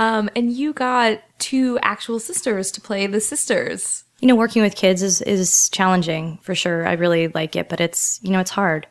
Um, 0.00 0.30
and 0.34 0.50
you 0.50 0.72
got 0.72 1.22
two 1.38 1.78
actual 1.82 2.18
sisters 2.18 2.72
to 2.72 2.80
play 2.80 3.06
the 3.06 3.20
sisters. 3.20 4.04
you 4.20 4.28
know, 4.28 4.34
working 4.34 4.62
with 4.62 4.74
kids 4.74 5.02
is 5.02 5.20
is 5.22 5.68
challenging 5.68 6.38
for 6.40 6.54
sure. 6.54 6.88
I 6.88 6.94
really 6.94 7.28
like 7.28 7.54
it, 7.54 7.68
but 7.68 7.80
it's 7.82 8.18
you 8.22 8.30
know 8.30 8.40
it's 8.40 8.50
hard. 8.50 8.86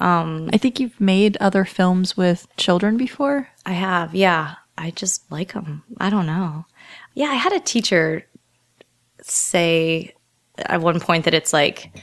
Um, 0.00 0.48
I 0.52 0.56
think 0.56 0.80
you've 0.80 1.00
made 1.00 1.36
other 1.38 1.64
films 1.64 2.16
with 2.16 2.46
children 2.56 2.96
before. 2.96 3.48
I 3.66 3.72
have, 3.72 4.14
yeah. 4.14 4.56
I 4.78 4.90
just 4.90 5.30
like 5.30 5.52
them. 5.52 5.82
I 5.98 6.08
don't 6.08 6.26
know. 6.26 6.64
Yeah, 7.14 7.26
I 7.26 7.34
had 7.34 7.52
a 7.52 7.60
teacher 7.60 8.24
say 9.20 10.14
at 10.58 10.80
one 10.80 11.00
point 11.00 11.24
that 11.24 11.34
it's 11.34 11.52
like 11.52 12.02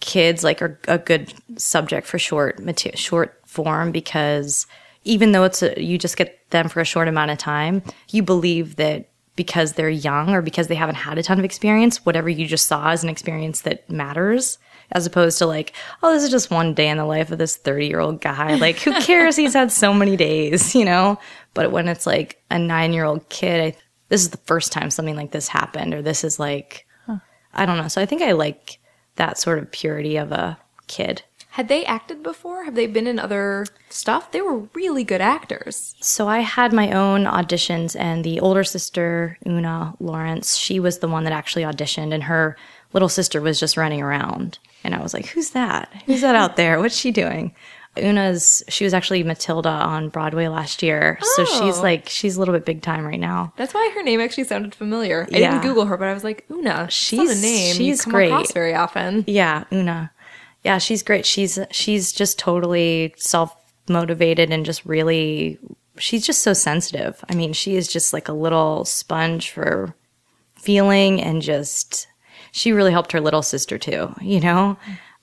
kids 0.00 0.42
like 0.42 0.62
are 0.62 0.78
a 0.88 0.98
good 0.98 1.32
subject 1.56 2.06
for 2.06 2.18
short 2.18 2.58
material, 2.60 2.96
short 2.96 3.40
form 3.46 3.92
because 3.92 4.66
even 5.04 5.32
though 5.32 5.44
it's 5.44 5.62
a, 5.62 5.82
you 5.82 5.98
just 5.98 6.16
get 6.16 6.48
them 6.50 6.68
for 6.68 6.80
a 6.80 6.84
short 6.84 7.08
amount 7.08 7.30
of 7.30 7.38
time, 7.38 7.82
you 8.10 8.22
believe 8.22 8.76
that 8.76 9.10
because 9.36 9.72
they're 9.72 9.90
young 9.90 10.30
or 10.30 10.40
because 10.40 10.68
they 10.68 10.74
haven't 10.74 10.94
had 10.94 11.18
a 11.18 11.22
ton 11.22 11.38
of 11.38 11.44
experience, 11.44 12.06
whatever 12.06 12.28
you 12.28 12.46
just 12.46 12.66
saw 12.66 12.90
is 12.92 13.02
an 13.02 13.08
experience 13.08 13.62
that 13.62 13.88
matters. 13.90 14.58
As 14.92 15.06
opposed 15.06 15.38
to 15.38 15.46
like, 15.46 15.72
oh, 16.02 16.12
this 16.12 16.22
is 16.22 16.30
just 16.30 16.50
one 16.50 16.74
day 16.74 16.88
in 16.88 16.98
the 16.98 17.04
life 17.04 17.30
of 17.30 17.38
this 17.38 17.56
30 17.56 17.86
year 17.86 18.00
old 18.00 18.20
guy. 18.20 18.54
Like, 18.56 18.78
who 18.78 18.92
cares? 19.00 19.36
He's 19.36 19.54
had 19.54 19.72
so 19.72 19.92
many 19.94 20.16
days, 20.16 20.74
you 20.74 20.84
know? 20.84 21.18
But 21.54 21.72
when 21.72 21.88
it's 21.88 22.06
like 22.06 22.42
a 22.50 22.58
nine 22.58 22.92
year 22.92 23.04
old 23.04 23.28
kid, 23.28 23.74
I, 23.74 23.78
this 24.08 24.22
is 24.22 24.30
the 24.30 24.36
first 24.38 24.72
time 24.72 24.90
something 24.90 25.16
like 25.16 25.32
this 25.32 25.48
happened, 25.48 25.94
or 25.94 26.02
this 26.02 26.24
is 26.24 26.38
like, 26.38 26.86
I 27.54 27.66
don't 27.66 27.76
know. 27.76 27.88
So 27.88 28.00
I 28.00 28.06
think 28.06 28.22
I 28.22 28.32
like 28.32 28.78
that 29.16 29.38
sort 29.38 29.58
of 29.58 29.70
purity 29.70 30.16
of 30.16 30.32
a 30.32 30.58
kid. 30.86 31.22
Had 31.50 31.68
they 31.68 31.84
acted 31.84 32.22
before? 32.22 32.64
Have 32.64 32.74
they 32.74 32.88
been 32.88 33.06
in 33.06 33.20
other 33.20 33.66
stuff? 33.88 34.32
They 34.32 34.40
were 34.40 34.68
really 34.74 35.04
good 35.04 35.20
actors. 35.20 35.94
So 36.00 36.26
I 36.26 36.40
had 36.40 36.72
my 36.72 36.90
own 36.90 37.24
auditions, 37.24 37.94
and 37.98 38.24
the 38.24 38.40
older 38.40 38.64
sister, 38.64 39.38
Oona 39.46 39.94
Laurence, 40.00 40.56
she 40.56 40.80
was 40.80 40.98
the 40.98 41.06
one 41.06 41.22
that 41.24 41.32
actually 41.32 41.62
auditioned, 41.62 42.12
and 42.12 42.24
her 42.24 42.56
little 42.92 43.08
sister 43.08 43.40
was 43.40 43.60
just 43.60 43.76
running 43.76 44.02
around. 44.02 44.58
And 44.84 44.94
I 44.94 45.00
was 45.02 45.12
like, 45.14 45.26
"Who's 45.26 45.50
that? 45.50 45.90
Who's 46.06 46.20
that 46.20 46.36
out 46.36 46.56
there? 46.56 46.78
What's 46.78 46.96
she 46.96 47.10
doing?" 47.10 47.54
Oona's 47.96 48.62
she 48.68 48.82
was 48.84 48.92
actually 48.92 49.22
Matilda 49.22 49.68
on 49.68 50.08
Broadway 50.08 50.48
last 50.48 50.82
year, 50.82 51.16
so 51.36 51.44
she's 51.44 51.78
Oh. 51.78 51.82
like 51.82 52.08
she's 52.08 52.36
a 52.36 52.40
little 52.40 52.52
bit 52.54 52.64
big 52.64 52.82
time 52.82 53.04
right 53.06 53.20
now. 53.20 53.52
That's 53.56 53.72
why 53.72 53.88
her 53.94 54.02
name 54.02 54.20
actually 54.20 54.44
sounded 54.44 54.74
familiar. 54.74 55.28
I 55.32 55.36
Yeah. 55.38 55.50
didn't 55.52 55.62
Google 55.62 55.86
her, 55.86 55.96
but 55.96 56.08
I 56.08 56.12
was 56.12 56.24
like, 56.24 56.44
Oona. 56.50 56.88
She's 56.90 57.20
a 57.30 57.34
She's- 57.34 57.42
name 57.42 57.74
she's 57.76 57.98
you 57.98 58.02
come 58.04 58.12
great. 58.12 58.26
across 58.32 58.52
very 58.52 58.74
often. 58.74 59.22
Yeah, 59.28 59.64
Oona. 59.72 60.10
Yeah, 60.64 60.78
she's 60.78 61.02
great. 61.04 61.24
She's 61.24 61.58
she's 61.70 62.10
just 62.12 62.36
totally 62.38 63.14
self 63.16 63.54
motivated 63.88 64.50
and 64.50 64.66
just 64.66 64.84
really 64.84 65.58
she's 65.96 66.26
just 66.26 66.42
so 66.42 66.52
sensitive. 66.52 67.24
I 67.30 67.36
mean, 67.36 67.52
she 67.52 67.76
is 67.76 67.86
just 67.86 68.12
like 68.12 68.26
a 68.28 68.32
little 68.32 68.84
sponge 68.84 69.50
for 69.50 69.94
feeling 70.56 71.22
and 71.22 71.40
just 71.42 72.08
she 72.54 72.70
really 72.70 72.92
helped 72.92 73.10
her 73.10 73.20
little 73.20 73.42
sister 73.42 73.78
too, 73.78 74.14
you 74.20 74.38
know? 74.38 74.76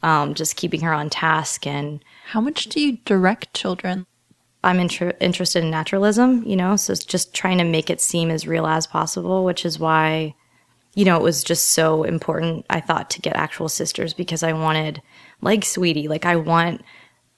Um, 0.03 0.33
just 0.33 0.57
keeping 0.57 0.81
her 0.81 0.91
on 0.91 1.09
task 1.09 1.65
and 1.65 2.03
How 2.25 2.41
much 2.41 2.65
do 2.65 2.81
you 2.81 2.97
direct 3.05 3.53
children? 3.53 4.05
I'm 4.65 4.81
inter- 4.81 5.15
interested 5.21 5.63
in 5.63 5.71
naturalism, 5.71 6.43
you 6.43 6.57
know, 6.57 6.75
so 6.75 6.91
it's 6.91 7.05
just 7.05 7.33
trying 7.33 7.57
to 7.59 7.63
make 7.63 7.89
it 7.89 8.01
seem 8.01 8.29
as 8.29 8.47
real 8.47 8.67
as 8.67 8.85
possible, 8.85 9.45
which 9.45 9.65
is 9.65 9.79
why, 9.79 10.35
you 10.93 11.05
know, 11.05 11.15
it 11.15 11.23
was 11.23 11.41
just 11.41 11.69
so 11.69 12.03
important, 12.03 12.65
I 12.69 12.81
thought, 12.81 13.09
to 13.11 13.21
get 13.21 13.37
actual 13.37 13.69
sisters 13.69 14.13
because 14.13 14.43
I 14.43 14.51
wanted, 14.51 15.01
like 15.39 15.63
Sweetie, 15.63 16.09
like 16.09 16.25
I 16.25 16.35
want 16.35 16.81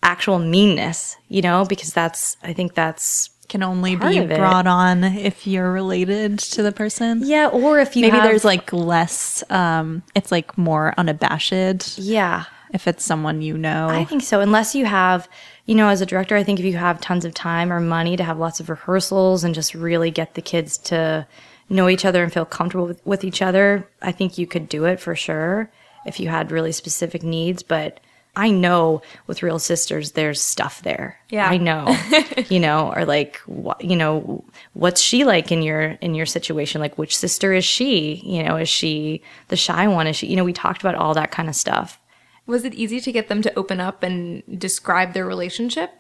actual 0.02 0.40
meanness, 0.40 1.18
you 1.30 1.44
know, 1.44 1.66
because 1.66 1.94
that's, 1.94 2.36
I 2.42 2.52
think 2.52 2.74
that's, 2.74 3.30
Can 3.50 3.62
only 3.64 3.96
Part 3.98 4.14
be 4.14 4.26
brought 4.26 4.66
on 4.68 5.04
if 5.04 5.46
you're 5.46 5.72
related 5.72 6.40
to 6.40 6.64
the 6.64 6.72
person. 6.72 7.22
yeah, 7.24 7.48
or 7.48 7.80
if 7.80 7.96
you 7.96 8.02
Maybe 8.02 8.18
have- 8.18 8.24
there's 8.26 8.46
like 8.46 8.72
less, 8.74 9.44
um, 9.50 10.02
it's 10.16 10.32
like 10.32 10.58
more 10.58 10.94
unabashed 10.98 11.98
yeah. 12.00 12.46
if 12.74 12.88
it's 12.88 13.04
someone 13.04 13.42
you 13.42 13.58
know. 13.58 13.90
I 13.90 14.06
think 14.06 14.24
so. 14.24 14.40
Unless 14.40 14.76
you 14.76 14.86
have, 14.86 15.28
you 15.66 15.76
know, 15.76 15.90
as 15.90 16.02
a 16.02 16.06
director, 16.06 16.36
I 16.36 16.44
think 16.44 16.60
if 16.60 16.66
you 16.66 16.78
have 16.78 17.00
tons 17.02 17.26
of 17.26 17.34
time 17.34 17.72
or 17.72 17.80
money 17.80 18.18
to 18.18 18.24
have 18.24 18.40
lots 18.40 18.60
of 18.60 18.70
rehearsals 18.70 19.44
and 19.44 19.54
just 19.54 19.76
really 19.76 20.10
get 20.10 20.34
the 20.34 20.42
kids 20.42 20.78
to 20.80 21.28
know 21.70 21.90
each 21.90 22.06
other 22.06 22.24
and 22.24 22.34
feel 22.34 22.46
comfortable 22.46 22.88
with, 22.88 23.06
with 23.06 23.24
each 23.24 23.42
other, 23.42 23.88
I 24.02 24.12
think 24.12 24.38
you 24.38 24.48
could 24.48 24.68
do 24.70 24.86
it 24.86 25.00
for 25.00 25.16
sure 25.16 25.70
if 26.06 26.20
you 26.20 26.30
had 26.30 26.52
really 26.52 26.72
specific 26.72 27.24
needs. 27.24 27.64
But 27.64 28.00
I 28.36 28.50
know 28.50 29.02
with 29.28 29.44
Real 29.44 29.60
Sisters, 29.60 30.14
there's 30.14 30.42
stuff 30.42 30.82
there. 30.82 31.20
Yeah. 31.30 31.48
I 31.48 31.58
know, 31.58 31.96
you 32.50 32.60
know, 32.60 32.92
or 32.96 33.06
like, 33.06 33.38
what, 33.46 33.84
you 33.84 33.96
know, 33.96 34.44
what's 34.74 35.02
she 35.02 35.24
like 35.24 35.52
in 35.52 35.62
your 35.62 35.82
in 36.02 36.16
your 36.16 36.26
situation? 36.26 36.82
Like, 36.82 36.98
which 36.98 37.16
sister 37.16 37.54
is 37.54 37.64
she? 37.64 38.16
You 38.16 38.44
know, 38.44 38.58
is 38.58 38.70
she 38.70 39.22
the 39.50 39.56
shy 39.56 39.88
one? 39.88 40.08
Is 40.08 40.16
she? 40.16 40.28
You 40.28 40.36
know, 40.36 40.44
we 40.44 40.54
talked 40.54 40.82
about 40.82 40.96
all 40.96 41.14
that 41.14 41.32
kind 41.32 41.48
of 41.48 41.56
stuff. 41.56 42.00
Was 42.48 42.66
it 42.66 42.74
easy 42.74 43.00
to 43.00 43.12
get 43.12 43.28
them 43.28 43.42
to 43.44 43.58
open 43.58 43.80
up 43.80 44.04
and 44.04 44.44
describe 44.60 45.14
their 45.14 45.26
relationship? 45.26 45.92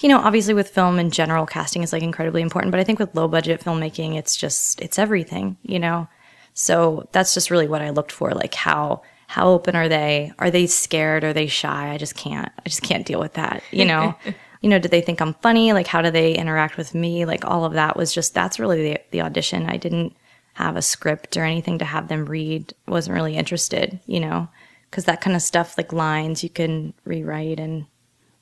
you 0.00 0.08
know, 0.08 0.18
obviously 0.18 0.54
with 0.54 0.68
film 0.70 0.98
in 0.98 1.10
general, 1.10 1.46
casting 1.46 1.82
is 1.82 1.92
like 1.92 2.02
incredibly 2.02 2.42
important, 2.42 2.72
but 2.72 2.80
I 2.80 2.84
think 2.84 2.98
with 2.98 3.14
low 3.14 3.28
budget 3.28 3.62
filmmaking, 3.62 4.16
it's 4.16 4.36
just, 4.36 4.80
it's 4.80 4.98
everything, 4.98 5.56
you 5.62 5.78
know? 5.78 6.08
So 6.52 7.08
that's 7.12 7.34
just 7.34 7.50
really 7.50 7.68
what 7.68 7.82
I 7.82 7.90
looked 7.90 8.12
for. 8.12 8.32
Like 8.32 8.54
how, 8.54 9.02
how 9.34 9.48
open 9.48 9.74
are 9.74 9.88
they? 9.88 10.32
Are 10.38 10.48
they 10.52 10.68
scared? 10.68 11.24
Are 11.24 11.32
they 11.32 11.48
shy? 11.48 11.90
I 11.90 11.98
just 11.98 12.14
can't, 12.14 12.52
I 12.56 12.68
just 12.68 12.82
can't 12.82 13.04
deal 13.04 13.18
with 13.18 13.32
that, 13.32 13.64
you 13.72 13.84
know? 13.84 14.14
you 14.60 14.68
know, 14.68 14.78
do 14.78 14.88
they 14.88 15.00
think 15.00 15.20
I'm 15.20 15.34
funny? 15.34 15.72
Like 15.72 15.88
how 15.88 16.02
do 16.02 16.12
they 16.12 16.36
interact 16.36 16.76
with 16.76 16.94
me? 16.94 17.24
Like 17.24 17.44
all 17.44 17.64
of 17.64 17.72
that 17.72 17.96
was 17.96 18.14
just, 18.14 18.32
that's 18.32 18.60
really 18.60 18.92
the, 18.92 19.00
the 19.10 19.22
audition. 19.22 19.66
I 19.68 19.76
didn't 19.76 20.14
have 20.52 20.76
a 20.76 20.82
script 20.82 21.36
or 21.36 21.42
anything 21.42 21.80
to 21.80 21.84
have 21.84 22.06
them 22.06 22.26
read. 22.26 22.74
Wasn't 22.86 23.12
really 23.12 23.36
interested, 23.36 23.98
you 24.06 24.20
know? 24.20 24.48
Cause 24.92 25.06
that 25.06 25.20
kind 25.20 25.34
of 25.34 25.42
stuff, 25.42 25.76
like 25.76 25.92
lines 25.92 26.44
you 26.44 26.48
can 26.48 26.94
rewrite 27.04 27.58
and 27.58 27.86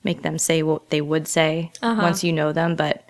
make 0.04 0.20
them 0.20 0.36
say 0.36 0.62
what 0.62 0.90
they 0.90 1.00
would 1.00 1.26
say 1.26 1.72
uh-huh. 1.80 2.02
once 2.02 2.22
you 2.22 2.34
know 2.34 2.52
them. 2.52 2.76
But 2.76 3.08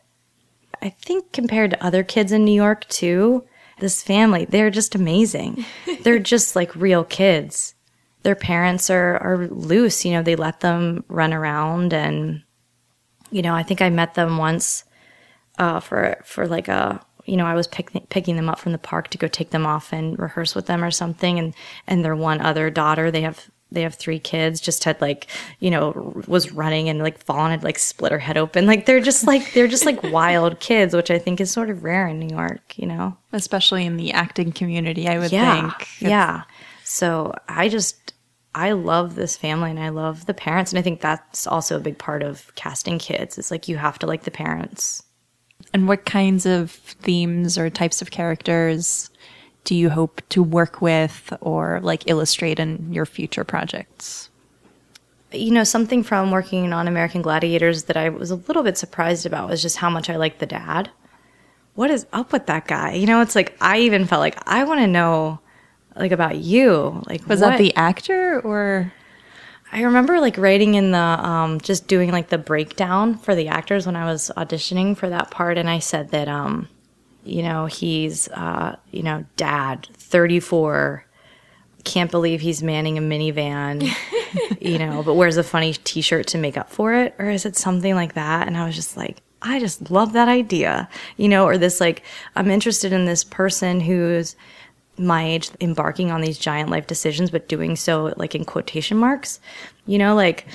I 0.80 0.90
think 0.90 1.32
compared 1.32 1.72
to 1.72 1.84
other 1.84 2.04
kids 2.04 2.30
in 2.30 2.44
New 2.44 2.54
York 2.54 2.88
too, 2.88 3.44
this 3.82 4.02
family, 4.02 4.46
they're 4.46 4.70
just 4.70 4.94
amazing. 4.94 5.66
they're 6.02 6.18
just 6.18 6.56
like 6.56 6.74
real 6.74 7.04
kids. 7.04 7.74
Their 8.22 8.34
parents 8.34 8.88
are, 8.88 9.18
are 9.18 9.48
loose, 9.48 10.04
you 10.04 10.12
know, 10.12 10.22
they 10.22 10.36
let 10.36 10.60
them 10.60 11.04
run 11.08 11.34
around 11.34 11.92
and 11.92 12.42
you 13.32 13.42
know, 13.42 13.54
I 13.54 13.62
think 13.62 13.80
I 13.80 13.88
met 13.90 14.14
them 14.14 14.36
once 14.36 14.84
uh, 15.58 15.80
for 15.80 16.18
for 16.24 16.46
like 16.46 16.68
a 16.68 17.04
you 17.24 17.36
know 17.36 17.46
I 17.46 17.54
was 17.54 17.66
pick, 17.66 18.08
picking 18.10 18.36
them 18.36 18.48
up 18.48 18.58
from 18.58 18.72
the 18.72 18.78
park 18.78 19.08
to 19.08 19.18
go 19.18 19.26
take 19.26 19.50
them 19.50 19.66
off 19.66 19.92
and 19.92 20.18
rehearse 20.18 20.54
with 20.54 20.66
them 20.66 20.84
or 20.84 20.90
something, 20.90 21.38
and 21.38 21.54
and 21.86 22.04
their 22.04 22.16
one 22.16 22.40
other 22.40 22.70
daughter 22.70 23.10
they 23.10 23.22
have 23.22 23.50
they 23.72 23.82
have 23.82 23.94
three 23.94 24.18
kids 24.18 24.60
just 24.60 24.84
had 24.84 25.00
like 25.00 25.26
you 25.60 25.70
know 25.70 26.12
was 26.28 26.52
running 26.52 26.88
and 26.88 26.98
like 27.00 27.22
fallen 27.22 27.52
and 27.52 27.62
like 27.62 27.78
split 27.78 28.12
her 28.12 28.18
head 28.18 28.36
open. 28.36 28.66
Like 28.66 28.86
they're 28.86 29.00
just 29.00 29.26
like 29.26 29.52
they're 29.52 29.68
just 29.68 29.86
like 29.86 30.02
wild 30.12 30.60
kids 30.60 30.94
which 30.94 31.10
I 31.10 31.18
think 31.18 31.40
is 31.40 31.50
sort 31.50 31.70
of 31.70 31.82
rare 31.84 32.06
in 32.06 32.18
New 32.18 32.34
York 32.34 32.76
you 32.76 32.86
know? 32.86 33.16
Especially 33.32 33.86
in 33.86 33.96
the 33.96 34.12
acting 34.12 34.52
community, 34.52 35.08
I 35.08 35.18
would 35.18 35.32
yeah 35.32 35.60
think. 35.60 35.82
It's- 35.82 36.02
yeah. 36.02 36.42
So 36.84 37.32
I 37.48 37.68
just 37.68 38.12
I 38.54 38.72
love 38.72 39.14
this 39.14 39.36
family 39.36 39.70
and 39.70 39.80
I 39.80 39.88
love 39.88 40.26
the 40.26 40.34
parents 40.34 40.72
and 40.72 40.78
I 40.78 40.82
think 40.82 41.00
that's 41.00 41.46
also 41.46 41.76
a 41.76 41.80
big 41.80 41.96
part 41.98 42.22
of 42.22 42.54
casting 42.54 42.98
kids. 42.98 43.38
It's 43.38 43.50
like 43.50 43.66
you 43.68 43.78
have 43.78 43.98
to 44.00 44.06
like 44.06 44.24
the 44.24 44.30
parents. 44.30 45.02
And 45.72 45.88
what 45.88 46.04
kinds 46.04 46.44
of 46.44 46.70
themes 46.72 47.56
or 47.56 47.70
types 47.70 48.02
of 48.02 48.10
characters 48.10 49.08
do 49.64 49.74
you 49.74 49.90
hope 49.90 50.20
to 50.30 50.42
work 50.42 50.82
with 50.82 51.32
or 51.40 51.80
like 51.82 52.04
illustrate 52.06 52.58
in 52.58 52.92
your 52.92 53.06
future 53.06 53.44
projects? 53.44 54.28
you 55.34 55.50
know, 55.50 55.64
something 55.64 56.02
from 56.02 56.30
working 56.30 56.72
on 56.72 56.88
American 56.88 57.22
Gladiators 57.22 57.84
that 57.84 57.96
I 57.96 58.08
was 58.10 58.30
a 58.30 58.36
little 58.36 58.62
bit 58.62 58.76
surprised 58.78 59.26
about 59.26 59.48
was 59.48 59.62
just 59.62 59.78
how 59.78 59.90
much 59.90 60.10
I 60.10 60.16
liked 60.16 60.38
the 60.40 60.46
dad. 60.46 60.90
What 61.74 61.90
is 61.90 62.06
up 62.12 62.32
with 62.32 62.46
that 62.46 62.66
guy? 62.66 62.92
You 62.92 63.06
know, 63.06 63.22
it's 63.22 63.34
like 63.34 63.56
I 63.60 63.78
even 63.78 64.04
felt 64.04 64.20
like 64.20 64.36
I 64.46 64.64
want 64.64 64.80
to 64.80 64.86
know 64.86 65.40
like 65.96 66.12
about 66.12 66.36
you. 66.36 67.02
Like 67.06 67.26
Was 67.26 67.40
what- 67.40 67.50
that 67.50 67.58
the 67.58 67.74
actor 67.76 68.40
or 68.40 68.92
I 69.72 69.82
remember 69.82 70.20
like 70.20 70.36
writing 70.36 70.74
in 70.74 70.90
the 70.90 70.98
um 70.98 71.60
just 71.60 71.88
doing 71.88 72.12
like 72.12 72.28
the 72.28 72.38
breakdown 72.38 73.16
for 73.16 73.34
the 73.34 73.48
actors 73.48 73.86
when 73.86 73.96
I 73.96 74.04
was 74.04 74.30
auditioning 74.36 74.96
for 74.96 75.08
that 75.08 75.30
part 75.30 75.56
and 75.56 75.70
I 75.70 75.78
said 75.78 76.10
that 76.10 76.28
um 76.28 76.68
you 77.24 77.42
know, 77.42 77.66
he's 77.66 78.28
uh 78.28 78.76
you 78.90 79.02
know, 79.02 79.24
dad, 79.36 79.88
34 79.94 81.04
can't 81.84 82.12
believe 82.12 82.40
he's 82.40 82.62
manning 82.62 82.96
a 82.96 83.00
minivan, 83.00 83.88
you 84.60 84.78
know, 84.78 85.02
but 85.02 85.14
wears 85.14 85.36
a 85.36 85.42
funny 85.42 85.72
t-shirt 85.72 86.28
to 86.28 86.38
make 86.38 86.56
up 86.56 86.70
for 86.70 86.94
it 86.94 87.14
or 87.18 87.28
is 87.28 87.44
it 87.44 87.56
something 87.56 87.94
like 87.94 88.14
that? 88.14 88.46
And 88.46 88.56
I 88.56 88.64
was 88.64 88.76
just 88.76 88.96
like 88.96 89.22
I 89.44 89.58
just 89.58 89.90
love 89.90 90.12
that 90.12 90.28
idea, 90.28 90.88
you 91.16 91.28
know, 91.28 91.44
or 91.44 91.58
this 91.58 91.80
like 91.80 92.04
I'm 92.36 92.50
interested 92.50 92.92
in 92.92 93.06
this 93.06 93.24
person 93.24 93.80
who's 93.80 94.36
my 94.98 95.24
age 95.24 95.50
embarking 95.60 96.10
on 96.10 96.20
these 96.20 96.38
giant 96.38 96.70
life 96.70 96.86
decisions 96.86 97.30
but 97.30 97.48
doing 97.48 97.76
so 97.76 98.12
like 98.16 98.34
in 98.34 98.44
quotation 98.44 98.96
marks 98.96 99.40
you 99.86 99.96
know 99.96 100.14
like 100.14 100.46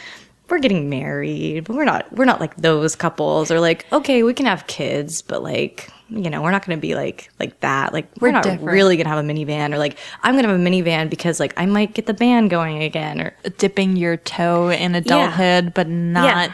we're 0.49 0.59
getting 0.59 0.89
married 0.89 1.63
but 1.63 1.76
we're 1.76 1.84
not 1.84 2.11
we're 2.13 2.26
not 2.26 2.39
like 2.39 2.55
those 2.57 2.95
couples 2.95 3.49
or 3.49 3.59
like 3.59 3.86
okay 3.91 4.24
we 4.24 4.34
can 4.34 4.45
have 4.45 4.68
kids 4.68 5.22
but 5.22 5.41
like 5.41 5.89
you 6.10 6.30
know 6.30 6.41
we're 6.41 6.51
not 6.51 6.66
going 6.66 6.78
to 6.78 6.82
be 6.82 6.95
like 6.95 7.30
like 7.39 7.60
that 7.60 7.91
like 7.93 8.08
we're, 8.22 8.30
We're 8.30 8.32
not 8.34 8.43
different. 8.43 8.64
really 8.72 8.95
going 8.95 9.05
to 9.05 9.10
have 9.10 9.24
a 9.24 9.28
minivan 9.28 9.74
or 9.74 9.78
like 9.78 9.97
i'm 10.24 10.36
going 10.36 10.43
to 10.45 10.49
have 10.51 10.60
a 10.60 10.64
minivan 10.64 11.10
because 11.10 11.39
like 11.39 11.53
i 11.58 11.66
might 11.66 11.93
get 11.93 12.05
the 12.05 12.14
band 12.14 12.49
going 12.49 12.82
again 12.82 13.20
or 13.20 13.36
dipping 13.58 13.97
your 13.97 14.16
toe 14.18 14.70
in 14.70 14.95
adulthood 14.95 15.74
but 15.74 15.88
not 15.89 16.49
Yeah. 16.49 16.53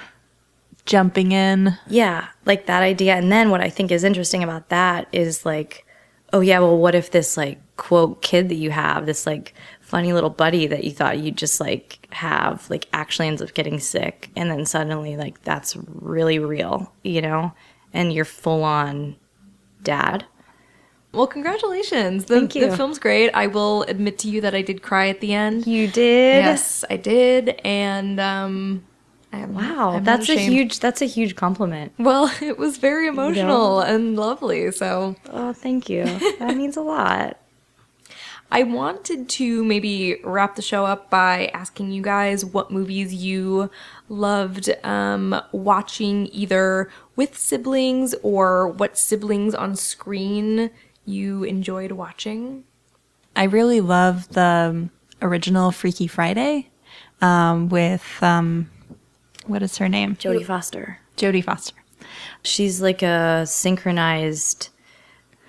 jumping 0.86 1.32
in? 1.32 1.78
Yeah, 1.88 2.28
like 2.45 2.66
that 2.66 2.84
idea. 2.84 3.16
And 3.16 3.32
then 3.32 3.49
what 3.49 3.62
I 3.62 3.70
think 3.70 3.91
is 3.91 4.04
interesting 4.04 4.43
about 4.43 4.70
that 4.70 5.08
is 5.14 5.45
like, 5.45 5.86
oh 6.34 6.41
yeah, 6.41 6.60
well, 6.60 6.78
what 6.78 6.95
if 6.95 7.12
this 7.12 7.38
like 7.38 7.60
quote 7.78 8.22
kid 8.22 8.49
that 8.49 8.56
you 8.56 8.72
have, 8.72 9.06
this 9.06 9.26
like 9.26 9.54
funny 9.82 10.12
little 10.14 10.30
buddy 10.30 10.68
that 10.68 10.84
you 10.84 10.91
thought 10.91 11.20
you'd 11.20 11.38
just 11.38 11.60
like 11.62 12.06
have, 12.12 12.70
like 12.70 12.88
actually 12.91 13.28
ends 13.28 13.41
up 13.41 13.54
getting 13.54 13.80
sick, 13.80 14.30
and 14.36 14.49
then 14.51 14.66
suddenly 14.66 15.16
like 15.16 15.41
that's 15.43 15.78
really 15.88 16.39
real, 16.39 16.91
you 17.04 17.22
know, 17.22 17.54
and 17.93 18.12
you're 18.12 18.26
full 18.26 18.64
on 18.64 19.16
dad. 19.84 20.25
Well, 21.11 21.27
congratulations. 21.27 22.25
The, 22.25 22.39
Thank 22.39 22.55
you. 22.55 22.67
the 22.69 22.75
film's 22.75 22.97
great. 22.97 23.29
I 23.36 23.45
will 23.45 23.84
admit 23.84 24.17
to 24.19 24.27
you 24.29 24.41
that 24.41 24.55
I 24.55 24.63
did 24.63 24.81
cry 24.81 25.09
at 25.09 25.21
the 25.21 25.34
end. 25.34 25.67
You 25.67 25.88
did. 25.88 26.43
Yes, 26.43 26.84
I 26.89 26.97
did. 26.97 27.49
And 27.63 28.19
um, 28.19 28.84
I 29.31 29.38
am, 29.39 29.53
Wow, 29.53 29.91
I'm 29.97 30.03
that's 30.03 30.27
a 30.29 30.36
huge. 30.38 30.79
That's 30.79 31.03
a 31.03 31.05
huge 31.05 31.36
compliment. 31.36 31.93
Well, 31.99 32.31
it 32.41 32.57
was 32.57 32.77
very 32.77 33.07
emotional 33.07 33.79
and 33.81 34.15
lovely. 34.15 34.71
So 34.71 35.15
Oh, 35.29 35.53
thank 35.53 35.88
you. 35.88 36.05
that 36.39 36.57
means 36.57 36.77
a 36.77 36.81
lot. 36.81 37.38
I 38.54 38.62
wanted 38.62 39.30
to 39.30 39.64
maybe 39.66 40.20
wrap 40.24 40.56
the 40.56 40.62
show 40.62 40.86
up 40.86 41.10
by 41.10 41.47
asking 41.56 41.89
you 41.91 42.04
guys 42.04 42.45
what 42.45 42.70
movies 42.70 43.12
you 43.12 43.72
loved 44.10 44.70
um, 44.84 45.41
watching 45.51 46.30
either 46.32 46.88
with 47.16 47.36
siblings 47.36 48.14
or 48.22 48.68
what 48.68 48.95
siblings 48.95 49.56
on 49.56 49.76
screen 49.76 50.70
you 51.04 51.43
enjoyed 51.43 51.93
watching. 51.93 52.64
I 53.36 53.45
really 53.45 53.82
love 53.82 54.30
the 54.30 54.88
original 55.20 55.72
Freaky 55.72 56.06
Friday 56.06 56.70
um, 57.24 57.70
with 57.70 58.22
um, 58.22 58.70
what 59.47 59.64
is 59.64 59.80
her 59.80 59.89
name? 59.89 60.16
Jodie 60.18 60.45
Foster. 60.45 60.99
Jodie 61.18 61.43
Foster. 61.43 61.76
She's 62.43 62.84
like 62.84 63.01
a 63.01 63.47
synchronized 63.47 64.70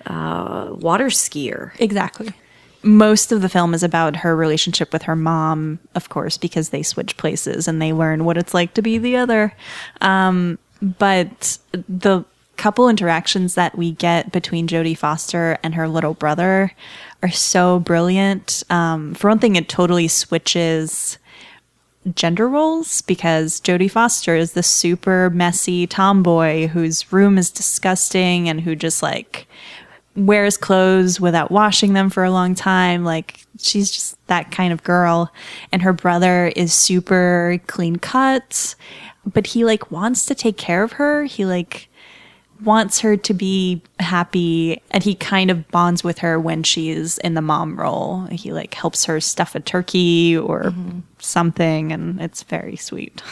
uh, 0.07 0.69
water 0.71 1.09
skier. 1.09 1.79
Exactly. 1.79 2.33
Most 2.85 3.31
of 3.31 3.41
the 3.41 3.49
film 3.49 3.73
is 3.73 3.83
about 3.83 4.17
her 4.17 4.35
relationship 4.35 4.93
with 4.93 5.03
her 5.03 5.15
mom, 5.15 5.79
of 5.95 6.09
course, 6.09 6.37
because 6.37 6.69
they 6.69 6.83
switch 6.83 7.17
places 7.17 7.67
and 7.67 7.81
they 7.81 7.91
learn 7.91 8.23
what 8.25 8.37
it's 8.37 8.53
like 8.53 8.73
to 8.75 8.81
be 8.81 8.97
the 8.97 9.17
other. 9.17 9.53
Um, 10.01 10.59
but 10.81 11.57
the 11.89 12.23
couple 12.57 12.87
interactions 12.87 13.55
that 13.55 13.77
we 13.77 13.91
get 13.91 14.31
between 14.31 14.67
Jodie 14.67 14.97
Foster 14.97 15.57
and 15.63 15.75
her 15.75 15.87
little 15.87 16.13
brother 16.13 16.71
are 17.21 17.31
so 17.31 17.79
brilliant. 17.79 18.63
Um, 18.69 19.13
for 19.15 19.29
one 19.29 19.39
thing, 19.39 19.55
it 19.55 19.67
totally 19.67 20.07
switches 20.07 21.17
gender 22.13 22.47
roles 22.47 23.01
because 23.01 23.59
Jodie 23.61 23.89
Foster 23.89 24.35
is 24.35 24.53
the 24.53 24.63
super 24.63 25.29
messy 25.31 25.87
tomboy 25.87 26.67
whose 26.67 27.11
room 27.11 27.37
is 27.37 27.49
disgusting 27.49 28.47
and 28.47 28.61
who 28.61 28.75
just 28.75 29.01
like 29.01 29.47
wears 30.15 30.57
clothes 30.57 31.19
without 31.19 31.51
washing 31.51 31.93
them 31.93 32.09
for 32.09 32.23
a 32.23 32.31
long 32.31 32.55
time. 32.55 33.03
Like 33.03 33.45
she's 33.59 33.91
just 33.91 34.27
that 34.27 34.51
kind 34.51 34.71
of 34.71 34.83
girl. 34.83 35.31
And 35.71 35.81
her 35.81 35.93
brother 35.93 36.51
is 36.55 36.73
super 36.73 37.59
clean 37.67 37.97
cut, 37.97 38.75
but 39.25 39.47
he 39.47 39.65
like 39.65 39.91
wants 39.91 40.25
to 40.27 40.35
take 40.35 40.57
care 40.57 40.83
of 40.83 40.93
her. 40.93 41.25
He 41.25 41.45
like 41.45 41.89
wants 42.63 43.01
her 43.01 43.17
to 43.17 43.33
be 43.33 43.81
happy 43.99 44.81
and 44.91 45.03
he 45.03 45.13
kind 45.13 45.51
of 45.51 45.67
bonds 45.69 46.03
with 46.03 46.19
her 46.19 46.39
when 46.39 46.63
she's 46.63 47.17
in 47.17 47.33
the 47.33 47.41
mom 47.41 47.77
role. 47.77 48.25
He 48.27 48.53
like 48.53 48.73
helps 48.73 49.05
her 49.05 49.19
stuff 49.19 49.55
a 49.55 49.59
turkey 49.59 50.37
or 50.37 50.63
mm-hmm. 50.63 50.99
something 51.19 51.91
and 51.91 52.21
it's 52.21 52.43
very 52.43 52.77
sweet. 52.77 53.21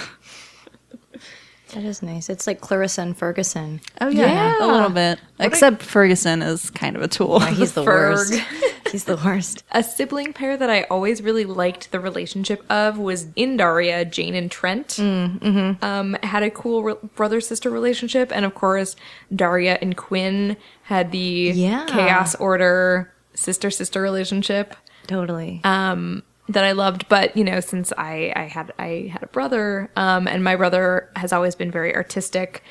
That 1.74 1.84
is 1.84 2.02
nice. 2.04 2.30
It's 2.30 2.46
like 2.48 2.62
Clarissa 2.62 3.02
and 3.02 3.18
Ferguson. 3.18 3.82
Oh 4.02 4.10
yeah, 4.10 4.64
a 4.64 4.68
little 4.68 4.90
bit. 4.90 5.20
Except 5.40 5.82
Ferguson 5.82 6.42
is 6.42 6.70
kind 6.70 6.96
of 6.96 7.02
a 7.02 7.08
tool. 7.08 7.40
He's 7.40 7.72
the 7.74 7.84
Ferg. 7.84 8.12
worst. 8.16 8.34
He's 8.92 9.06
the 9.06 9.18
worst. 9.18 9.64
A 9.72 9.82
sibling 9.82 10.34
pair 10.34 10.56
that 10.56 10.70
I 10.70 10.84
always 10.84 11.24
really 11.24 11.46
liked 11.46 11.92
the 11.92 12.00
relationship 12.00 12.64
of 12.72 13.00
was 13.00 13.26
in 13.36 13.58
Daria, 13.58 14.06
Jane 14.06 14.36
and 14.36 14.52
Trent. 14.52 14.90
Mm, 14.90 15.40
mm-hmm. 15.40 15.84
Um, 15.84 16.14
had 16.22 16.44
a 16.44 16.52
cool 16.52 16.84
re- 16.84 16.96
brother 17.16 17.42
sister 17.42 17.72
relationship, 17.72 18.32
and 18.32 18.46
of 18.46 18.54
course, 18.54 18.96
Daria 19.36 19.80
and 19.82 19.98
Quinn 19.98 20.58
had 20.84 21.12
the 21.12 21.52
Yeah. 21.56 21.86
chaos 21.88 22.36
order 22.36 23.12
sister 23.34 23.72
sister 23.72 24.00
relationship 24.02 24.76
Totally. 25.08 25.60
Um, 25.64 26.24
that 26.50 26.64
I 26.64 26.72
loved. 26.74 27.08
But 27.10 27.36
you 27.38 27.44
know, 27.44 27.60
since 27.60 27.94
I 27.98 28.34
I 28.36 28.44
had 28.44 28.74
I 28.80 29.10
had 29.12 29.24
a 29.24 29.28
brother, 29.28 29.90
um, 29.96 30.28
and 30.28 30.44
my 30.44 30.56
brother 30.56 31.10
has 31.16 31.32
always 31.34 31.56
been 31.56 31.72
very 31.72 31.96
artistic, 31.96 32.64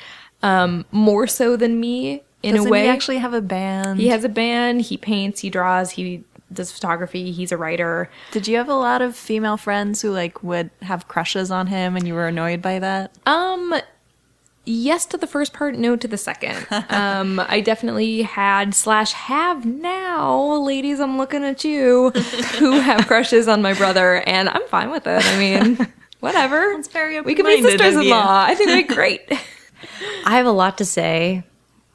um, 0.43 0.85
more 0.91 1.27
so 1.27 1.57
than 1.57 1.81
me 1.81 2.23
in 2.43 2.55
Doesn't 2.55 2.68
a 2.68 2.70
way. 2.70 2.83
he 2.83 2.89
actually 2.89 3.18
have 3.18 3.35
a 3.35 3.41
band? 3.41 4.01
he 4.01 4.09
has 4.09 4.25
a 4.25 4.29
band. 4.29 4.83
He 4.83 4.97
paints. 4.97 5.41
He 5.41 5.51
draws. 5.51 5.93
He 5.93 6.25
does 6.53 6.70
photography. 6.70 7.33
He's 7.33 7.51
a 7.51 7.57
writer. 7.57 8.11
Did 8.33 8.47
you 8.47 8.59
have 8.59 8.68
a 8.68 8.75
lot 8.75 9.01
of 9.01 9.16
female 9.16 9.57
friends 9.57 10.03
who 10.03 10.11
like 10.12 10.43
would 10.43 10.70
have 10.83 11.09
crushes 11.09 11.51
on 11.51 11.68
him 11.68 11.97
and 11.97 12.07
you 12.07 12.12
were 12.14 12.27
annoyed 12.29 12.61
by 12.61 12.79
that? 12.79 13.16
Um, 13.25 13.75
yes 14.65 15.07
to 15.07 15.17
the 15.17 15.27
first 15.27 15.53
part, 15.53 15.77
no 15.77 15.97
to 15.97 16.09
the 16.09 16.17
second. 16.17 16.67
um, 16.89 17.41
I 17.41 17.61
definitely 17.61 18.23
had 18.23 18.75
slash 18.75 19.13
have 19.13 19.65
now, 19.65 20.57
ladies. 20.57 21.01
I'm 21.01 21.19
looking 21.19 21.45
at 21.45 21.65
you, 21.65 22.11
who 22.59 22.73
have 22.73 23.07
crushes 23.07 23.49
on 23.49 23.63
my 23.63 23.75
brother, 23.75 24.17
and 24.27 24.49
I'm 24.49 24.67
fine 24.69 24.91
with 24.91 25.07
it. 25.07 25.25
I 25.25 25.39
mean, 25.39 25.93
whatever. 26.21 26.73
That's 26.75 26.89
very 26.89 27.21
we 27.21 27.35
can 27.35 27.47
be 27.47 27.63
sisters-in-law. 27.63 28.45
I 28.47 28.55
think 28.55 28.69
that'd 28.69 28.89
be 28.89 28.95
great. 28.95 29.21
I 30.25 30.37
have 30.37 30.47
a 30.47 30.53
lot 30.53 30.79
to 30.79 30.85
say. 30.85 31.45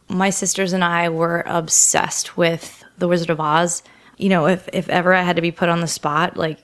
My 0.09 0.29
sisters 0.29 0.71
and 0.71 0.83
I 0.83 1.09
were 1.09 1.43
obsessed 1.45 2.37
with 2.37 2.83
The 2.97 3.07
Wizard 3.09 3.29
of 3.29 3.41
Oz. 3.41 3.83
You 4.17 4.29
know, 4.29 4.47
if 4.47 4.69
if 4.71 4.87
ever 4.89 5.13
I 5.13 5.21
had 5.21 5.35
to 5.35 5.41
be 5.41 5.51
put 5.51 5.69
on 5.69 5.81
the 5.81 5.87
spot, 5.87 6.37
like, 6.37 6.59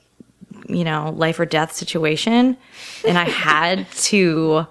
you 0.66 0.82
know, 0.82 1.10
life 1.10 1.38
or 1.38 1.44
death 1.44 1.72
situation, 1.72 2.56
and 3.06 3.18
I 3.18 3.24
had 3.28 3.90
to 3.92 4.66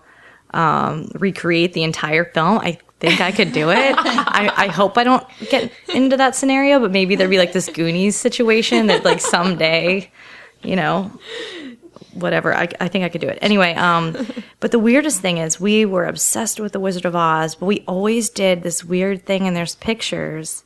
um, 0.53 1.09
recreate 1.15 1.73
the 1.73 1.83
entire 1.83 2.25
film, 2.25 2.59
I 2.59 2.79
think 2.99 3.19
I 3.19 3.31
could 3.31 3.51
do 3.51 3.69
it. 3.69 3.95
I, 3.97 4.51
I 4.55 4.67
hope 4.67 4.97
I 4.97 5.03
don't 5.03 5.25
get 5.49 5.71
into 5.93 6.15
that 6.17 6.35
scenario, 6.35 6.79
but 6.79 6.91
maybe 6.91 7.15
there'd 7.15 7.29
be 7.29 7.37
like 7.37 7.51
this 7.53 7.69
Goonies 7.69 8.15
situation 8.15 8.87
that 8.87 9.03
like 9.03 9.19
someday, 9.19 10.09
you 10.61 10.75
know, 10.75 11.11
whatever. 12.13 12.53
I, 12.53 12.69
I 12.79 12.87
think 12.87 13.03
I 13.03 13.09
could 13.09 13.21
do 13.21 13.27
it. 13.27 13.39
Anyway, 13.41 13.73
um, 13.73 14.15
but 14.59 14.71
the 14.71 14.79
weirdest 14.79 15.21
thing 15.21 15.37
is 15.37 15.59
we 15.59 15.85
were 15.85 16.05
obsessed 16.05 16.59
with 16.59 16.71
the 16.71 16.79
Wizard 16.79 17.05
of 17.05 17.15
Oz, 17.15 17.55
but 17.55 17.65
we 17.65 17.83
always 17.87 18.29
did 18.29 18.63
this 18.63 18.83
weird 18.83 19.25
thing, 19.25 19.47
and 19.47 19.55
there's 19.55 19.75
pictures 19.75 20.63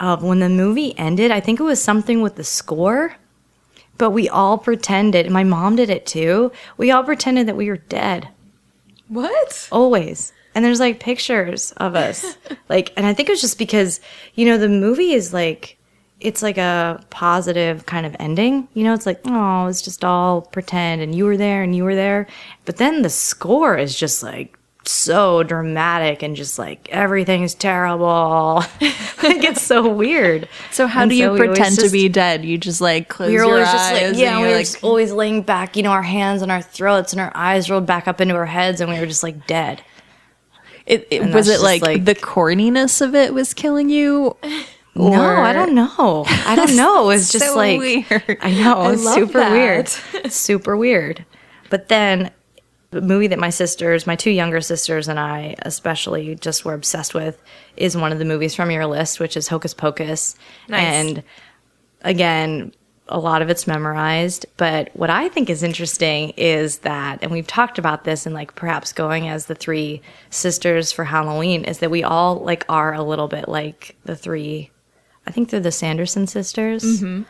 of 0.00 0.22
when 0.22 0.40
the 0.40 0.48
movie 0.48 0.98
ended. 0.98 1.30
I 1.30 1.40
think 1.40 1.60
it 1.60 1.64
was 1.64 1.82
something 1.82 2.20
with 2.20 2.36
the 2.36 2.44
score, 2.44 3.16
but 3.96 4.10
we 4.10 4.28
all 4.28 4.58
pretended, 4.58 5.26
and 5.26 5.32
my 5.32 5.44
mom 5.44 5.76
did 5.76 5.90
it 5.90 6.04
too. 6.04 6.50
We 6.76 6.90
all 6.90 7.04
pretended 7.04 7.46
that 7.46 7.56
we 7.56 7.68
were 7.68 7.76
dead 7.76 8.28
what? 9.08 9.68
always. 9.72 10.32
And 10.54 10.64
there's 10.64 10.80
like 10.80 11.00
pictures 11.00 11.72
of 11.72 11.94
us. 11.94 12.36
like, 12.68 12.92
and 12.96 13.06
I 13.06 13.12
think 13.12 13.28
it 13.28 13.32
was 13.32 13.40
just 13.40 13.58
because, 13.58 14.00
you 14.34 14.46
know, 14.46 14.56
the 14.58 14.68
movie 14.68 15.12
is 15.12 15.32
like, 15.32 15.76
it's 16.18 16.42
like 16.42 16.56
a 16.56 17.04
positive 17.10 17.84
kind 17.84 18.06
of 18.06 18.16
ending. 18.18 18.68
You 18.72 18.84
know, 18.84 18.94
it's 18.94 19.04
like, 19.04 19.20
oh, 19.26 19.66
it's 19.66 19.82
just 19.82 20.04
all 20.04 20.40
pretend 20.40 21.02
and 21.02 21.14
you 21.14 21.26
were 21.26 21.36
there 21.36 21.62
and 21.62 21.76
you 21.76 21.84
were 21.84 21.94
there. 21.94 22.26
But 22.64 22.78
then 22.78 23.02
the 23.02 23.10
score 23.10 23.76
is 23.76 23.98
just 23.98 24.22
like 24.22 24.58
so 24.92 25.42
dramatic 25.42 26.22
and 26.22 26.36
just 26.36 26.58
like 26.58 26.88
everything 26.90 27.42
is 27.42 27.54
terrible. 27.54 28.62
like 28.80 29.42
it's 29.44 29.62
so 29.62 29.88
weird. 29.88 30.48
So 30.70 30.86
how 30.86 31.02
And 31.02 31.10
do 31.10 31.16
you 31.16 31.24
so 31.24 31.32
always 31.32 31.48
pretend 31.48 31.78
to 31.80 31.88
be 31.90 32.08
dead? 32.08 32.44
You 32.44 32.58
just 32.58 32.80
like 32.80 33.08
close 33.08 33.32
your 33.32 33.44
eyes. 33.58 33.72
just 33.72 33.92
like, 33.92 34.16
yeah, 34.16 34.38
we 34.40 34.46
were 34.46 34.52
like, 34.52 34.66
just 34.66 34.82
always 34.84 35.12
laying 35.12 35.42
back, 35.42 35.76
you 35.76 35.82
know, 35.82 35.90
our 35.92 36.02
hands 36.02 36.42
on 36.42 36.50
our 36.50 36.62
throats 36.62 37.12
and 37.12 37.20
our 37.20 37.32
eyes 37.34 37.70
rolled 37.70 37.86
back 37.86 38.06
up 38.08 38.20
into 38.20 38.34
our 38.34 38.46
heads, 38.46 38.80
and 38.80 38.90
we 38.90 38.98
were 38.98 39.06
just 39.06 39.22
like 39.22 39.46
dead. 39.46 39.82
it, 40.86 41.06
it- 41.10 41.34
was 41.34 41.48
it 41.48 41.60
like, 41.60 41.82
like- 41.82 42.04
the 42.04 42.14
corniness 42.14 43.00
of 43.00 43.14
it 43.14 43.34
was 43.34 43.54
killing 43.54 43.88
you? 43.90 44.36
No, 44.94 45.12
I 45.12 45.52
don't 45.52 45.74
know. 45.74 46.24
I 46.26 46.56
don't 46.56 46.74
know. 46.76 47.02
It 47.04 47.06
was 47.16 47.30
just 47.30 47.44
so 47.46 47.56
like 47.56 47.78
weird. 47.78 48.38
I 48.40 48.52
know, 48.52 48.88
it's 48.90 49.12
super 49.14 49.40
that. 49.40 49.52
weird. 49.52 49.88
super 50.32 50.74
weird. 50.76 51.24
But 51.68 51.88
then 51.88 52.30
the 52.90 53.00
movie 53.00 53.26
that 53.26 53.38
my 53.38 53.50
sisters, 53.50 54.06
my 54.06 54.16
two 54.16 54.30
younger 54.30 54.60
sisters 54.60 55.08
and 55.08 55.18
I 55.18 55.56
especially 55.60 56.34
just 56.36 56.64
were 56.64 56.74
obsessed 56.74 57.14
with 57.14 57.42
is 57.76 57.96
one 57.96 58.12
of 58.12 58.18
the 58.18 58.24
movies 58.24 58.54
from 58.54 58.70
your 58.70 58.86
list, 58.86 59.20
which 59.20 59.36
is 59.36 59.48
Hocus 59.48 59.74
Pocus. 59.74 60.36
Nice. 60.68 60.82
And 60.82 61.22
again, 62.02 62.72
a 63.08 63.18
lot 63.20 63.40
of 63.42 63.48
it's 63.50 63.66
memorized, 63.66 64.46
but 64.56 64.90
what 64.94 65.10
I 65.10 65.28
think 65.28 65.48
is 65.48 65.62
interesting 65.62 66.30
is 66.30 66.78
that, 66.78 67.20
and 67.22 67.30
we've 67.30 67.46
talked 67.46 67.78
about 67.78 68.02
this 68.02 68.26
and 68.26 68.34
like 68.34 68.56
perhaps 68.56 68.92
going 68.92 69.28
as 69.28 69.46
the 69.46 69.54
three 69.54 70.02
sisters 70.30 70.90
for 70.90 71.04
Halloween, 71.04 71.64
is 71.64 71.78
that 71.78 71.90
we 71.90 72.02
all 72.02 72.36
like 72.36 72.64
are 72.68 72.92
a 72.92 73.04
little 73.04 73.28
bit 73.28 73.48
like 73.48 73.96
the 74.04 74.16
three, 74.16 74.70
I 75.24 75.30
think 75.30 75.50
they're 75.50 75.60
the 75.60 75.70
Sanderson 75.70 76.26
sisters. 76.26 76.82
Mm-hmm. 76.82 77.22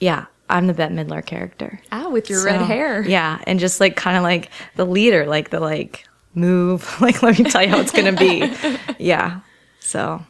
Yeah, 0.00 0.26
I'm 0.48 0.66
the 0.66 0.74
Bette 0.74 0.94
Midler 0.94 1.24
character. 1.24 1.80
Ah, 1.92 2.08
with 2.08 2.30
your 2.30 2.44
red 2.44 2.62
hair. 2.62 3.02
Yeah, 3.02 3.40
and 3.46 3.58
just 3.58 3.80
like 3.80 3.96
kind 3.96 4.16
of 4.16 4.22
like 4.22 4.50
the 4.76 4.84
leader, 4.86 5.26
like 5.26 5.50
the 5.50 5.60
like 5.60 6.06
move, 6.34 6.88
like 7.00 7.22
let 7.22 7.38
me 7.38 7.44
tell 7.50 7.62
you 7.62 7.68
how 7.68 7.80
it's 7.80 7.92
gonna 7.92 8.12
be. 8.12 8.52
yeah. 8.98 9.40
So 9.80 10.24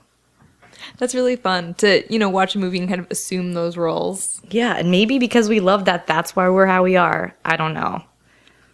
That's 0.99 1.15
really 1.15 1.37
fun 1.37 1.75
to, 1.75 2.11
you 2.13 2.19
know, 2.19 2.29
watch 2.29 2.55
a 2.55 2.59
movie 2.59 2.79
and 2.79 2.89
kind 2.89 3.01
of 3.01 3.07
assume 3.11 3.53
those 3.55 3.77
roles. 3.77 4.41
yeah, 4.51 4.77
and 4.77 4.91
maybe 4.91 5.19
because 5.19 5.49
we 5.49 5.61
love 5.61 5.85
that, 5.87 6.07
that's 6.07 6.35
why 6.37 6.49
we're 6.49 6.67
how 6.67 6.83
we 6.83 6.97
are. 6.97 7.35
I 7.45 7.57
don't 7.57 7.75
know. 7.75 8.03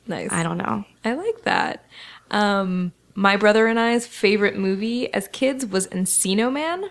Nice. 0.06 0.32
I 0.32 0.42
don't 0.42 0.58
know. 0.58 0.84
I 1.04 1.14
like 1.14 1.42
that. 1.42 1.84
Um, 2.30 2.92
my 3.14 3.36
brother 3.36 3.66
and 3.66 3.78
I's 3.78 4.06
favorite 4.06 4.56
movie 4.56 5.12
as 5.14 5.28
kids 5.28 5.64
was 5.66 5.86
Encino 5.88 6.52
Man. 6.52 6.90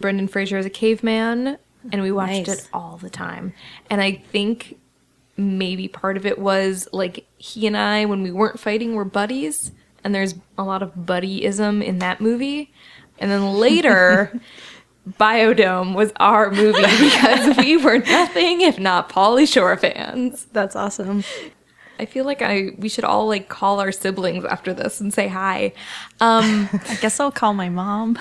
Brendan 0.00 0.28
Fraser 0.28 0.58
is 0.58 0.66
a 0.66 0.70
caveman, 0.70 1.58
and 1.92 2.02
we 2.02 2.12
watched 2.12 2.48
Nice. 2.48 2.60
it 2.64 2.68
all 2.72 2.96
the 2.96 3.10
time. 3.10 3.52
And 3.90 4.00
I 4.00 4.12
think 4.30 4.78
maybe 5.36 5.86
part 5.88 6.16
of 6.16 6.24
it 6.26 6.38
was 6.38 6.88
like 6.92 7.26
he 7.36 7.66
and 7.66 7.76
I, 7.76 8.04
when 8.06 8.22
we 8.22 8.30
weren't 8.30 8.58
fighting, 8.58 8.94
were 8.94 9.04
buddies, 9.04 9.72
and 10.02 10.14
there's 10.14 10.34
a 10.56 10.62
lot 10.64 10.82
of 10.82 10.94
buddyism 10.94 11.84
in 11.84 11.98
that 11.98 12.20
movie. 12.20 12.72
And 13.18 13.30
then 13.30 13.54
later, 13.54 14.40
Biodome 15.20 15.94
was 15.94 16.12
our 16.16 16.50
movie 16.50 16.80
because 17.00 17.56
we 17.58 17.76
were 17.76 17.98
nothing 17.98 18.60
if 18.62 18.78
not 18.78 19.08
Pauly 19.08 19.46
Shore 19.50 19.76
fans. 19.76 20.46
That's 20.52 20.74
awesome. 20.74 21.22
I 21.98 22.04
feel 22.04 22.24
like 22.26 22.42
I 22.42 22.72
we 22.76 22.88
should 22.90 23.04
all 23.04 23.26
like 23.26 23.48
call 23.48 23.80
our 23.80 23.90
siblings 23.92 24.44
after 24.44 24.74
this 24.74 25.00
and 25.00 25.14
say 25.14 25.28
hi. 25.28 25.72
Um, 26.20 26.68
I 26.88 26.98
guess 27.00 27.18
I'll 27.20 27.32
call 27.32 27.54
my 27.54 27.68
mom. 27.70 28.18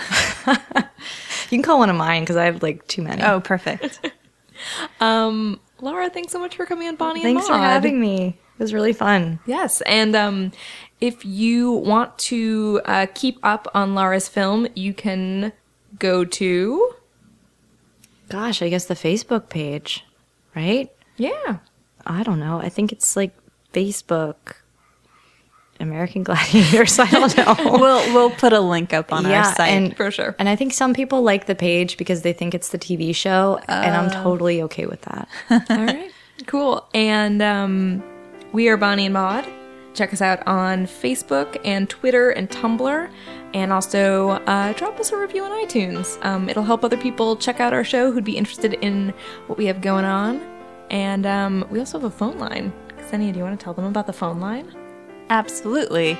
You 1.55 1.61
can 1.61 1.71
call 1.71 1.79
one 1.79 1.89
of 1.89 1.95
mine 1.95 2.23
because 2.23 2.35
I 2.35 2.43
have 2.43 2.61
like 2.61 2.85
too 2.87 3.01
many. 3.01 3.23
Oh, 3.23 3.39
perfect. 3.39 4.11
um, 4.99 5.57
Laura, 5.79 6.09
thanks 6.09 6.33
so 6.33 6.39
much 6.39 6.57
for 6.57 6.65
coming 6.65 6.89
on 6.89 6.97
Bonnie 6.97 7.21
thanks 7.21 7.47
for 7.47 7.53
having 7.53 7.97
me. 7.97 8.27
It 8.27 8.61
was 8.61 8.73
really 8.73 8.91
fun. 8.91 9.39
Yes, 9.45 9.79
and 9.81 10.17
um, 10.17 10.51
if 10.99 11.23
you 11.23 11.71
want 11.71 12.17
to 12.17 12.81
uh, 12.83 13.07
keep 13.13 13.39
up 13.41 13.69
on 13.73 13.95
Laura's 13.95 14.27
film, 14.27 14.67
you 14.75 14.93
can 14.93 15.53
go 15.97 16.25
to 16.25 16.93
Gosh, 18.27 18.61
I 18.61 18.67
guess 18.67 18.83
the 18.83 18.93
Facebook 18.93 19.47
page, 19.47 20.03
right? 20.57 20.91
yeah. 21.15 21.59
I 22.05 22.23
don't 22.23 22.41
know. 22.41 22.59
I 22.59 22.67
think 22.67 22.91
it's 22.91 23.15
like 23.15 23.33
Facebook 23.73 24.55
American 25.80 26.23
Gladiators. 26.23 26.97
I 26.99 27.09
don't 27.09 27.36
know. 27.38 27.55
we'll 27.80 28.13
we'll 28.13 28.30
put 28.32 28.53
a 28.53 28.59
link 28.59 28.93
up 28.93 29.11
on 29.11 29.26
Yeah, 29.26 29.47
our 29.47 29.55
site. 29.55 29.69
and- 29.71 29.95
For 29.97 30.09
sure. 30.11 30.36
And 30.39 30.47
I 30.49 30.55
think 30.55 30.73
some 30.73 30.93
people 30.93 31.21
like 31.21 31.45
the 31.47 31.55
page 31.55 31.97
because 31.97 32.21
they 32.21 32.34
think 32.34 32.53
it's 32.53 32.69
the 32.69 32.78
TV 32.80 33.13
show, 33.15 33.59
and 33.67 33.95
I'm 33.95 34.09
totally 34.09 34.61
okay 34.63 34.86
with 34.86 35.01
that. 35.01 35.28
All 35.49 35.59
right. 35.86 36.11
Cool. 36.47 36.86
And 36.93 37.41
um, 37.41 38.03
we 38.51 38.67
are 38.69 38.78
Bonnie 38.78 39.05
and 39.05 39.13
Maud. 39.13 39.45
Check 39.93 40.11
us 40.11 40.21
out 40.21 40.45
on 40.45 40.86
Facebook 40.86 41.57
and 41.63 41.89
Twitter 41.89 42.30
and 42.32 42.49
Tumblr. 42.49 43.09
And 43.53 43.71
also 43.71 44.32
uh, 44.32 44.73
drop 44.73 44.99
us 44.99 45.13
a 45.13 45.17
review 45.17 45.43
on 45.45 45.51
iTunes. 45.65 46.23
Um, 46.26 46.49
it'll 46.49 46.63
help 46.65 46.84
other 46.84 46.97
people 46.97 47.38
check 47.38 47.61
out 47.61 47.71
our 47.71 47.86
show 47.86 48.11
who'd 48.11 48.26
be 48.26 48.36
interested 48.36 48.73
in 48.73 49.13
what 49.47 49.57
we 49.57 49.65
have 49.67 49.80
going 49.80 50.03
on. 50.03 50.41
And 50.89 51.26
um, 51.26 51.65
we 51.71 51.80
also 51.80 51.97
have 51.99 52.03
a 52.05 52.15
phone 52.15 52.38
line. 52.38 52.73
Ksenia, 52.97 53.32
do 53.32 53.39
you 53.39 53.45
want 53.45 53.57
to 53.57 53.63
tell 53.63 53.73
them 53.73 53.86
about 53.86 54.07
the 54.07 54.13
phone 54.13 54.41
line? 54.41 54.76
Absolutely. 55.30 56.17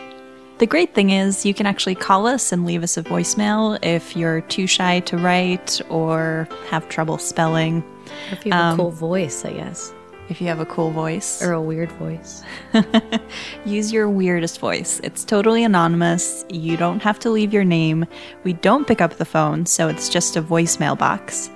The 0.58 0.66
great 0.66 0.94
thing 0.94 1.10
is 1.10 1.46
you 1.46 1.54
can 1.54 1.66
actually 1.66 1.96
call 1.96 2.28
us 2.28 2.54
and 2.54 2.66
leave 2.66 2.82
us 2.82 2.96
a 2.96 3.04
voicemail 3.04 3.78
if 3.84 4.16
you're 4.16 4.40
too 4.42 4.68
shy 4.68 5.02
to 5.02 5.18
write 5.18 5.82
or 5.90 6.48
have 6.70 6.88
trouble 6.88 7.18
spelling. 7.18 7.84
If 8.32 8.46
you 8.46 8.54
have 8.54 8.76
a 8.76 8.78
cool 8.78 8.88
um, 8.88 8.94
voice, 8.94 9.44
I 9.44 9.52
guess, 9.52 9.94
If 10.30 10.40
you 10.40 10.48
have 10.48 10.62
a 10.62 10.66
cool 10.66 10.92
voice, 10.92 11.44
or 11.44 11.52
a 11.52 11.62
weird 11.62 11.92
voice. 11.94 12.42
use 13.66 13.92
your 13.92 14.10
weirdest 14.10 14.60
voice. 14.60 15.02
It's 15.04 15.26
totally 15.26 15.66
anonymous. 15.66 16.46
You 16.50 16.78
don't 16.78 17.02
have 17.02 17.20
to 17.20 17.30
leave 17.30 17.52
your 17.52 17.66
name. 17.66 18.06
We 18.46 18.54
don't 18.54 18.88
pick 18.88 19.02
up 19.02 19.18
the 19.18 19.26
phone, 19.26 19.66
so 19.66 19.90
it's 19.90 20.08
just 20.08 20.38
a 20.38 20.42
voicemail 20.42 20.98
box. 20.98 21.50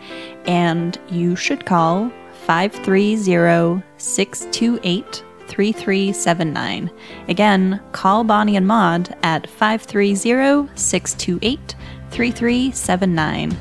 And 0.46 1.00
you 1.10 1.38
should 1.38 1.66
call 1.66 2.12
530 2.46 3.82
628 3.98 5.24
3379. 5.50 6.90
Again, 7.28 7.82
call 7.92 8.24
Bonnie 8.24 8.56
and 8.56 8.68
Maud 8.68 9.16
at 9.24 9.50
530 9.50 10.70
628 10.76 11.76
3379. 12.12 13.58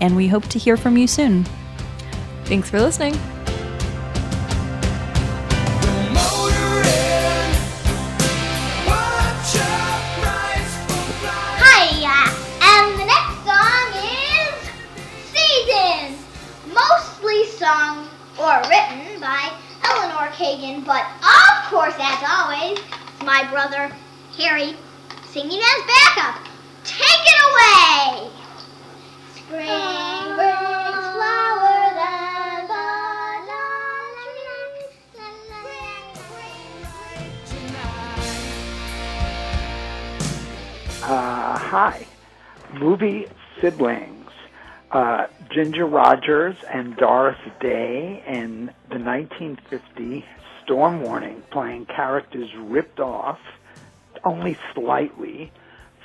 And 0.00 0.16
we 0.16 0.28
hope 0.28 0.46
to 0.48 0.58
hear 0.58 0.76
from 0.76 0.96
you 0.96 1.06
soon. 1.06 1.44
Thanks 2.44 2.70
for 2.70 2.80
listening. 2.80 3.18
My 23.30 23.48
brother 23.48 23.94
Harry 24.38 24.74
singing 25.28 25.60
as 25.60 25.82
backup. 25.86 26.42
Take 26.82 27.26
it 27.32 27.40
away! 27.48 28.28
Spring 29.36 30.34
brings 30.34 31.04
flowers 31.14 31.96
and 32.10 32.66
brings 32.66 33.50
Uh, 41.04 41.56
hi. 41.56 42.04
Movie 42.74 43.28
siblings. 43.60 44.32
Uh, 44.90 45.28
Ginger 45.50 45.86
Rogers 45.86 46.56
and 46.68 46.96
Doris 46.96 47.38
Day 47.60 48.24
in 48.26 48.72
the 48.88 48.98
1950 48.98 50.24
Storm 50.70 51.02
Warning 51.02 51.42
playing 51.50 51.86
characters 51.86 52.48
ripped 52.56 53.00
off 53.00 53.40
only 54.22 54.56
slightly 54.72 55.50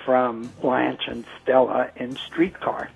from 0.04 0.48
Blanche 0.60 1.04
and 1.08 1.24
Stella 1.40 1.92
in 1.96 2.16
Streetcar. 2.16 2.90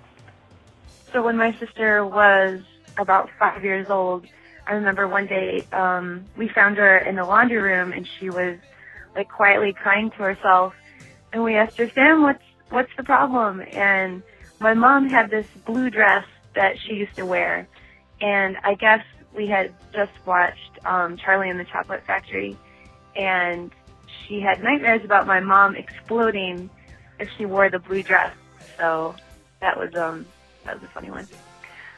So 1.12 1.22
when 1.22 1.36
my 1.36 1.52
sister 1.60 2.04
was 2.04 2.62
about 2.98 3.30
five 3.38 3.62
years 3.62 3.88
old, 3.88 4.26
I 4.66 4.72
remember 4.72 5.06
one 5.06 5.28
day 5.28 5.64
um, 5.70 6.24
we 6.36 6.48
found 6.48 6.76
her 6.76 6.98
in 6.98 7.14
the 7.14 7.24
laundry 7.24 7.58
room 7.58 7.92
and 7.92 8.04
she 8.18 8.30
was 8.30 8.58
like 9.14 9.28
quietly 9.28 9.72
crying 9.72 10.10
to 10.10 10.16
herself. 10.16 10.74
And 11.32 11.44
we 11.44 11.54
asked 11.54 11.78
her, 11.78 11.88
Sam, 11.90 12.22
what's 12.22 12.42
what's 12.70 12.90
the 12.96 13.04
problem? 13.04 13.62
And 13.70 14.24
my 14.58 14.74
mom 14.74 15.08
had 15.08 15.30
this 15.30 15.46
blue 15.64 15.88
dress 15.88 16.26
that 16.56 16.80
she 16.80 16.94
used 16.94 17.14
to 17.14 17.24
wear, 17.24 17.68
and 18.20 18.56
I 18.64 18.74
guess 18.74 19.04
we 19.34 19.46
had 19.46 19.72
just 19.92 20.12
watched 20.26 20.78
um, 20.84 21.16
Charlie 21.16 21.50
and 21.50 21.58
the 21.58 21.64
Chocolate 21.64 22.02
Factory, 22.06 22.56
and 23.16 23.70
she 24.26 24.40
had 24.40 24.62
nightmares 24.62 25.04
about 25.04 25.26
my 25.26 25.40
mom 25.40 25.76
exploding 25.76 26.70
if 27.18 27.28
she 27.36 27.44
wore 27.44 27.70
the 27.70 27.78
blue 27.78 28.02
dress. 28.02 28.34
So 28.78 29.14
that 29.60 29.78
was 29.78 29.94
um 29.94 30.26
that 30.64 30.80
was 30.80 30.84
a 30.84 30.92
funny 30.92 31.10
one. 31.10 31.26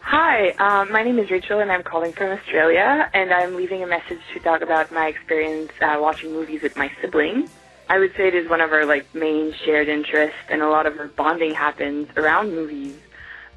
Hi, 0.00 0.50
um, 0.58 0.90
my 0.90 1.04
name 1.04 1.20
is 1.20 1.30
Rachel, 1.30 1.60
and 1.60 1.70
I'm 1.70 1.84
calling 1.84 2.12
from 2.12 2.30
Australia, 2.30 3.08
and 3.14 3.32
I'm 3.32 3.54
leaving 3.54 3.84
a 3.84 3.86
message 3.86 4.18
to 4.34 4.40
talk 4.40 4.60
about 4.60 4.90
my 4.90 5.06
experience 5.06 5.70
uh, 5.80 5.96
watching 6.00 6.32
movies 6.32 6.60
with 6.60 6.76
my 6.76 6.90
sibling. 7.00 7.48
I 7.88 7.98
would 8.00 8.12
say 8.16 8.26
it 8.26 8.34
is 8.34 8.48
one 8.50 8.60
of 8.60 8.72
our 8.72 8.84
like 8.84 9.14
main 9.14 9.54
shared 9.64 9.88
interests, 9.88 10.38
and 10.48 10.60
a 10.60 10.68
lot 10.68 10.86
of 10.86 10.98
our 10.98 11.06
bonding 11.06 11.54
happens 11.54 12.08
around 12.16 12.50
movies. 12.52 12.96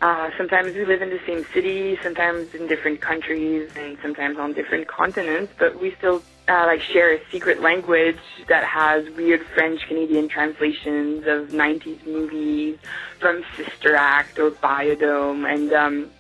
Uh, 0.01 0.29
sometimes 0.37 0.75
we 0.75 0.85
live 0.85 1.01
in 1.01 1.09
the 1.09 1.19
same 1.25 1.45
city, 1.53 1.97
sometimes 2.03 2.53
in 2.53 2.67
different 2.67 2.99
countries, 3.01 3.69
and 3.77 3.97
sometimes 4.01 4.37
on 4.37 4.53
different 4.53 4.87
continents, 4.87 5.53
but 5.57 5.79
we 5.79 5.95
still 5.95 6.21
uh, 6.47 6.65
like 6.65 6.81
share 6.81 7.13
a 7.13 7.19
secret 7.31 7.61
language 7.61 8.19
that 8.47 8.63
has 8.63 9.09
weird 9.11 9.41
French 9.55 9.81
Canadian 9.87 10.27
translations 10.27 11.25
of 11.27 11.49
90s 11.49 12.05
movies 12.05 12.77
from 13.19 13.43
Sister 13.55 13.95
Act 13.95 14.37
or 14.37 14.51
Biodome, 14.51 15.51
and 15.51 15.71
um, 15.71 16.11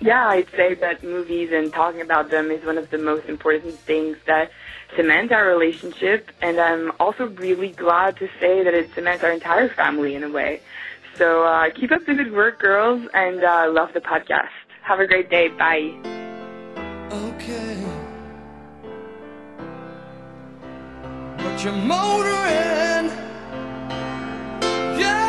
yeah, 0.00 0.28
I'd 0.28 0.50
say 0.50 0.74
that 0.74 1.02
movies 1.02 1.50
and 1.52 1.72
talking 1.72 2.00
about 2.00 2.30
them 2.30 2.50
is 2.50 2.64
one 2.64 2.78
of 2.78 2.90
the 2.90 2.98
most 2.98 3.26
important 3.26 3.74
things 3.80 4.16
that 4.26 4.50
cement 4.96 5.32
our 5.32 5.46
relationship, 5.46 6.30
and 6.40 6.60
I'm 6.60 6.92
also 7.00 7.26
really 7.26 7.70
glad 7.70 8.16
to 8.18 8.28
say 8.40 8.62
that 8.62 8.74
it 8.74 8.94
cements 8.94 9.24
our 9.24 9.32
entire 9.32 9.68
family 9.68 10.14
in 10.14 10.22
a 10.22 10.30
way. 10.30 10.60
So 11.16 11.44
uh, 11.44 11.70
keep 11.70 11.92
up 11.92 12.04
the 12.06 12.14
good 12.14 12.32
work, 12.32 12.58
girls, 12.58 13.06
and 13.14 13.42
uh, 13.44 13.70
love 13.70 13.92
the 13.94 14.00
podcast. 14.00 14.48
Have 14.82 15.00
a 15.00 15.06
great 15.06 15.30
day. 15.30 15.48
Bye. 15.48 15.94
Okay. 17.10 17.84
But 21.38 21.62
you're 21.62 21.72
motoring. 21.72 23.10
Yeah. 24.98 25.23